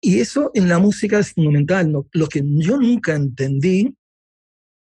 Y 0.00 0.20
eso 0.20 0.50
en 0.54 0.68
la 0.68 0.78
música 0.78 1.18
es 1.18 1.32
fundamental. 1.32 1.90
¿no? 1.90 2.06
Lo 2.12 2.28
que 2.28 2.42
yo 2.44 2.76
nunca 2.76 3.14
entendí 3.14 3.96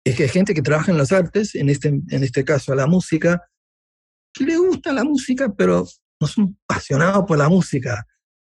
es 0.04 0.16
que 0.16 0.24
hay 0.24 0.28
gente 0.28 0.54
que 0.54 0.62
trabaja 0.62 0.92
en 0.92 0.98
las 0.98 1.10
artes, 1.10 1.54
en 1.54 1.68
este, 1.68 1.88
en 1.88 2.22
este 2.22 2.44
caso 2.44 2.74
la 2.74 2.86
música, 2.86 3.42
que 4.32 4.44
le 4.44 4.56
gusta 4.56 4.92
la 4.92 5.02
música, 5.02 5.52
pero 5.52 5.86
no 6.20 6.26
son 6.26 6.58
apasionados 6.68 7.24
por 7.26 7.38
la 7.38 7.48
música. 7.48 8.06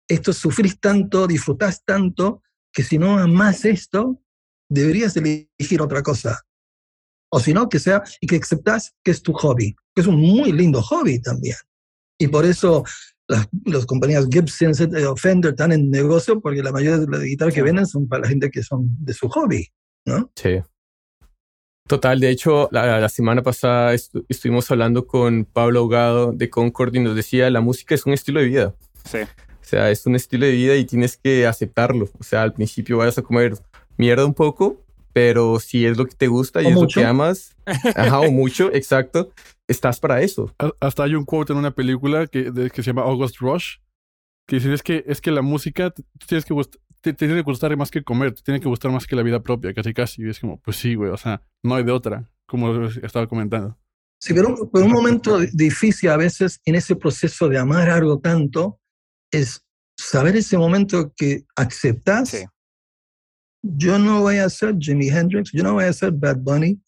Esto 0.08 0.34
sufrís 0.34 0.80
tanto, 0.80 1.28
disfrutás 1.28 1.84
tanto, 1.84 2.42
que 2.72 2.84
si 2.84 2.98
no 2.98 3.18
amas 3.20 3.66
esto, 3.66 4.22
deberías 4.70 5.16
elegir 5.18 5.82
otra 5.82 6.02
cosa. 6.02 6.40
O 7.32 7.40
si 7.40 7.54
no, 7.54 7.70
que 7.70 7.80
sea, 7.80 8.04
y 8.20 8.28
que 8.28 8.38
aceptas 8.38 8.96
que 9.04 9.12
es 9.12 9.22
tu 9.22 9.34
hobby, 9.34 9.76
que 9.94 10.02
es 10.02 10.08
un 10.08 10.16
muy 10.16 10.52
lindo 10.52 10.82
hobby 10.82 11.22
también. 11.22 11.56
Y 12.18 12.28
por 12.28 12.46
eso 12.46 12.84
las, 13.28 13.48
las 13.66 13.86
compañías 13.86 14.28
Gibson, 14.30 14.74
o 15.08 15.16
Fender 15.16 15.52
están 15.52 15.72
en 15.72 15.90
negocio 15.90 16.42
porque 16.42 16.64
la 16.64 16.72
mayoría 16.72 16.98
de 16.98 17.08
las 17.08 17.22
guitarras 17.22 17.54
que 17.54 17.62
venden 17.62 17.86
son 17.86 18.08
para 18.08 18.24
la 18.24 18.28
gente 18.28 18.50
que 18.50 18.64
son 18.64 18.88
de 19.00 19.14
su 19.14 19.30
hobby, 19.30 19.68
¿no? 20.06 20.32
Sí. 20.36 20.60
Total, 21.90 22.20
de 22.20 22.30
hecho, 22.30 22.70
la, 22.72 23.00
la 23.00 23.10
semana 23.10 23.42
pasada 23.42 23.96
estuvimos 23.96 24.70
hablando 24.70 25.08
con 25.08 25.44
Pablo 25.44 25.80
Ahogado 25.80 26.32
de 26.32 26.48
Concord 26.48 26.96
y 26.96 27.00
nos 27.00 27.16
decía, 27.16 27.50
la 27.50 27.62
música 27.62 27.96
es 27.96 28.06
un 28.06 28.14
estilo 28.14 28.40
de 28.40 28.46
vida. 28.46 28.76
Sí. 29.06 29.18
O 29.18 29.66
sea, 29.66 29.90
es 29.90 30.06
un 30.06 30.16
estilo 30.16 30.46
de 30.46 30.52
vida 30.52 30.76
y 30.76 30.86
tienes 30.86 31.18
que 31.18 31.48
aceptarlo. 31.48 32.08
O 32.20 32.24
sea, 32.24 32.44
al 32.44 32.54
principio 32.54 33.00
vayas 33.00 33.18
a 33.18 33.24
comer 33.24 33.56
mierda 33.98 34.24
un 34.24 34.36
poco, 34.36 34.86
pero 35.14 35.60
si 35.60 35.88
es 35.88 35.98
lo 35.98 36.06
que 36.06 36.14
te 36.14 36.28
gusta 36.28 36.62
y 36.62 36.68
es 36.68 36.76
lo 36.76 36.88
que 36.88 37.04
amas, 37.04 37.56
ajá, 37.66 38.20
o 38.20 38.30
mucho, 38.30 38.70
exacto, 38.74 39.32
estás 39.68 40.00
para 40.00 40.22
eso. 40.22 40.54
Hasta 40.80 41.06
hay 41.06 41.16
un 41.16 41.26
quote 41.26 41.54
en 41.54 41.58
una 41.58 41.72
película 41.72 42.28
que, 42.28 42.54
que 42.72 42.84
se 42.84 42.92
llama 42.92 43.02
August 43.02 43.38
Rush, 43.40 43.78
que 44.46 44.58
dice, 44.58 44.72
es 44.76 44.84
que, 44.84 45.04
es 45.08 45.22
que 45.22 45.32
la 45.32 45.42
música 45.42 45.92
tienes 46.28 46.46
que 46.46 46.54
te, 47.02 47.14
tiene 47.14 47.36
que 47.36 47.42
gustar 47.42 47.76
más 47.78 47.92
que 47.92 48.04
comer, 48.04 48.34
te 48.34 48.42
tiene 48.42 48.60
que 48.60 48.68
gustar 48.68 48.92
más 48.92 49.08
que 49.08 49.16
la 49.16 49.24
vida 49.24 49.42
propia, 49.42 49.74
casi 49.74 49.94
casi. 49.94 50.24
Y 50.24 50.30
es 50.30 50.40
como, 50.40 50.60
pues 50.60 50.78
sí, 50.78 50.96
güey, 50.96 51.12
o 51.12 51.18
sea, 51.18 51.42
no 51.64 51.76
hay 51.76 51.84
de 51.84 51.92
otra, 51.92 52.30
como 52.46 52.86
estaba 52.86 53.28
comentando. 53.28 53.78
Sí, 54.22 54.34
pero, 54.34 54.56
un 54.56 54.92
momento 54.92 55.40
difícil 55.54 56.10
a 56.10 56.18
veces 56.18 56.60
en 56.66 56.76
ese 56.76 56.96
proceso 56.96 57.48
de 57.48 57.58
amar 57.58 57.90
algo 57.90 58.20
tanto 58.20 58.80
es 59.32 59.66
saber 59.98 60.36
ese 60.36 60.58
momento 60.58 61.14
que 61.16 61.46
aceptas 61.56 62.36
yo 63.62 64.00
no 64.00 64.22
voy 64.22 64.38
a 64.38 64.50
ser 64.50 64.78
Jimi 64.80 65.10
Hendrix, 65.10 65.52
yo 65.52 65.64
no 65.64 65.74
voy 65.74 65.86
a 65.86 65.94
ser 65.94 66.12
Bad 66.12 66.38
Bunny. 66.38 66.82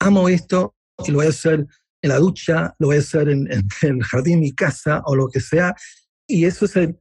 Amo 0.00 0.28
esto 0.28 0.74
y 1.04 1.10
lo 1.10 1.18
voy 1.18 1.26
a 1.26 1.30
hacer 1.30 1.66
en 2.02 2.08
la 2.08 2.18
ducha, 2.18 2.74
lo 2.78 2.88
voy 2.88 2.96
a 2.96 3.00
hacer 3.00 3.28
en, 3.28 3.48
el 3.50 4.02
jardín 4.04 4.36
de 4.36 4.40
mi 4.40 4.54
casa 4.54 5.02
o 5.04 5.16
lo 5.16 5.28
que 5.28 5.40
sea. 5.40 5.74
Y 6.26 6.44
eso 6.44 6.64
es 6.64 6.76
el, 6.76 6.98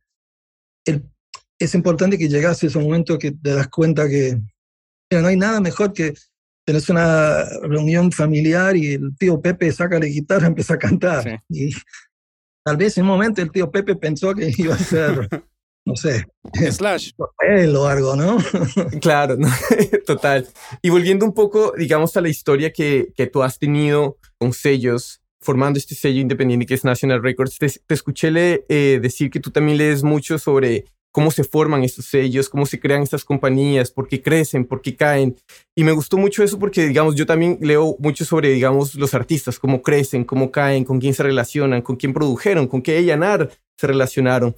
es 1.60 1.76
importante 1.76 2.18
que 2.18 2.30
llegase 2.30 2.68
ese 2.68 2.80
momento 2.80 3.18
que 3.18 3.32
te 3.32 3.54
das 3.54 3.68
cuenta 3.68 4.08
que 4.08 4.40
no 5.12 5.28
hay 5.28 5.38
nada 5.38 5.60
mejor 5.60 5.94
que 5.94 6.14
tener 6.66 6.84
una 6.90 7.46
reunión 7.62 8.12
familiar 8.12 8.76
y 8.76 8.94
el 8.94 9.16
tío 9.18 9.42
Pepe 9.42 9.72
saca 9.72 10.00
la 10.00 10.06
guitarra 10.06 10.46
y 10.46 10.48
empieza 10.48 10.74
a 10.76 10.80
cantar. 10.80 11.44
Y 11.50 11.72
tal 12.64 12.78
vez 12.78 12.98
en 12.98 13.04
un 13.04 13.10
momento 13.10 13.42
el 13.42 13.52
tío 13.52 13.72
Pepe 13.72 13.96
pensó 13.96 14.34
que 14.34 14.52
iba 14.58 14.76
a 14.76 14.80
ser 14.80 15.30
no 15.88 15.96
sé. 15.96 16.26
Slash. 16.72 17.12
O 17.78 17.86
algo, 17.88 18.16
¿no? 18.16 18.38
claro, 19.00 19.38
total. 20.06 20.48
Y 20.82 20.90
volviendo 20.90 21.26
un 21.26 21.34
poco, 21.34 21.74
digamos, 21.78 22.18
a 22.18 22.22
la 22.22 22.28
historia 22.28 22.74
que, 22.74 23.14
que 23.16 23.28
tú 23.28 23.42
has 23.42 23.58
tenido 23.58 24.18
con 24.38 24.52
sellos, 24.52 25.22
formando 25.40 25.80
este 25.80 25.96
sello 25.96 26.20
independiente 26.20 26.66
que 26.66 26.74
es 26.74 26.84
National 26.84 27.24
Records, 27.24 27.58
te, 27.58 27.94
escuché 27.94 28.32
le, 28.32 28.66
eh, 28.68 29.00
decir 29.02 29.30
que 29.30 29.40
tú 29.40 29.50
también 29.50 29.78
lees 29.78 30.04
mucho 30.04 30.38
sobre 30.38 30.86
cómo 31.18 31.32
se 31.32 31.44
forman 31.44 31.84
estos 31.84 32.06
sellos, 32.06 32.48
cómo 32.48 32.68
se 32.68 32.80
crean 32.80 33.02
estas 33.02 33.26
compañías, 33.26 33.90
por 33.90 34.08
qué 34.08 34.22
crecen, 34.22 34.66
por 34.66 34.84
qué 34.84 34.96
caen. 34.96 35.36
Y 35.76 35.84
me 35.84 35.92
gustó 35.92 36.16
mucho 36.16 36.44
eso 36.44 36.60
porque, 36.60 36.86
digamos, 36.86 37.16
yo 37.16 37.26
también 37.26 37.58
leo 37.60 37.96
mucho 37.98 38.24
sobre, 38.24 38.50
digamos, 38.50 38.94
los 38.94 39.16
artistas, 39.16 39.58
cómo 39.58 39.82
crecen, 39.82 40.24
cómo 40.24 40.52
caen, 40.52 40.84
con 40.86 41.00
quién 41.00 41.16
se 41.16 41.24
relacionan, 41.24 41.82
con 41.82 41.96
quién 41.96 42.14
produjeron, 42.14 42.68
con 42.68 42.84
qué 42.84 43.00
Allanar 43.00 43.50
se 43.80 43.88
relacionaron. 43.88 44.56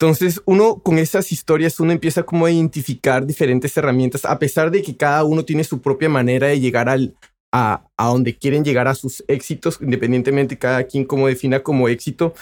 Entonces, 0.00 0.42
uno 0.46 0.80
con 0.82 0.98
esas 0.98 1.30
historias, 1.30 1.78
uno 1.78 1.92
empieza 1.92 2.24
como 2.24 2.44
a 2.44 2.50
identificar 2.50 3.24
diferentes 3.24 3.76
herramientas, 3.76 4.24
a 4.24 4.36
pesar 4.40 4.72
de 4.72 4.82
que 4.82 4.96
cada 4.96 5.22
uno 5.22 5.44
tiene 5.44 5.62
su 5.62 5.80
propia 5.80 6.08
manera 6.08 6.48
de 6.48 6.58
llegar 6.58 6.88
al, 6.88 7.14
a, 7.52 7.84
a, 7.96 8.06
donde 8.06 8.36
quieren 8.36 8.64
llegar 8.64 8.86
a 8.86 8.94
sus 8.94 9.24
éxitos, 9.26 9.78
independientemente 9.80 10.58
cada 10.58 10.84
quien 10.84 11.04
como 11.04 11.26
defina 11.26 11.62
como 11.62 11.88
éxito, 11.88 12.34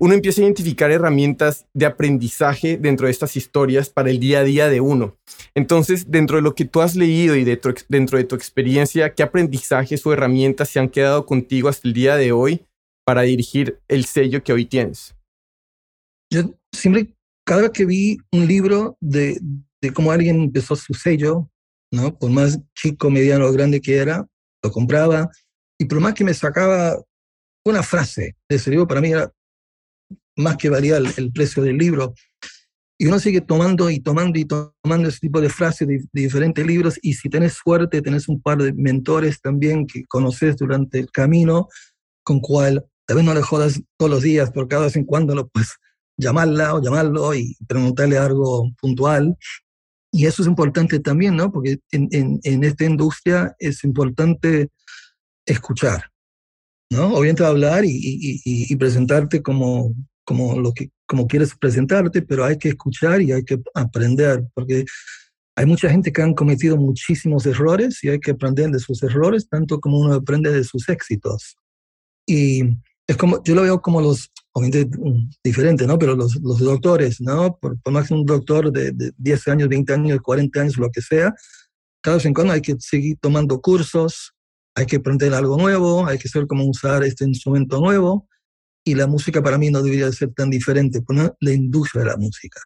uno 0.00 0.14
empieza 0.14 0.40
a 0.40 0.44
identificar 0.44 0.90
herramientas 0.90 1.66
de 1.72 1.86
aprendizaje 1.86 2.76
dentro 2.76 3.06
de 3.06 3.12
estas 3.12 3.36
historias 3.36 3.90
para 3.90 4.10
el 4.10 4.18
día 4.18 4.40
a 4.40 4.44
día 4.44 4.68
de 4.68 4.80
uno. 4.80 5.16
Entonces, 5.54 6.10
dentro 6.10 6.36
de 6.36 6.42
lo 6.42 6.54
que 6.54 6.64
tú 6.64 6.80
has 6.80 6.96
leído 6.96 7.36
y 7.36 7.44
dentro, 7.44 7.74
dentro 7.88 8.18
de 8.18 8.24
tu 8.24 8.34
experiencia, 8.34 9.14
¿qué 9.14 9.22
aprendizajes 9.22 10.04
o 10.04 10.12
herramientas 10.12 10.68
se 10.68 10.80
han 10.80 10.88
quedado 10.88 11.26
contigo 11.26 11.68
hasta 11.68 11.86
el 11.86 11.94
día 11.94 12.16
de 12.16 12.32
hoy 12.32 12.66
para 13.04 13.22
dirigir 13.22 13.78
el 13.88 14.04
sello 14.04 14.42
que 14.42 14.52
hoy 14.52 14.64
tienes? 14.66 15.14
Yo 16.32 16.54
siempre, 16.72 17.14
cada 17.46 17.62
vez 17.62 17.70
que 17.70 17.86
vi 17.86 18.18
un 18.32 18.46
libro 18.48 18.96
de, 19.00 19.38
de 19.80 19.92
cómo 19.92 20.10
alguien 20.10 20.42
empezó 20.42 20.74
su 20.74 20.92
sello, 20.92 21.48
¿no? 21.92 22.18
Por 22.18 22.30
más 22.30 22.58
chico, 22.74 23.10
mediano 23.10 23.46
o 23.46 23.52
grande 23.52 23.80
que 23.80 23.96
era, 23.96 24.28
lo 24.66 24.72
compraba. 24.72 25.30
Y 25.78 25.84
por 25.86 26.00
más 26.00 26.14
que 26.14 26.24
me 26.24 26.34
sacaba 26.34 26.96
una 27.64 27.82
frase 27.82 28.36
de 28.48 28.56
ese 28.56 28.70
libro, 28.70 28.86
para 28.86 29.00
mí 29.00 29.10
era 29.10 29.32
más 30.36 30.56
que 30.56 30.68
valía 30.68 30.98
el, 30.98 31.32
precio 31.32 31.62
del 31.62 31.78
libro. 31.78 32.14
Y 32.98 33.06
uno 33.06 33.18
sigue 33.18 33.42
tomando 33.42 33.90
y 33.90 34.00
tomando 34.00 34.38
y 34.38 34.46
tomando 34.46 35.08
ese 35.08 35.20
tipo 35.20 35.40
de 35.40 35.50
frases 35.50 35.86
de, 35.86 36.04
diferentes 36.12 36.66
libros. 36.66 36.98
Y 37.02 37.14
si 37.14 37.28
tenés 37.28 37.54
suerte, 37.54 38.02
tenés 38.02 38.28
un 38.28 38.40
par 38.40 38.58
de 38.58 38.72
mentores 38.72 39.40
también 39.40 39.86
que 39.86 40.04
conoces 40.06 40.56
durante 40.56 40.98
el 40.98 41.10
camino, 41.10 41.68
con 42.24 42.40
cual 42.40 42.86
tal 43.06 43.16
vez 43.16 43.26
no 43.26 43.34
le 43.34 43.42
jodas 43.42 43.80
todos 43.98 44.10
los 44.10 44.22
días, 44.22 44.50
pero 44.52 44.68
cada 44.68 44.84
vez 44.84 44.96
en 44.96 45.04
cuando 45.04 45.34
lo 45.34 45.48
puedes 45.48 45.76
llamarla 46.16 46.74
o 46.74 46.82
llamarlo 46.82 47.34
y 47.34 47.56
preguntarle 47.68 48.18
algo 48.18 48.70
puntual. 48.80 49.36
Y 50.16 50.24
eso 50.24 50.40
es 50.40 50.48
importante 50.48 50.98
también, 50.98 51.36
¿no? 51.36 51.52
Porque 51.52 51.78
en, 51.90 52.08
en, 52.10 52.40
en 52.42 52.64
esta 52.64 52.86
industria 52.86 53.54
es 53.58 53.84
importante 53.84 54.70
escuchar, 55.44 56.10
¿no? 56.90 57.12
Obviamente 57.14 57.44
hablar 57.44 57.84
y, 57.84 57.90
y, 57.92 58.40
y, 58.42 58.76
presentarte 58.76 59.42
como, 59.42 59.92
como, 60.24 60.58
lo 60.58 60.72
que, 60.72 60.88
como 61.06 61.26
quieres 61.26 61.54
presentarte, 61.54 62.22
pero 62.22 62.46
hay 62.46 62.56
que 62.56 62.70
escuchar 62.70 63.20
y 63.20 63.32
hay 63.32 63.44
que 63.44 63.60
aprender, 63.74 64.42
porque 64.54 64.86
hay 65.54 65.66
mucha 65.66 65.90
gente 65.90 66.10
que 66.10 66.22
han 66.22 66.32
cometido 66.32 66.78
muchísimos 66.78 67.44
errores 67.44 68.02
y 68.02 68.08
hay 68.08 68.18
que 68.18 68.30
aprender 68.30 68.70
de 68.70 68.78
sus 68.78 69.02
errores, 69.02 69.46
tanto 69.50 69.80
como 69.80 69.98
uno 69.98 70.14
aprende 70.14 70.50
de 70.50 70.64
sus 70.64 70.88
éxitos. 70.88 71.56
Y 72.26 72.62
es 73.08 73.16
como, 73.16 73.42
yo 73.44 73.54
lo 73.54 73.62
veo 73.62 73.80
como 73.80 74.00
los, 74.00 74.30
obviamente 74.52 74.86
mm, 74.86 75.30
diferente, 75.44 75.86
¿no? 75.86 75.98
Pero 75.98 76.16
los, 76.16 76.36
los 76.36 76.58
doctores, 76.58 77.20
¿no? 77.20 77.56
Por, 77.56 77.80
por, 77.80 77.92
más 77.92 78.08
que 78.08 78.14
un 78.14 78.26
doctor 78.26 78.72
de, 78.72 78.90
de 78.92 79.12
10 79.16 79.48
años, 79.48 79.68
20 79.68 79.92
años, 79.92 80.20
40 80.20 80.60
años, 80.60 80.76
lo 80.76 80.90
que 80.90 81.00
sea, 81.00 81.34
cada 82.02 82.16
vez 82.16 82.26
en 82.26 82.34
cuando 82.34 82.52
hay 82.52 82.62
que 82.62 82.76
seguir 82.78 83.16
tomando 83.20 83.60
cursos, 83.60 84.32
hay 84.74 84.86
que 84.86 84.96
aprender 84.96 85.32
algo 85.34 85.56
nuevo, 85.56 86.06
hay 86.06 86.18
que 86.18 86.28
saber 86.28 86.46
cómo 86.46 86.64
usar 86.64 87.02
este 87.04 87.24
instrumento 87.24 87.80
nuevo, 87.80 88.28
y 88.84 88.94
la 88.94 89.06
música 89.06 89.42
para 89.42 89.58
mí 89.58 89.70
no 89.70 89.82
debería 89.82 90.10
ser 90.12 90.32
tan 90.32 90.50
diferente, 90.50 91.00
no 91.08 91.36
la 91.40 91.52
industria 91.52 92.04
de 92.04 92.10
la 92.10 92.16
música. 92.16 92.60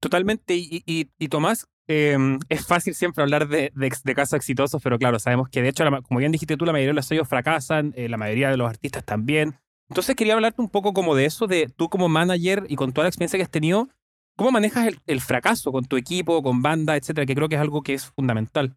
Totalmente, 0.00 0.56
y, 0.56 0.82
y, 0.86 1.10
y 1.18 1.28
Tomás, 1.28 1.66
eh, 1.88 2.16
es 2.48 2.66
fácil 2.66 2.94
siempre 2.94 3.22
hablar 3.22 3.48
de, 3.48 3.72
de, 3.74 3.92
de, 4.04 4.14
casos 4.14 4.36
exitosos, 4.36 4.82
pero 4.82 4.98
claro, 4.98 5.18
sabemos 5.18 5.48
que 5.48 5.62
de 5.62 5.68
hecho, 5.68 5.84
la, 5.84 6.02
como 6.02 6.18
bien 6.18 6.32
dijiste 6.32 6.56
tú, 6.56 6.64
la 6.64 6.72
mayoría 6.72 6.90
de 6.90 6.94
los 6.94 7.06
sellos 7.06 7.28
fracasan, 7.28 7.92
eh, 7.96 8.08
la 8.08 8.16
mayoría 8.16 8.50
de 8.50 8.56
los 8.56 8.68
artistas 8.68 9.04
también. 9.04 9.56
Entonces 9.88 10.16
quería 10.16 10.34
hablarte 10.34 10.60
un 10.60 10.68
poco 10.68 10.92
como 10.92 11.14
de 11.14 11.26
eso, 11.26 11.46
de 11.46 11.68
tú 11.68 11.88
como 11.88 12.08
manager 12.08 12.66
y 12.68 12.74
con 12.74 12.92
toda 12.92 13.04
la 13.04 13.08
experiencia 13.08 13.38
que 13.38 13.44
has 13.44 13.50
tenido, 13.50 13.88
¿cómo 14.36 14.50
manejas 14.50 14.88
el, 14.88 15.00
el 15.06 15.20
fracaso 15.20 15.70
con 15.70 15.84
tu 15.84 15.96
equipo, 15.96 16.42
con 16.42 16.60
banda, 16.60 16.96
etcétera? 16.96 17.24
Que 17.24 17.36
creo 17.36 17.48
que 17.48 17.54
es 17.54 17.60
algo 17.60 17.82
que 17.82 17.94
es 17.94 18.06
fundamental. 18.06 18.76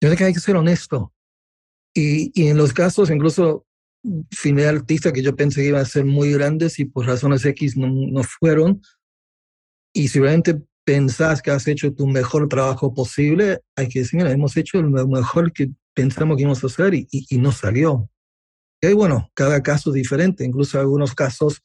Yo 0.00 0.08
creo 0.08 0.16
que 0.16 0.24
hay 0.24 0.32
que 0.32 0.40
ser 0.40 0.56
honesto. 0.56 1.12
Y, 1.94 2.30
y 2.40 2.48
en 2.48 2.56
los 2.56 2.72
casos, 2.72 3.10
incluso 3.10 3.66
filmé 4.30 4.64
artistas 4.64 5.12
que 5.12 5.22
yo 5.22 5.36
pensé 5.36 5.62
que 5.62 5.68
iban 5.68 5.82
a 5.82 5.86
ser 5.86 6.04
muy 6.04 6.32
grandes 6.32 6.78
y 6.78 6.84
por 6.84 7.06
razones 7.06 7.44
X 7.44 7.76
no, 7.76 7.88
no 7.88 8.22
fueron. 8.22 8.80
Y 9.92 10.08
si 10.08 10.20
realmente 10.20 10.62
pensás 10.88 11.42
que 11.42 11.50
has 11.50 11.68
hecho 11.68 11.92
tu 11.92 12.06
mejor 12.06 12.48
trabajo 12.48 12.94
posible, 12.94 13.60
hay 13.76 13.88
que 13.88 13.98
decir, 13.98 14.16
mira, 14.16 14.32
hemos 14.32 14.56
hecho 14.56 14.80
lo 14.80 15.06
mejor 15.06 15.52
que 15.52 15.68
pensamos 15.94 16.34
que 16.34 16.44
íbamos 16.44 16.64
a 16.64 16.66
hacer 16.66 16.94
y, 16.94 17.06
y, 17.10 17.26
y 17.28 17.36
no 17.36 17.52
salió. 17.52 18.08
Y 18.80 18.94
bueno, 18.94 19.30
cada 19.34 19.62
caso 19.62 19.90
es 19.90 19.96
diferente, 19.96 20.46
incluso 20.46 20.78
en 20.78 20.84
algunos 20.84 21.14
casos 21.14 21.60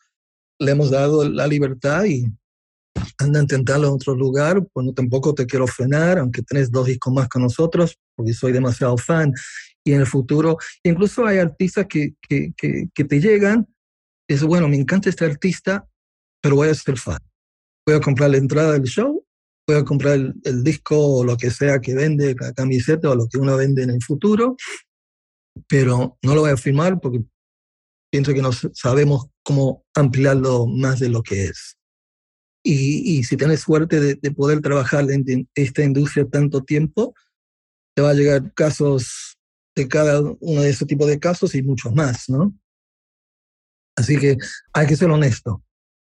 le 0.60 0.72
hemos 0.72 0.92
dado 0.92 1.24
la 1.30 1.48
libertad 1.48 2.04
y 2.04 2.26
anda 3.18 3.40
a 3.40 3.44
intentarlo 3.44 3.88
en 3.88 3.94
otro 3.94 4.14
lugar, 4.14 4.68
pues 4.74 4.86
no 4.86 4.94
tampoco 4.94 5.34
te 5.34 5.46
quiero 5.46 5.68
frenar, 5.68 6.20
aunque 6.20 6.42
tenés 6.42 6.70
dos 6.70 6.88
discos 6.88 7.14
más 7.14 7.30
con 7.30 7.44
nosotros, 7.44 7.98
porque 8.18 8.34
soy 8.34 8.52
demasiado 8.52 8.98
fan. 8.98 9.32
Y 9.86 9.94
en 9.94 10.02
el 10.02 10.06
futuro, 10.06 10.58
incluso 10.84 11.26
hay 11.26 11.38
artistas 11.38 11.86
que, 11.88 12.14
que, 12.28 12.52
que, 12.58 12.90
que 12.94 13.06
te 13.06 13.22
llegan, 13.22 13.74
es 14.28 14.44
bueno, 14.44 14.68
me 14.68 14.76
encanta 14.76 15.08
este 15.08 15.24
artista, 15.24 15.88
pero 16.42 16.58
voy 16.58 16.68
a 16.68 16.76
ser 16.76 16.98
fan. 16.98 17.20
A 17.86 18.00
comprar 18.00 18.30
la 18.30 18.38
entrada 18.38 18.74
del 18.74 18.84
show, 18.84 19.26
a 19.68 19.84
comprar 19.84 20.14
el, 20.16 20.34
el 20.44 20.64
disco 20.64 20.98
o 20.98 21.24
lo 21.24 21.38
que 21.38 21.52
sea 21.52 21.80
que 21.80 21.94
vende, 21.94 22.36
la 22.40 22.54
camiseta 22.54 23.10
o 23.10 23.16
lo 23.16 23.28
que 23.28 23.38
uno 23.38 23.58
vende 23.58 23.84
en 23.84 23.90
el 23.90 24.04
futuro, 24.04 24.56
pero 25.68 26.18
no 26.22 26.36
lo 26.36 26.42
voy 26.42 26.52
a 26.52 26.58
firmar 26.58 27.00
porque 27.00 27.24
pienso 28.12 28.34
que 28.34 28.42
no 28.42 28.52
sabemos 28.52 29.28
cómo 29.44 29.84
ampliarlo 29.96 30.68
más 30.68 31.00
de 31.00 31.10
lo 31.10 31.24
que 31.24 31.46
es. 31.46 31.78
Y, 32.64 33.18
y 33.18 33.24
si 33.24 33.36
tienes 33.36 33.62
suerte 33.62 34.00
de, 34.00 34.16
de, 34.16 34.32
poder 34.32 34.62
trabajar 34.62 35.10
en 35.12 35.50
esta 35.54 35.84
industria 35.84 36.26
tanto 36.26 36.64
tiempo, 36.64 37.14
te 37.96 38.02
va 38.02 38.12
a 38.12 38.14
llegar 38.14 38.54
casos 38.54 39.38
de 39.76 39.88
cada 39.88 40.22
uno 40.22 40.62
de 40.62 40.70
ese 40.70 40.86
tipo 40.86 41.06
de 41.06 41.20
casos 41.20 41.56
y 41.56 41.64
muchos 41.64 41.94
más, 41.94 42.30
¿no? 42.30 42.58
Así 43.98 44.18
que 44.18 44.38
hay 44.74 44.88
que 44.88 44.96
ser 44.96 45.10
honesto. 45.10 45.64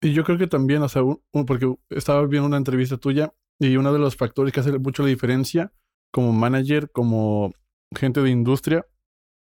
Y 0.07 0.13
yo 0.13 0.23
creo 0.23 0.39
que 0.39 0.47
también, 0.47 0.83
o 0.83 0.89
sea, 0.89 1.03
porque 1.33 1.75
estaba 1.91 2.25
viendo 2.27 2.47
una 2.47 2.59
entrevista 2.59 2.97
tuya 2.97 3.35
y 3.59 3.77
uno 3.77 3.93
de 3.93 3.99
los 3.99 4.15
factores 4.15 4.53
que 4.53 4.61
hace 4.61 4.79
mucho 4.79 5.03
la 5.03 5.09
diferencia 5.09 5.73
como 6.13 6.33
manager, 6.33 6.93
como 6.93 7.53
gente 7.93 8.23
de 8.23 8.31
industria, 8.31 8.87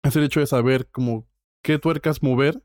es 0.03 0.17
el 0.17 0.25
hecho 0.25 0.41
de 0.41 0.47
saber 0.47 0.89
como 0.91 1.29
qué 1.63 1.79
tuercas 1.79 2.23
mover 2.23 2.63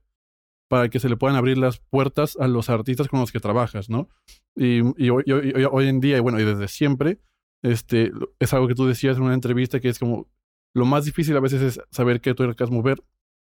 para 0.70 0.88
que 0.88 1.02
se 1.02 1.10
le 1.10 1.18
puedan 1.18 1.36
abrir 1.36 1.58
las 1.58 1.80
puertas 1.80 2.38
a 2.40 2.48
los 2.48 2.70
artistas 2.70 3.10
con 3.10 3.20
los 3.20 3.34
que 3.34 3.42
trabajas, 3.42 3.90
¿no? 3.90 4.08
Y, 4.56 4.80
hoy, 5.10 5.26
hoy, 5.70 5.88
en 5.90 6.00
día, 6.00 6.16
y 6.16 6.22
bueno, 6.22 6.40
y 6.40 6.46
desde 6.46 6.70
siempre, 6.70 7.20
este, 7.64 8.14
es 8.40 8.54
algo 8.54 8.70
que 8.70 8.76
tú 8.76 8.86
decías 8.86 9.18
en 9.18 9.24
una 9.24 9.34
entrevista 9.34 9.82
que 9.82 9.90
es 9.90 10.00
como 10.00 10.30
lo 10.74 10.86
más 10.86 11.04
difícil 11.04 11.36
a 11.36 11.42
veces 11.42 11.62
es 11.62 11.82
saber 11.92 12.22
qué 12.22 12.34
tuercas 12.34 12.72
mover 12.72 13.04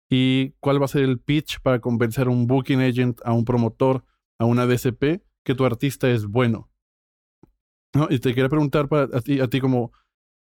y 0.09 0.51
cuál 0.61 0.81
va 0.81 0.85
a 0.85 0.87
ser 0.87 1.03
el 1.03 1.19
pitch 1.19 1.59
para 1.59 1.81
convencer 1.81 2.27
a 2.27 2.29
un 2.29 2.47
booking 2.47 2.79
agent, 2.79 3.19
a 3.25 3.33
un 3.33 3.43
promotor, 3.43 4.05
a 4.41 4.45
una 4.45 4.65
DCP 4.65 5.21
que 5.45 5.55
tu 5.55 5.65
artista 5.65 6.09
es 6.09 6.25
bueno. 6.25 6.71
¿No? 7.93 8.07
Y 8.09 8.17
te 8.17 8.33
quería 8.33 8.49
preguntar 8.49 8.87
para 8.87 9.03
a 9.15 9.21
ti, 9.21 9.39
a 9.39 9.47
ti 9.47 9.61
como, 9.61 9.91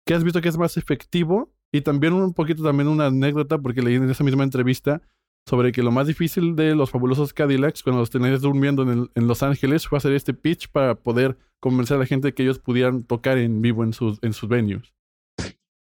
¿qué 0.06 0.14
has 0.14 0.24
visto 0.24 0.40
que 0.40 0.48
es 0.48 0.58
más 0.58 0.78
efectivo 0.78 1.54
y 1.74 1.82
también 1.82 2.14
un 2.14 2.34
poquito 2.34 2.64
también 2.64 2.88
una 2.88 3.08
anécdota, 3.08 3.58
porque 3.58 3.82
leí 3.82 3.96
en 3.96 4.10
esa 4.10 4.24
misma 4.24 4.46
entrevista 4.46 5.02
sobre 5.46 5.74
que 5.74 5.84
lo 5.84 5.92
más 5.92 6.08
difícil 6.08 6.56
de 6.56 6.74
los 6.74 6.90
fabulosos 6.90 7.34
Cadillacs, 7.34 7.84
cuando 7.84 8.00
los 8.00 8.10
tenías 8.10 8.40
durmiendo 8.40 8.84
en, 8.84 9.10
en, 9.14 9.28
Los 9.28 9.44
Ángeles, 9.44 9.88
fue 9.88 9.98
hacer 9.98 10.14
este 10.14 10.34
pitch 10.34 10.70
para 10.70 10.96
poder 10.96 11.38
convencer 11.60 11.98
a 11.98 12.00
la 12.00 12.06
gente 12.06 12.34
que 12.34 12.44
ellos 12.44 12.60
pudieran 12.60 13.04
tocar 13.04 13.38
en 13.40 13.62
vivo 13.62 13.84
en 13.84 13.92
sus, 13.92 14.20
en 14.22 14.32
sus 14.32 14.48
venues. 14.48 14.94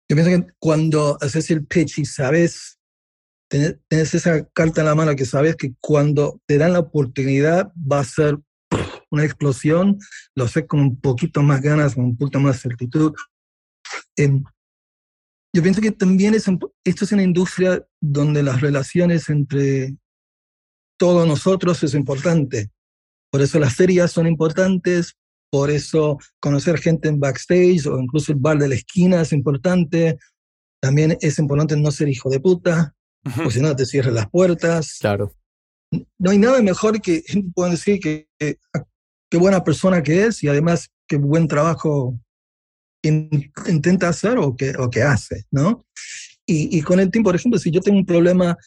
Yo 0.09 0.15
pienso 0.15 0.31
que 0.31 0.53
cuando 0.57 1.17
haces 1.21 1.51
el 1.51 1.67
pitch 1.67 1.99
y 1.99 2.05
sabes, 2.05 2.79
tenés 3.51 4.13
esa 4.13 4.45
carta 4.53 4.81
en 4.81 4.87
la 4.87 4.95
mano 4.95 5.15
que 5.15 5.25
sabes 5.25 5.57
que 5.57 5.73
cuando 5.81 6.39
te 6.45 6.57
dan 6.57 6.73
la 6.73 6.79
oportunidad 6.79 7.71
va 7.75 7.99
a 7.99 8.05
ser 8.05 8.39
una 9.09 9.25
explosión, 9.25 9.99
lo 10.35 10.47
sé 10.47 10.65
con 10.65 10.79
un 10.79 10.99
poquito 10.99 11.41
más 11.43 11.61
ganas, 11.61 11.95
con 11.95 12.05
un 12.05 12.17
poquito 12.17 12.39
más 12.39 12.61
certitud. 12.61 13.13
Eh, 14.15 14.41
yo 15.53 15.61
pienso 15.61 15.81
que 15.81 15.91
también 15.91 16.33
es, 16.33 16.45
esto 16.85 17.05
es 17.05 17.11
una 17.11 17.23
industria 17.23 17.85
donde 17.99 18.41
las 18.41 18.61
relaciones 18.61 19.27
entre 19.29 19.97
todos 20.97 21.27
nosotros 21.27 21.83
es 21.83 21.93
importante. 21.93 22.71
Por 23.29 23.41
eso 23.41 23.59
las 23.59 23.75
ferias 23.75 24.13
son 24.13 24.27
importantes, 24.27 25.17
por 25.51 25.69
eso 25.71 26.19
conocer 26.39 26.77
gente 26.77 27.09
en 27.09 27.19
backstage 27.19 27.85
o 27.87 27.99
incluso 27.99 28.31
el 28.31 28.39
bar 28.39 28.57
de 28.59 28.69
la 28.69 28.75
esquina 28.75 29.21
es 29.21 29.33
importante. 29.33 30.17
También 30.81 31.17
es 31.19 31.37
importante 31.37 31.75
no 31.75 31.91
ser 31.91 32.07
hijo 32.07 32.29
de 32.29 32.39
puta, 32.39 32.95
-huh. 33.25 33.31
porque 33.35 33.51
si 33.51 33.61
no 33.61 33.75
te 33.75 33.85
cierran 33.85 34.15
las 34.15 34.29
puertas. 34.29 34.97
Claro. 34.99 35.35
No 36.17 36.31
hay 36.31 36.37
nada 36.37 36.61
mejor 36.61 37.01
que 37.01 37.23
pueden 37.55 37.73
decir 37.73 37.99
que, 37.99 38.27
que 38.39 38.57
qué 39.29 39.37
buena 39.37 39.63
persona 39.63 40.03
que 40.03 40.25
es 40.25 40.43
y 40.43 40.47
además 40.47 40.89
qué 41.07 41.17
buen 41.17 41.47
trabajo 41.47 42.19
intenta 43.03 44.09
hacer 44.09 44.37
o 44.37 44.55
que, 44.55 44.73
o 44.77 44.89
que 44.89 45.01
hace, 45.01 45.45
¿no? 45.49 45.83
Y, 46.45 46.77
y, 46.77 46.81
con 46.81 46.99
el 46.99 47.09
tiempo, 47.09 47.29
por 47.29 47.35
ejemplo, 47.35 47.59
si 47.59 47.71
yo 47.71 47.81
tengo 47.81 47.97
un 47.97 48.05
problema 48.05 48.57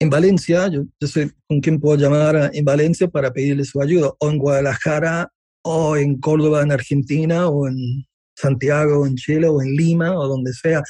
en 0.00 0.08
Valencia, 0.08 0.68
yo, 0.68 0.84
yo 1.00 1.08
sé 1.08 1.32
con 1.46 1.60
quién 1.60 1.80
puedo 1.80 1.98
llamar 1.98 2.50
en 2.54 2.64
Valencia 2.64 3.08
para 3.08 3.32
pedirle 3.32 3.64
su 3.64 3.82
ayuda, 3.82 4.12
o 4.18 4.30
en 4.30 4.38
Guadalajara, 4.38 5.30
o 5.62 5.96
en 5.96 6.18
Córdoba, 6.20 6.62
en 6.62 6.72
Argentina, 6.72 7.48
o 7.48 7.66
en 7.66 8.06
Santiago, 8.36 9.06
en 9.06 9.16
Chile 9.16 9.48
o 9.48 9.60
en 9.60 9.74
Lima 9.74 10.16
o 10.16 10.28
donde 10.28 10.52
sea. 10.52 10.82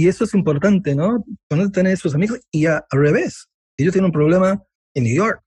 Y 0.00 0.08
eso 0.08 0.24
es 0.24 0.32
importante, 0.32 0.94
¿no? 0.94 1.22
Cuando 1.46 1.70
tener 1.70 1.92
esos 1.92 2.14
amigos 2.14 2.40
y 2.50 2.64
al 2.64 2.82
revés. 2.90 3.48
Si 3.76 3.84
yo 3.84 3.92
tengo 3.92 4.06
un 4.06 4.12
problema 4.12 4.58
en 4.94 5.04
New 5.04 5.14
York, 5.14 5.42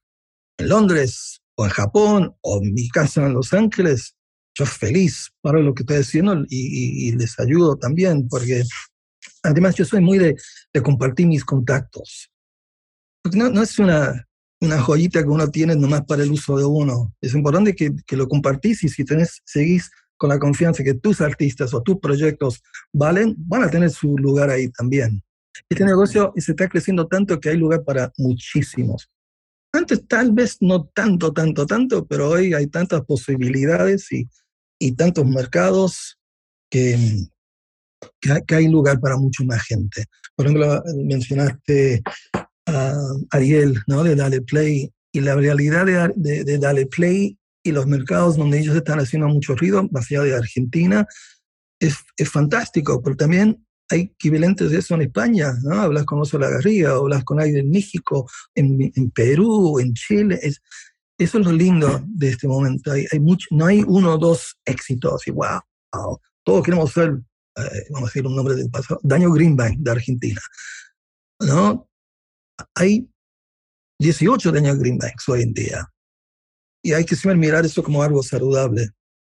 en 0.60 0.68
Londres 0.68 1.40
o 1.56 1.64
en 1.64 1.72
Japón 1.72 2.36
o 2.40 2.62
en 2.62 2.72
mi 2.72 2.88
casa 2.88 3.26
en 3.26 3.34
Los 3.34 3.52
Ángeles, 3.52 4.14
yo 4.56 4.64
feliz 4.64 5.32
para 5.40 5.58
lo 5.58 5.74
que 5.74 5.82
estoy 5.82 5.96
haciendo 5.96 6.44
y, 6.48 7.10
les 7.16 7.36
ayudo 7.40 7.76
también, 7.76 8.28
porque 8.28 8.62
además 9.42 9.74
yo 9.74 9.84
soy 9.84 10.00
muy 10.00 10.18
de, 10.18 10.36
de 10.72 10.82
compartir 10.84 11.26
mis 11.26 11.44
contactos. 11.44 12.30
Porque 13.24 13.36
no, 13.36 13.50
no 13.50 13.60
es 13.60 13.76
una, 13.80 14.24
una 14.60 14.80
joyita 14.80 15.20
que 15.24 15.30
uno 15.30 15.50
tiene 15.50 15.74
nomás 15.74 16.02
para 16.02 16.22
el 16.22 16.30
uso 16.30 16.56
de 16.56 16.64
uno. 16.64 17.12
Es 17.20 17.34
importante 17.34 17.74
que, 17.74 17.90
que 18.06 18.16
lo 18.16 18.28
compartís 18.28 18.84
y 18.84 18.88
si 18.88 19.04
tenés, 19.04 19.42
seguís 19.44 19.90
con 20.24 20.30
la 20.30 20.38
confianza 20.38 20.82
que 20.82 20.94
tus 20.94 21.20
artistas 21.20 21.74
o 21.74 21.82
tus 21.82 21.98
proyectos 21.98 22.62
valen, 22.94 23.34
van 23.36 23.62
a 23.62 23.70
tener 23.70 23.90
su 23.90 24.16
lugar 24.16 24.48
ahí 24.48 24.70
también. 24.70 25.22
Este 25.68 25.84
negocio 25.84 26.32
se 26.34 26.52
está 26.52 26.66
creciendo 26.66 27.06
tanto 27.06 27.38
que 27.38 27.50
hay 27.50 27.58
lugar 27.58 27.84
para 27.84 28.10
muchísimos. 28.16 29.10
Antes 29.70 30.08
tal 30.08 30.32
vez 30.32 30.56
no 30.62 30.86
tanto, 30.86 31.30
tanto, 31.30 31.66
tanto, 31.66 32.06
pero 32.06 32.30
hoy 32.30 32.54
hay 32.54 32.68
tantas 32.68 33.04
posibilidades 33.04 34.10
y, 34.12 34.26
y 34.78 34.92
tantos 34.92 35.26
mercados 35.26 36.18
que, 36.70 36.96
que, 38.18 38.54
hay 38.54 38.68
lugar 38.68 39.00
para 39.00 39.18
mucho 39.18 39.44
más 39.44 39.62
gente. 39.62 40.06
Por 40.34 40.46
ejemplo, 40.46 40.82
mencionaste 41.04 42.02
a 42.64 42.96
Ariel, 43.30 43.78
¿no? 43.88 44.02
De 44.02 44.16
Dale 44.16 44.40
Play. 44.40 44.90
Y 45.12 45.20
la 45.20 45.34
realidad 45.34 45.84
de, 45.84 46.12
de, 46.16 46.44
de 46.44 46.58
Dale 46.58 46.86
Play 46.86 47.36
y 47.64 47.72
los 47.72 47.86
mercados 47.86 48.36
donde 48.36 48.60
ellos 48.60 48.76
están 48.76 49.00
haciendo 49.00 49.26
mucho 49.26 49.56
ruido, 49.56 49.88
más 49.90 50.10
allá 50.10 50.22
de 50.22 50.36
Argentina, 50.36 51.06
es, 51.80 51.96
es 52.16 52.30
fantástico, 52.30 53.02
pero 53.02 53.16
también 53.16 53.66
hay 53.90 54.12
equivalentes 54.14 54.70
de 54.70 54.78
eso 54.78 54.94
en 54.94 55.02
España, 55.02 55.52
¿no? 55.62 55.80
Hablas 55.80 56.04
con 56.04 56.20
Oso 56.20 56.38
Lagarriga, 56.38 56.92
hablas 56.92 57.24
con 57.24 57.40
alguien 57.40 57.66
en 57.66 57.70
México, 57.70 58.30
en, 58.54 58.92
en 58.94 59.10
Perú, 59.10 59.78
en 59.80 59.92
Chile. 59.94 60.38
Es, 60.42 60.62
eso 61.18 61.38
es 61.38 61.44
lo 61.44 61.52
lindo 61.52 62.02
de 62.06 62.30
este 62.30 62.46
momento. 62.46 62.92
Hay, 62.92 63.06
hay 63.10 63.20
mucho, 63.20 63.46
no 63.50 63.66
hay 63.66 63.82
uno 63.86 64.14
o 64.14 64.18
dos 64.18 64.56
éxitos 64.64 65.26
y 65.26 65.30
wow, 65.32 65.60
todos 66.44 66.62
queremos 66.62 66.92
ser, 66.92 67.20
eh, 67.56 67.86
vamos 67.90 68.08
a 68.08 68.10
decir 68.10 68.26
un 68.26 68.36
nombre 68.36 68.54
del 68.54 68.70
pasado, 68.70 69.00
Daniel 69.02 69.32
Greenbank 69.32 69.78
de 69.78 69.90
Argentina. 69.90 70.40
¿no? 71.40 71.88
Hay 72.74 73.08
18 74.00 74.52
Daniel 74.52 74.78
Greenbanks 74.78 75.28
hoy 75.28 75.42
en 75.42 75.52
día. 75.52 75.93
Y 76.84 76.92
hay 76.92 77.06
que 77.06 77.16
siempre 77.16 77.38
mirar 77.38 77.64
eso 77.64 77.82
como 77.82 78.02
algo 78.02 78.22
saludable. 78.22 78.90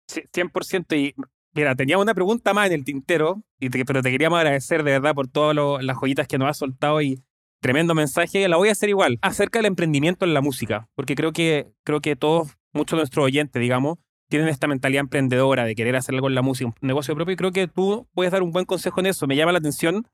Sí, 0.09 0.21
100%. 0.33 0.97
Y 0.97 1.15
mira, 1.53 1.75
tenía 1.75 1.97
una 1.97 2.13
pregunta 2.13 2.53
más 2.53 2.67
en 2.67 2.73
el 2.73 2.83
tintero, 2.83 3.41
y 3.57 3.69
pero 3.69 4.01
te 4.01 4.11
queríamos 4.11 4.37
agradecer 4.37 4.83
de 4.83 4.91
verdad 4.91 5.15
por 5.15 5.29
todas 5.29 5.55
las 5.81 5.97
joyitas 5.97 6.27
que 6.27 6.37
nos 6.37 6.49
has 6.49 6.57
soltado 6.57 7.01
y 7.01 7.23
tremendo 7.61 7.95
mensaje. 7.95 8.49
La 8.49 8.57
voy 8.57 8.67
a 8.67 8.73
hacer 8.73 8.89
igual, 8.89 9.17
acerca 9.21 9.59
del 9.59 9.67
emprendimiento 9.67 10.25
en 10.25 10.33
la 10.33 10.41
música, 10.41 10.89
porque 10.93 11.15
creo 11.15 11.31
que, 11.31 11.71
creo 11.85 12.01
que 12.01 12.17
todos, 12.17 12.49
muchos 12.73 12.97
de 12.97 13.01
nuestros 13.03 13.23
oyentes, 13.23 13.61
digamos, 13.61 13.97
tienen 14.29 14.49
esta 14.49 14.67
mentalidad 14.67 14.99
emprendedora 14.99 15.63
de 15.63 15.73
querer 15.73 15.95
hacer 15.95 16.15
algo 16.15 16.27
en 16.27 16.35
la 16.35 16.41
música, 16.41 16.67
un 16.67 16.75
negocio 16.81 17.15
propio, 17.15 17.31
y 17.31 17.37
creo 17.37 17.53
que 17.53 17.69
tú 17.69 18.09
puedes 18.13 18.33
dar 18.33 18.43
un 18.43 18.51
buen 18.51 18.65
consejo 18.65 18.99
en 18.99 19.05
eso. 19.05 19.25
Me 19.25 19.37
llama 19.37 19.53
la 19.53 19.59
atención 19.59 20.05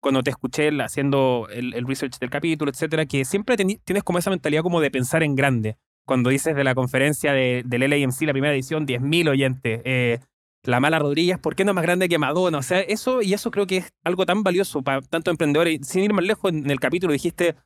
cuando 0.00 0.22
te 0.22 0.30
escuché 0.30 0.70
haciendo 0.80 1.48
el, 1.50 1.86
research 1.86 2.18
del 2.18 2.30
capítulo, 2.30 2.70
etcétera, 2.70 3.04
que 3.04 3.26
siempre 3.26 3.56
tienes 3.56 4.02
como 4.04 4.18
esa 4.18 4.30
mentalidad 4.30 4.62
como 4.62 4.80
de 4.80 4.90
pensar 4.90 5.22
en 5.22 5.34
grande. 5.34 5.76
Cuando 6.08 6.30
dices 6.30 6.56
de 6.56 6.64
la 6.64 6.74
conferencia 6.74 7.34
de, 7.34 7.62
del 7.66 7.82
LAMC, 7.82 8.22
la 8.22 8.32
primera 8.32 8.54
edición, 8.54 8.86
10.000 8.86 9.28
oyentes, 9.28 9.82
eh, 9.84 10.20
la 10.62 10.80
mala 10.80 10.98
Rodríguez, 10.98 11.38
¿por 11.38 11.54
qué 11.54 11.66
no 11.66 11.72
es 11.72 11.74
más 11.74 11.82
grande 11.82 12.08
que 12.08 12.16
Madonna? 12.16 12.56
O 12.56 12.62
sea, 12.62 12.80
eso 12.80 13.20
y 13.20 13.34
eso 13.34 13.50
creo 13.50 13.66
que 13.66 13.76
es 13.76 13.92
algo 14.04 14.24
tan 14.24 14.42
valioso 14.42 14.80
para 14.80 15.02
tanto 15.02 15.30
emprendedores. 15.30 15.86
Sin 15.86 16.04
ir 16.04 16.14
más 16.14 16.24
lejos, 16.24 16.50
en 16.50 16.70
el 16.70 16.80
capítulo 16.80 17.12
dijiste 17.12 17.56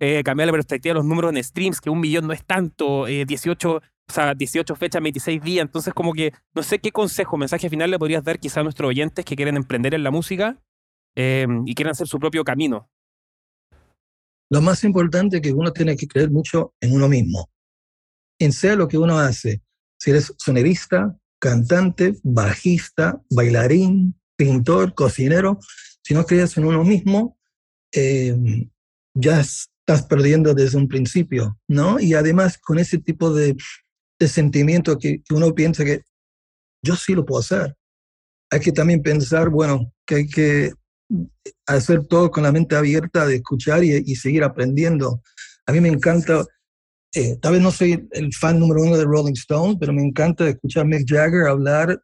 eh, 0.00 0.24
cambiar 0.24 0.48
la 0.48 0.52
perspectiva 0.52 0.94
de 0.94 0.98
los 0.98 1.04
números 1.04 1.32
en 1.32 1.44
streams, 1.44 1.80
que 1.80 1.90
un 1.90 2.00
millón 2.00 2.26
no 2.26 2.32
es 2.32 2.44
tanto, 2.44 3.06
18, 3.06 3.76
eh, 3.76 3.80
o 4.08 4.12
sea, 4.12 4.34
18 4.34 4.74
fechas, 4.74 5.00
26 5.00 5.40
días. 5.40 5.62
Entonces, 5.64 5.94
como 5.94 6.12
que 6.12 6.32
no 6.56 6.64
sé 6.64 6.80
qué 6.80 6.90
consejo, 6.90 7.36
mensaje 7.36 7.70
final 7.70 7.88
le 7.88 8.00
podrías 8.00 8.24
dar 8.24 8.40
quizá 8.40 8.60
a 8.60 8.64
nuestros 8.64 8.88
oyentes 8.88 9.24
que 9.24 9.36
quieren 9.36 9.56
emprender 9.56 9.94
en 9.94 10.02
la 10.02 10.10
música 10.10 10.60
eh, 11.14 11.46
y 11.66 11.74
quieren 11.76 11.92
hacer 11.92 12.08
su 12.08 12.18
propio 12.18 12.42
camino. 12.42 12.90
Lo 14.50 14.60
más 14.60 14.82
importante 14.82 15.36
es 15.36 15.42
que 15.42 15.52
uno 15.52 15.72
tiene 15.72 15.96
que 15.96 16.08
creer 16.08 16.30
mucho 16.30 16.74
en 16.80 16.94
uno 16.94 17.08
mismo, 17.08 17.48
en 18.44 18.52
sea 18.52 18.76
lo 18.76 18.88
que 18.88 18.98
uno 18.98 19.18
hace. 19.18 19.62
Si 19.98 20.10
eres 20.10 20.32
sonidista, 20.38 21.16
cantante, 21.38 22.14
bajista, 22.22 23.20
bailarín, 23.30 24.14
pintor, 24.36 24.94
cocinero, 24.94 25.58
si 26.02 26.14
no 26.14 26.24
crees 26.24 26.56
en 26.56 26.64
uno 26.64 26.84
mismo, 26.84 27.38
eh, 27.92 28.34
ya 29.14 29.40
estás 29.40 30.06
perdiendo 30.08 30.54
desde 30.54 30.78
un 30.78 30.88
principio, 30.88 31.58
¿no? 31.68 32.00
Y 32.00 32.14
además 32.14 32.58
con 32.58 32.78
ese 32.78 32.98
tipo 32.98 33.32
de, 33.32 33.56
de 34.18 34.28
sentimiento 34.28 34.98
que, 34.98 35.22
uno 35.30 35.54
piensa 35.54 35.84
que 35.84 36.02
yo 36.84 36.96
sí 36.96 37.14
lo 37.14 37.24
puedo 37.24 37.40
hacer. 37.40 37.76
Hay 38.50 38.60
que 38.60 38.72
también 38.72 39.02
pensar, 39.02 39.48
bueno, 39.48 39.92
que 40.06 40.14
hay 40.14 40.28
que 40.28 40.72
hacer 41.66 42.06
todo 42.06 42.30
con 42.30 42.42
la 42.42 42.52
mente 42.52 42.74
abierta 42.74 43.26
de 43.26 43.36
escuchar 43.36 43.84
y 43.84 44.16
seguir 44.16 44.44
aprendiendo. 44.44 45.22
A 45.66 45.72
mí 45.72 45.80
me 45.80 45.88
encanta 45.88 46.44
eh, 47.14 47.36
tal 47.40 47.52
vez 47.52 47.62
no 47.62 47.70
soy 47.70 48.08
el 48.12 48.32
fan 48.32 48.58
número 48.58 48.82
uno 48.82 48.96
de 48.96 49.04
Rolling 49.04 49.34
Stones, 49.34 49.76
pero 49.78 49.92
me 49.92 50.02
encanta 50.02 50.48
escuchar 50.48 50.84
a 50.84 50.86
Mick 50.86 51.06
Jagger 51.06 51.46
hablar 51.46 52.02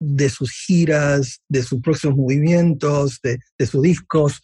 de 0.00 0.28
sus 0.28 0.52
giras, 0.52 1.40
de 1.48 1.62
sus 1.62 1.80
próximos 1.80 2.16
movimientos, 2.16 3.20
de, 3.22 3.38
de 3.58 3.66
sus 3.66 3.82
discos, 3.82 4.40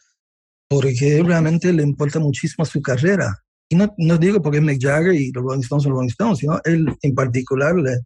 porque 0.69 1.23
realmente 1.25 1.73
le 1.73 1.83
importa 1.83 2.19
muchísimo 2.19 2.65
su 2.65 2.81
carrera. 2.83 3.37
Y 3.69 3.77
no, 3.77 3.95
no 3.99 4.19
digo 4.19 4.43
porque 4.43 4.59
es 4.59 4.65
Mick 4.65 4.83
Jagger 4.83 5.15
y 5.15 5.31
los 5.31 5.45
Rolling 5.45 5.61
Stones 5.61 5.85
son 5.85 5.93
Rolling 5.93 6.09
Stones, 6.09 6.39
sino 6.39 6.61
él 6.65 6.87
en 7.03 7.15
particular 7.15 7.77
le, 7.77 7.99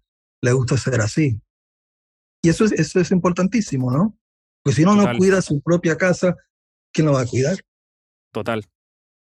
le 0.42 0.52
gusta 0.52 0.76
ser 0.76 1.00
así. 1.00 1.40
Y 2.42 2.50
eso 2.50 2.66
es, 2.66 2.72
eso 2.72 3.00
es 3.00 3.10
importantísimo, 3.10 3.90
¿no? 3.90 4.18
Porque 4.62 4.76
si 4.76 4.82
uno 4.82 4.94
no 4.94 5.16
cuida 5.16 5.40
su 5.40 5.62
propia 5.62 5.96
casa, 5.96 6.34
¿quién 6.92 7.06
lo 7.06 7.14
va 7.14 7.22
a 7.22 7.26
cuidar? 7.26 7.56
Total. 8.32 8.62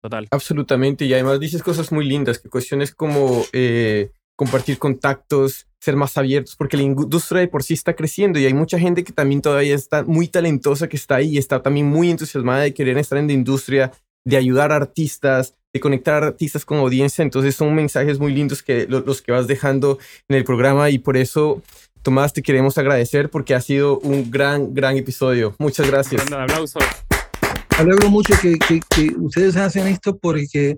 Total. 0.02 0.28
Absolutamente. 0.32 1.06
Y 1.06 1.14
además 1.14 1.40
dices 1.40 1.64
cosas 1.64 1.92
muy 1.92 2.06
lindas, 2.06 2.40
que 2.40 2.50
cuestiones 2.50 2.94
como 2.94 3.46
eh, 3.54 4.12
compartir 4.36 4.78
contactos, 4.78 5.68
ser 5.80 5.96
más 5.96 6.18
abiertos, 6.18 6.56
porque 6.56 6.78
la 6.78 6.84
industria 6.84 7.42
de 7.42 7.48
por 7.48 7.64
sí 7.64 7.74
está 7.74 7.96
creciendo 7.96 8.40
y 8.40 8.46
hay 8.46 8.54
mucha 8.54 8.80
gente 8.80 9.04
que 9.04 9.14
también 9.14 9.42
todavía 9.42 9.76
está 9.76 10.04
muy 10.04 10.28
talentosa, 10.28 10.88
que 10.88 10.98
está 10.98 11.16
ahí 11.16 11.30
y 11.30 11.38
está 11.38 11.62
también 11.62 11.88
muy 11.88 12.10
entusiasmada 12.10 12.62
de 12.64 12.74
querer 12.74 12.98
estar 12.98 13.18
en 13.18 13.28
la 13.28 13.34
industria, 13.34 13.92
de 14.26 14.38
ayudar 14.38 14.72
a 14.72 14.76
artistas, 14.76 15.56
de 15.74 15.80
conectar 15.80 16.24
a 16.24 16.28
artistas 16.28 16.66
con 16.66 16.78
audiencia. 16.78 17.24
Entonces 17.24 17.56
son 17.56 17.74
mensajes 17.74 18.20
muy 18.20 18.34
lindos 18.34 18.62
que 18.62 18.86
los 18.88 19.22
que 19.22 19.32
vas 19.32 19.48
dejando 19.48 19.98
en 20.30 20.38
el 20.38 20.44
programa 20.44 20.90
y 20.90 21.00
por 21.00 21.18
eso 21.18 21.62
Tomás, 22.08 22.32
te 22.32 22.42
queremos 22.42 22.78
agradecer 22.78 23.30
porque 23.30 23.54
ha 23.54 23.60
sido 23.60 24.00
un 24.00 24.32
gran, 24.32 24.74
gran 24.74 24.96
episodio. 24.96 25.56
Muchas 25.60 25.90
gracias. 25.90 26.26
Un 26.28 26.36
aplauso 26.36 26.80
alegro 27.78 28.10
mucho 28.10 28.34
que, 28.42 28.80
ustedes 29.20 29.56
hacen 29.56 29.88
esto 29.88 30.18
porque 30.18 30.78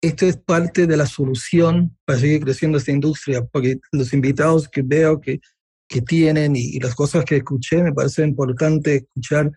esto 0.00 0.26
es 0.26 0.36
parte 0.36 0.86
de 0.86 0.96
la 0.96 1.06
solución 1.06 1.96
para 2.04 2.18
seguir 2.18 2.42
creciendo 2.42 2.78
esta 2.78 2.92
industria, 2.92 3.44
porque 3.44 3.78
los 3.90 4.12
invitados 4.12 4.68
que 4.68 4.82
veo 4.82 5.20
que, 5.20 5.40
que 5.88 6.00
tienen 6.00 6.54
y, 6.54 6.78
las 6.78 6.94
cosas 6.94 7.24
que 7.24 7.36
escuché, 7.36 7.82
me 7.82 7.92
parece 7.92 8.22
importante 8.22 8.96
escuchar 8.96 9.50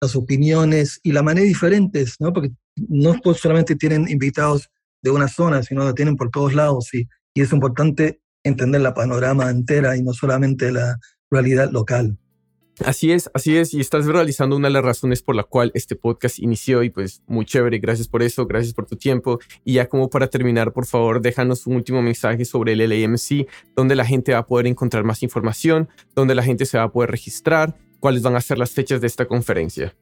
las 0.00 0.16
opiniones 0.16 1.00
y 1.02 1.12
la 1.12 1.22
manera 1.22 1.46
diferentes, 1.46 2.16
¿no? 2.20 2.32
Porque 2.32 2.50
no 2.76 3.14
solamente 3.34 3.76
tienen 3.76 4.08
invitados 4.08 4.68
de 5.02 5.10
una 5.10 5.28
zona, 5.28 5.62
sino 5.62 5.86
que 5.86 5.92
tienen 5.92 6.16
por 6.16 6.30
todos 6.30 6.54
lados 6.54 6.92
y, 6.94 7.08
y 7.34 7.42
es 7.42 7.52
importante 7.52 8.20
entender 8.44 8.80
la 8.80 8.94
panorama 8.94 9.50
entera 9.50 9.96
y 9.96 10.02
no 10.02 10.12
solamente 10.12 10.70
la 10.70 10.98
realidad 11.30 11.70
local. 11.70 12.18
Así 12.84 13.12
es, 13.12 13.30
así 13.34 13.56
es, 13.56 13.74
y 13.74 13.80
estás 13.80 14.06
realizando 14.06 14.56
una 14.56 14.68
de 14.68 14.74
las 14.74 14.84
razones 14.84 15.22
por 15.22 15.36
la 15.36 15.44
cual 15.44 15.70
este 15.74 15.94
podcast 15.94 16.38
inició 16.38 16.82
y 16.82 16.90
pues 16.90 17.22
muy 17.26 17.44
chévere, 17.44 17.78
gracias 17.78 18.08
por 18.08 18.22
eso, 18.22 18.46
gracias 18.46 18.74
por 18.74 18.86
tu 18.86 18.96
tiempo 18.96 19.38
y 19.64 19.74
ya 19.74 19.88
como 19.88 20.10
para 20.10 20.26
terminar, 20.26 20.72
por 20.72 20.86
favor, 20.86 21.20
déjanos 21.20 21.66
un 21.66 21.76
último 21.76 22.02
mensaje 22.02 22.44
sobre 22.44 22.72
el 22.72 22.88
LAMC, 22.88 23.46
donde 23.76 23.94
la 23.94 24.04
gente 24.04 24.32
va 24.32 24.38
a 24.38 24.46
poder 24.46 24.66
encontrar 24.66 25.04
más 25.04 25.22
información, 25.22 25.88
donde 26.14 26.34
la 26.34 26.42
gente 26.42 26.66
se 26.66 26.78
va 26.78 26.84
a 26.84 26.92
poder 26.92 27.10
registrar, 27.10 27.76
cuáles 28.00 28.22
van 28.22 28.34
a 28.34 28.40
ser 28.40 28.58
las 28.58 28.70
fechas 28.70 29.00
de 29.00 29.06
esta 29.06 29.26
conferencia. 29.26 29.94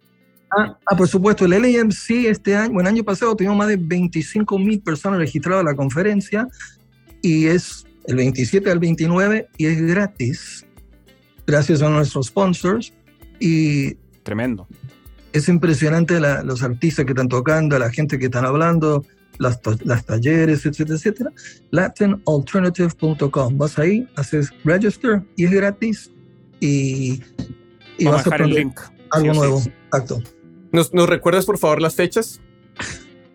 Ah, 0.57 0.79
ah 0.87 0.97
por 0.97 1.07
supuesto, 1.07 1.45
el 1.45 1.51
LAMC 1.51 2.27
este 2.27 2.57
año, 2.57 2.73
bueno, 2.73 2.89
el 2.89 2.95
año 2.95 3.05
pasado 3.05 3.37
tuvimos 3.37 3.57
más 3.57 3.69
de 3.69 3.77
25 3.77 4.59
mil 4.59 4.81
personas 4.81 5.19
registradas 5.19 5.61
a 5.61 5.71
la 5.71 5.75
conferencia 5.75 6.49
y 7.21 7.47
es 7.47 7.85
el 8.07 8.17
27 8.17 8.71
al 8.71 8.79
29 8.79 9.49
y 9.59 9.67
es 9.67 9.83
gratis 9.83 10.67
gracias 11.51 11.83
a 11.83 11.89
nuestros 11.91 12.27
sponsors. 12.29 12.93
Y 13.39 13.95
Tremendo. 14.23 14.67
Es 15.33 15.49
impresionante 15.49 16.19
los 16.45 16.63
artistas 16.63 17.05
que 17.05 17.13
están 17.13 17.29
tocando, 17.29 17.79
la 17.79 17.91
gente 17.91 18.19
que 18.19 18.25
están 18.27 18.45
hablando, 18.45 19.05
las, 19.39 19.61
las 19.85 20.05
talleres, 20.05 20.67
etcétera, 20.67 20.97
etcétera. 20.97 21.31
latinalternative.com. 21.71 23.59
Vas 23.59 23.79
ahí, 23.79 24.09
haces 24.17 24.51
register 24.65 25.23
y 25.37 25.45
es 25.45 25.51
gratis. 25.51 26.11
Y 26.61 27.23
y 27.99 28.05
vas 28.07 28.15
a 28.15 28.21
a 28.21 28.23
dejar 28.25 28.41
el 28.43 28.51
aprender 28.53 28.65
link. 28.65 28.81
algo 29.11 29.25
sí 29.25 29.29
o 29.31 29.33
sí. 29.33 29.39
nuevo. 29.39 29.63
Exacto. 29.87 30.23
¿Nos, 30.73 30.93
¿Nos 30.95 31.09
recuerdas 31.09 31.45
por 31.47 31.59
favor 31.59 31.81
las 31.81 31.95
fechas? 31.95 32.41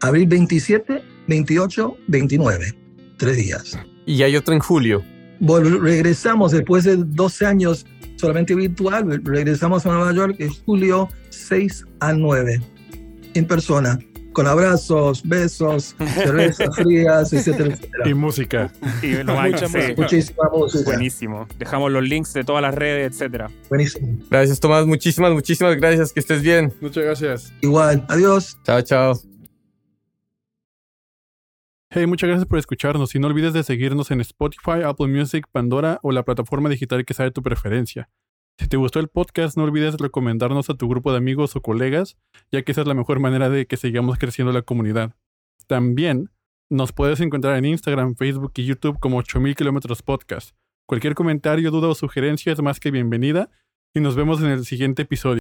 Abril 0.01 0.27
27, 0.27 1.03
28, 1.27 1.97
29. 2.07 2.73
Tres 3.17 3.37
días. 3.37 3.77
Y 4.05 4.21
hay 4.23 4.35
otro 4.35 4.53
en 4.53 4.59
julio. 4.59 5.03
Vol- 5.39 5.79
regresamos 5.81 6.51
después 6.51 6.83
de 6.83 6.97
12 6.97 7.45
años 7.45 7.85
solamente 8.15 8.55
virtual, 8.55 9.21
regresamos 9.23 9.85
a 9.85 9.89
Nueva 9.91 10.13
York 10.13 10.35
en 10.39 10.49
julio 10.65 11.09
6 11.29 11.85
a 11.99 12.13
9, 12.13 12.61
en 13.33 13.45
persona, 13.45 13.99
con 14.33 14.47
abrazos, 14.47 15.21
besos, 15.23 15.95
cervezas 16.15 16.75
frías, 16.75 17.31
etcétera, 17.31 17.69
Y 17.69 17.71
etcétera. 17.73 18.15
música. 18.15 18.71
Sí, 19.01 19.13
lo 19.23 19.33
más- 19.35 19.51
Mucha 19.51 19.67
sí. 19.67 19.77
música. 19.77 20.01
Muchísima 20.01 20.49
música. 20.53 20.83
Buenísimo. 20.85 21.47
Dejamos 21.57 21.91
los 21.91 22.03
links 22.03 22.33
de 22.33 22.43
todas 22.43 22.61
las 22.61 22.75
redes, 22.75 23.11
etcétera. 23.13 23.49
Buenísimo. 23.69 24.17
Gracias 24.29 24.59
Tomás, 24.59 24.85
muchísimas, 24.85 25.31
muchísimas 25.31 25.75
gracias. 25.77 26.11
Que 26.11 26.19
estés 26.19 26.41
bien. 26.41 26.73
Muchas 26.81 27.03
gracias. 27.03 27.53
Igual. 27.61 28.05
Adiós. 28.09 28.57
Chao, 28.65 28.81
chao. 28.81 29.34
Hey, 31.91 32.07
muchas 32.07 32.27
gracias 32.27 32.47
por 32.47 32.57
escucharnos 32.57 33.13
y 33.13 33.19
no 33.19 33.27
olvides 33.27 33.53
de 33.53 33.63
seguirnos 33.63 34.09
en 34.09 34.19
Spotify, 34.19 34.81
Apple 34.83 35.07
Music, 35.07 35.45
Pandora 35.51 35.99
o 36.01 36.11
la 36.11 36.25
plataforma 36.25 36.67
digital 36.67 37.05
que 37.05 37.13
sea 37.13 37.25
de 37.25 37.31
tu 37.31 37.43
preferencia. 37.43 38.09
Si 38.59 38.67
te 38.67 38.75
gustó 38.75 38.99
el 38.99 39.07
podcast, 39.07 39.55
no 39.55 39.63
olvides 39.63 39.95
recomendarnos 39.97 40.69
a 40.69 40.73
tu 40.73 40.89
grupo 40.89 41.11
de 41.11 41.19
amigos 41.19 41.55
o 41.55 41.61
colegas, 41.61 42.17
ya 42.51 42.63
que 42.63 42.71
esa 42.71 42.81
es 42.81 42.87
la 42.87 42.95
mejor 42.95 43.19
manera 43.19 43.49
de 43.49 43.67
que 43.67 43.77
sigamos 43.77 44.17
creciendo 44.17 44.51
la 44.51 44.63
comunidad. 44.63 45.15
También 45.67 46.31
nos 46.69 46.91
puedes 46.91 47.19
encontrar 47.21 47.55
en 47.57 47.65
Instagram, 47.65 48.15
Facebook 48.15 48.53
y 48.55 48.65
YouTube 48.65 48.99
como 48.99 49.17
8000 49.17 49.55
kilómetros 49.55 50.01
podcast. 50.01 50.55
Cualquier 50.87 51.13
comentario, 51.13 51.69
duda 51.69 51.89
o 51.89 51.95
sugerencia 51.95 52.51
es 52.51 52.61
más 52.61 52.79
que 52.79 52.91
bienvenida 52.91 53.51
y 53.93 53.99
nos 53.99 54.15
vemos 54.15 54.41
en 54.41 54.47
el 54.47 54.65
siguiente 54.65 55.03
episodio. 55.03 55.33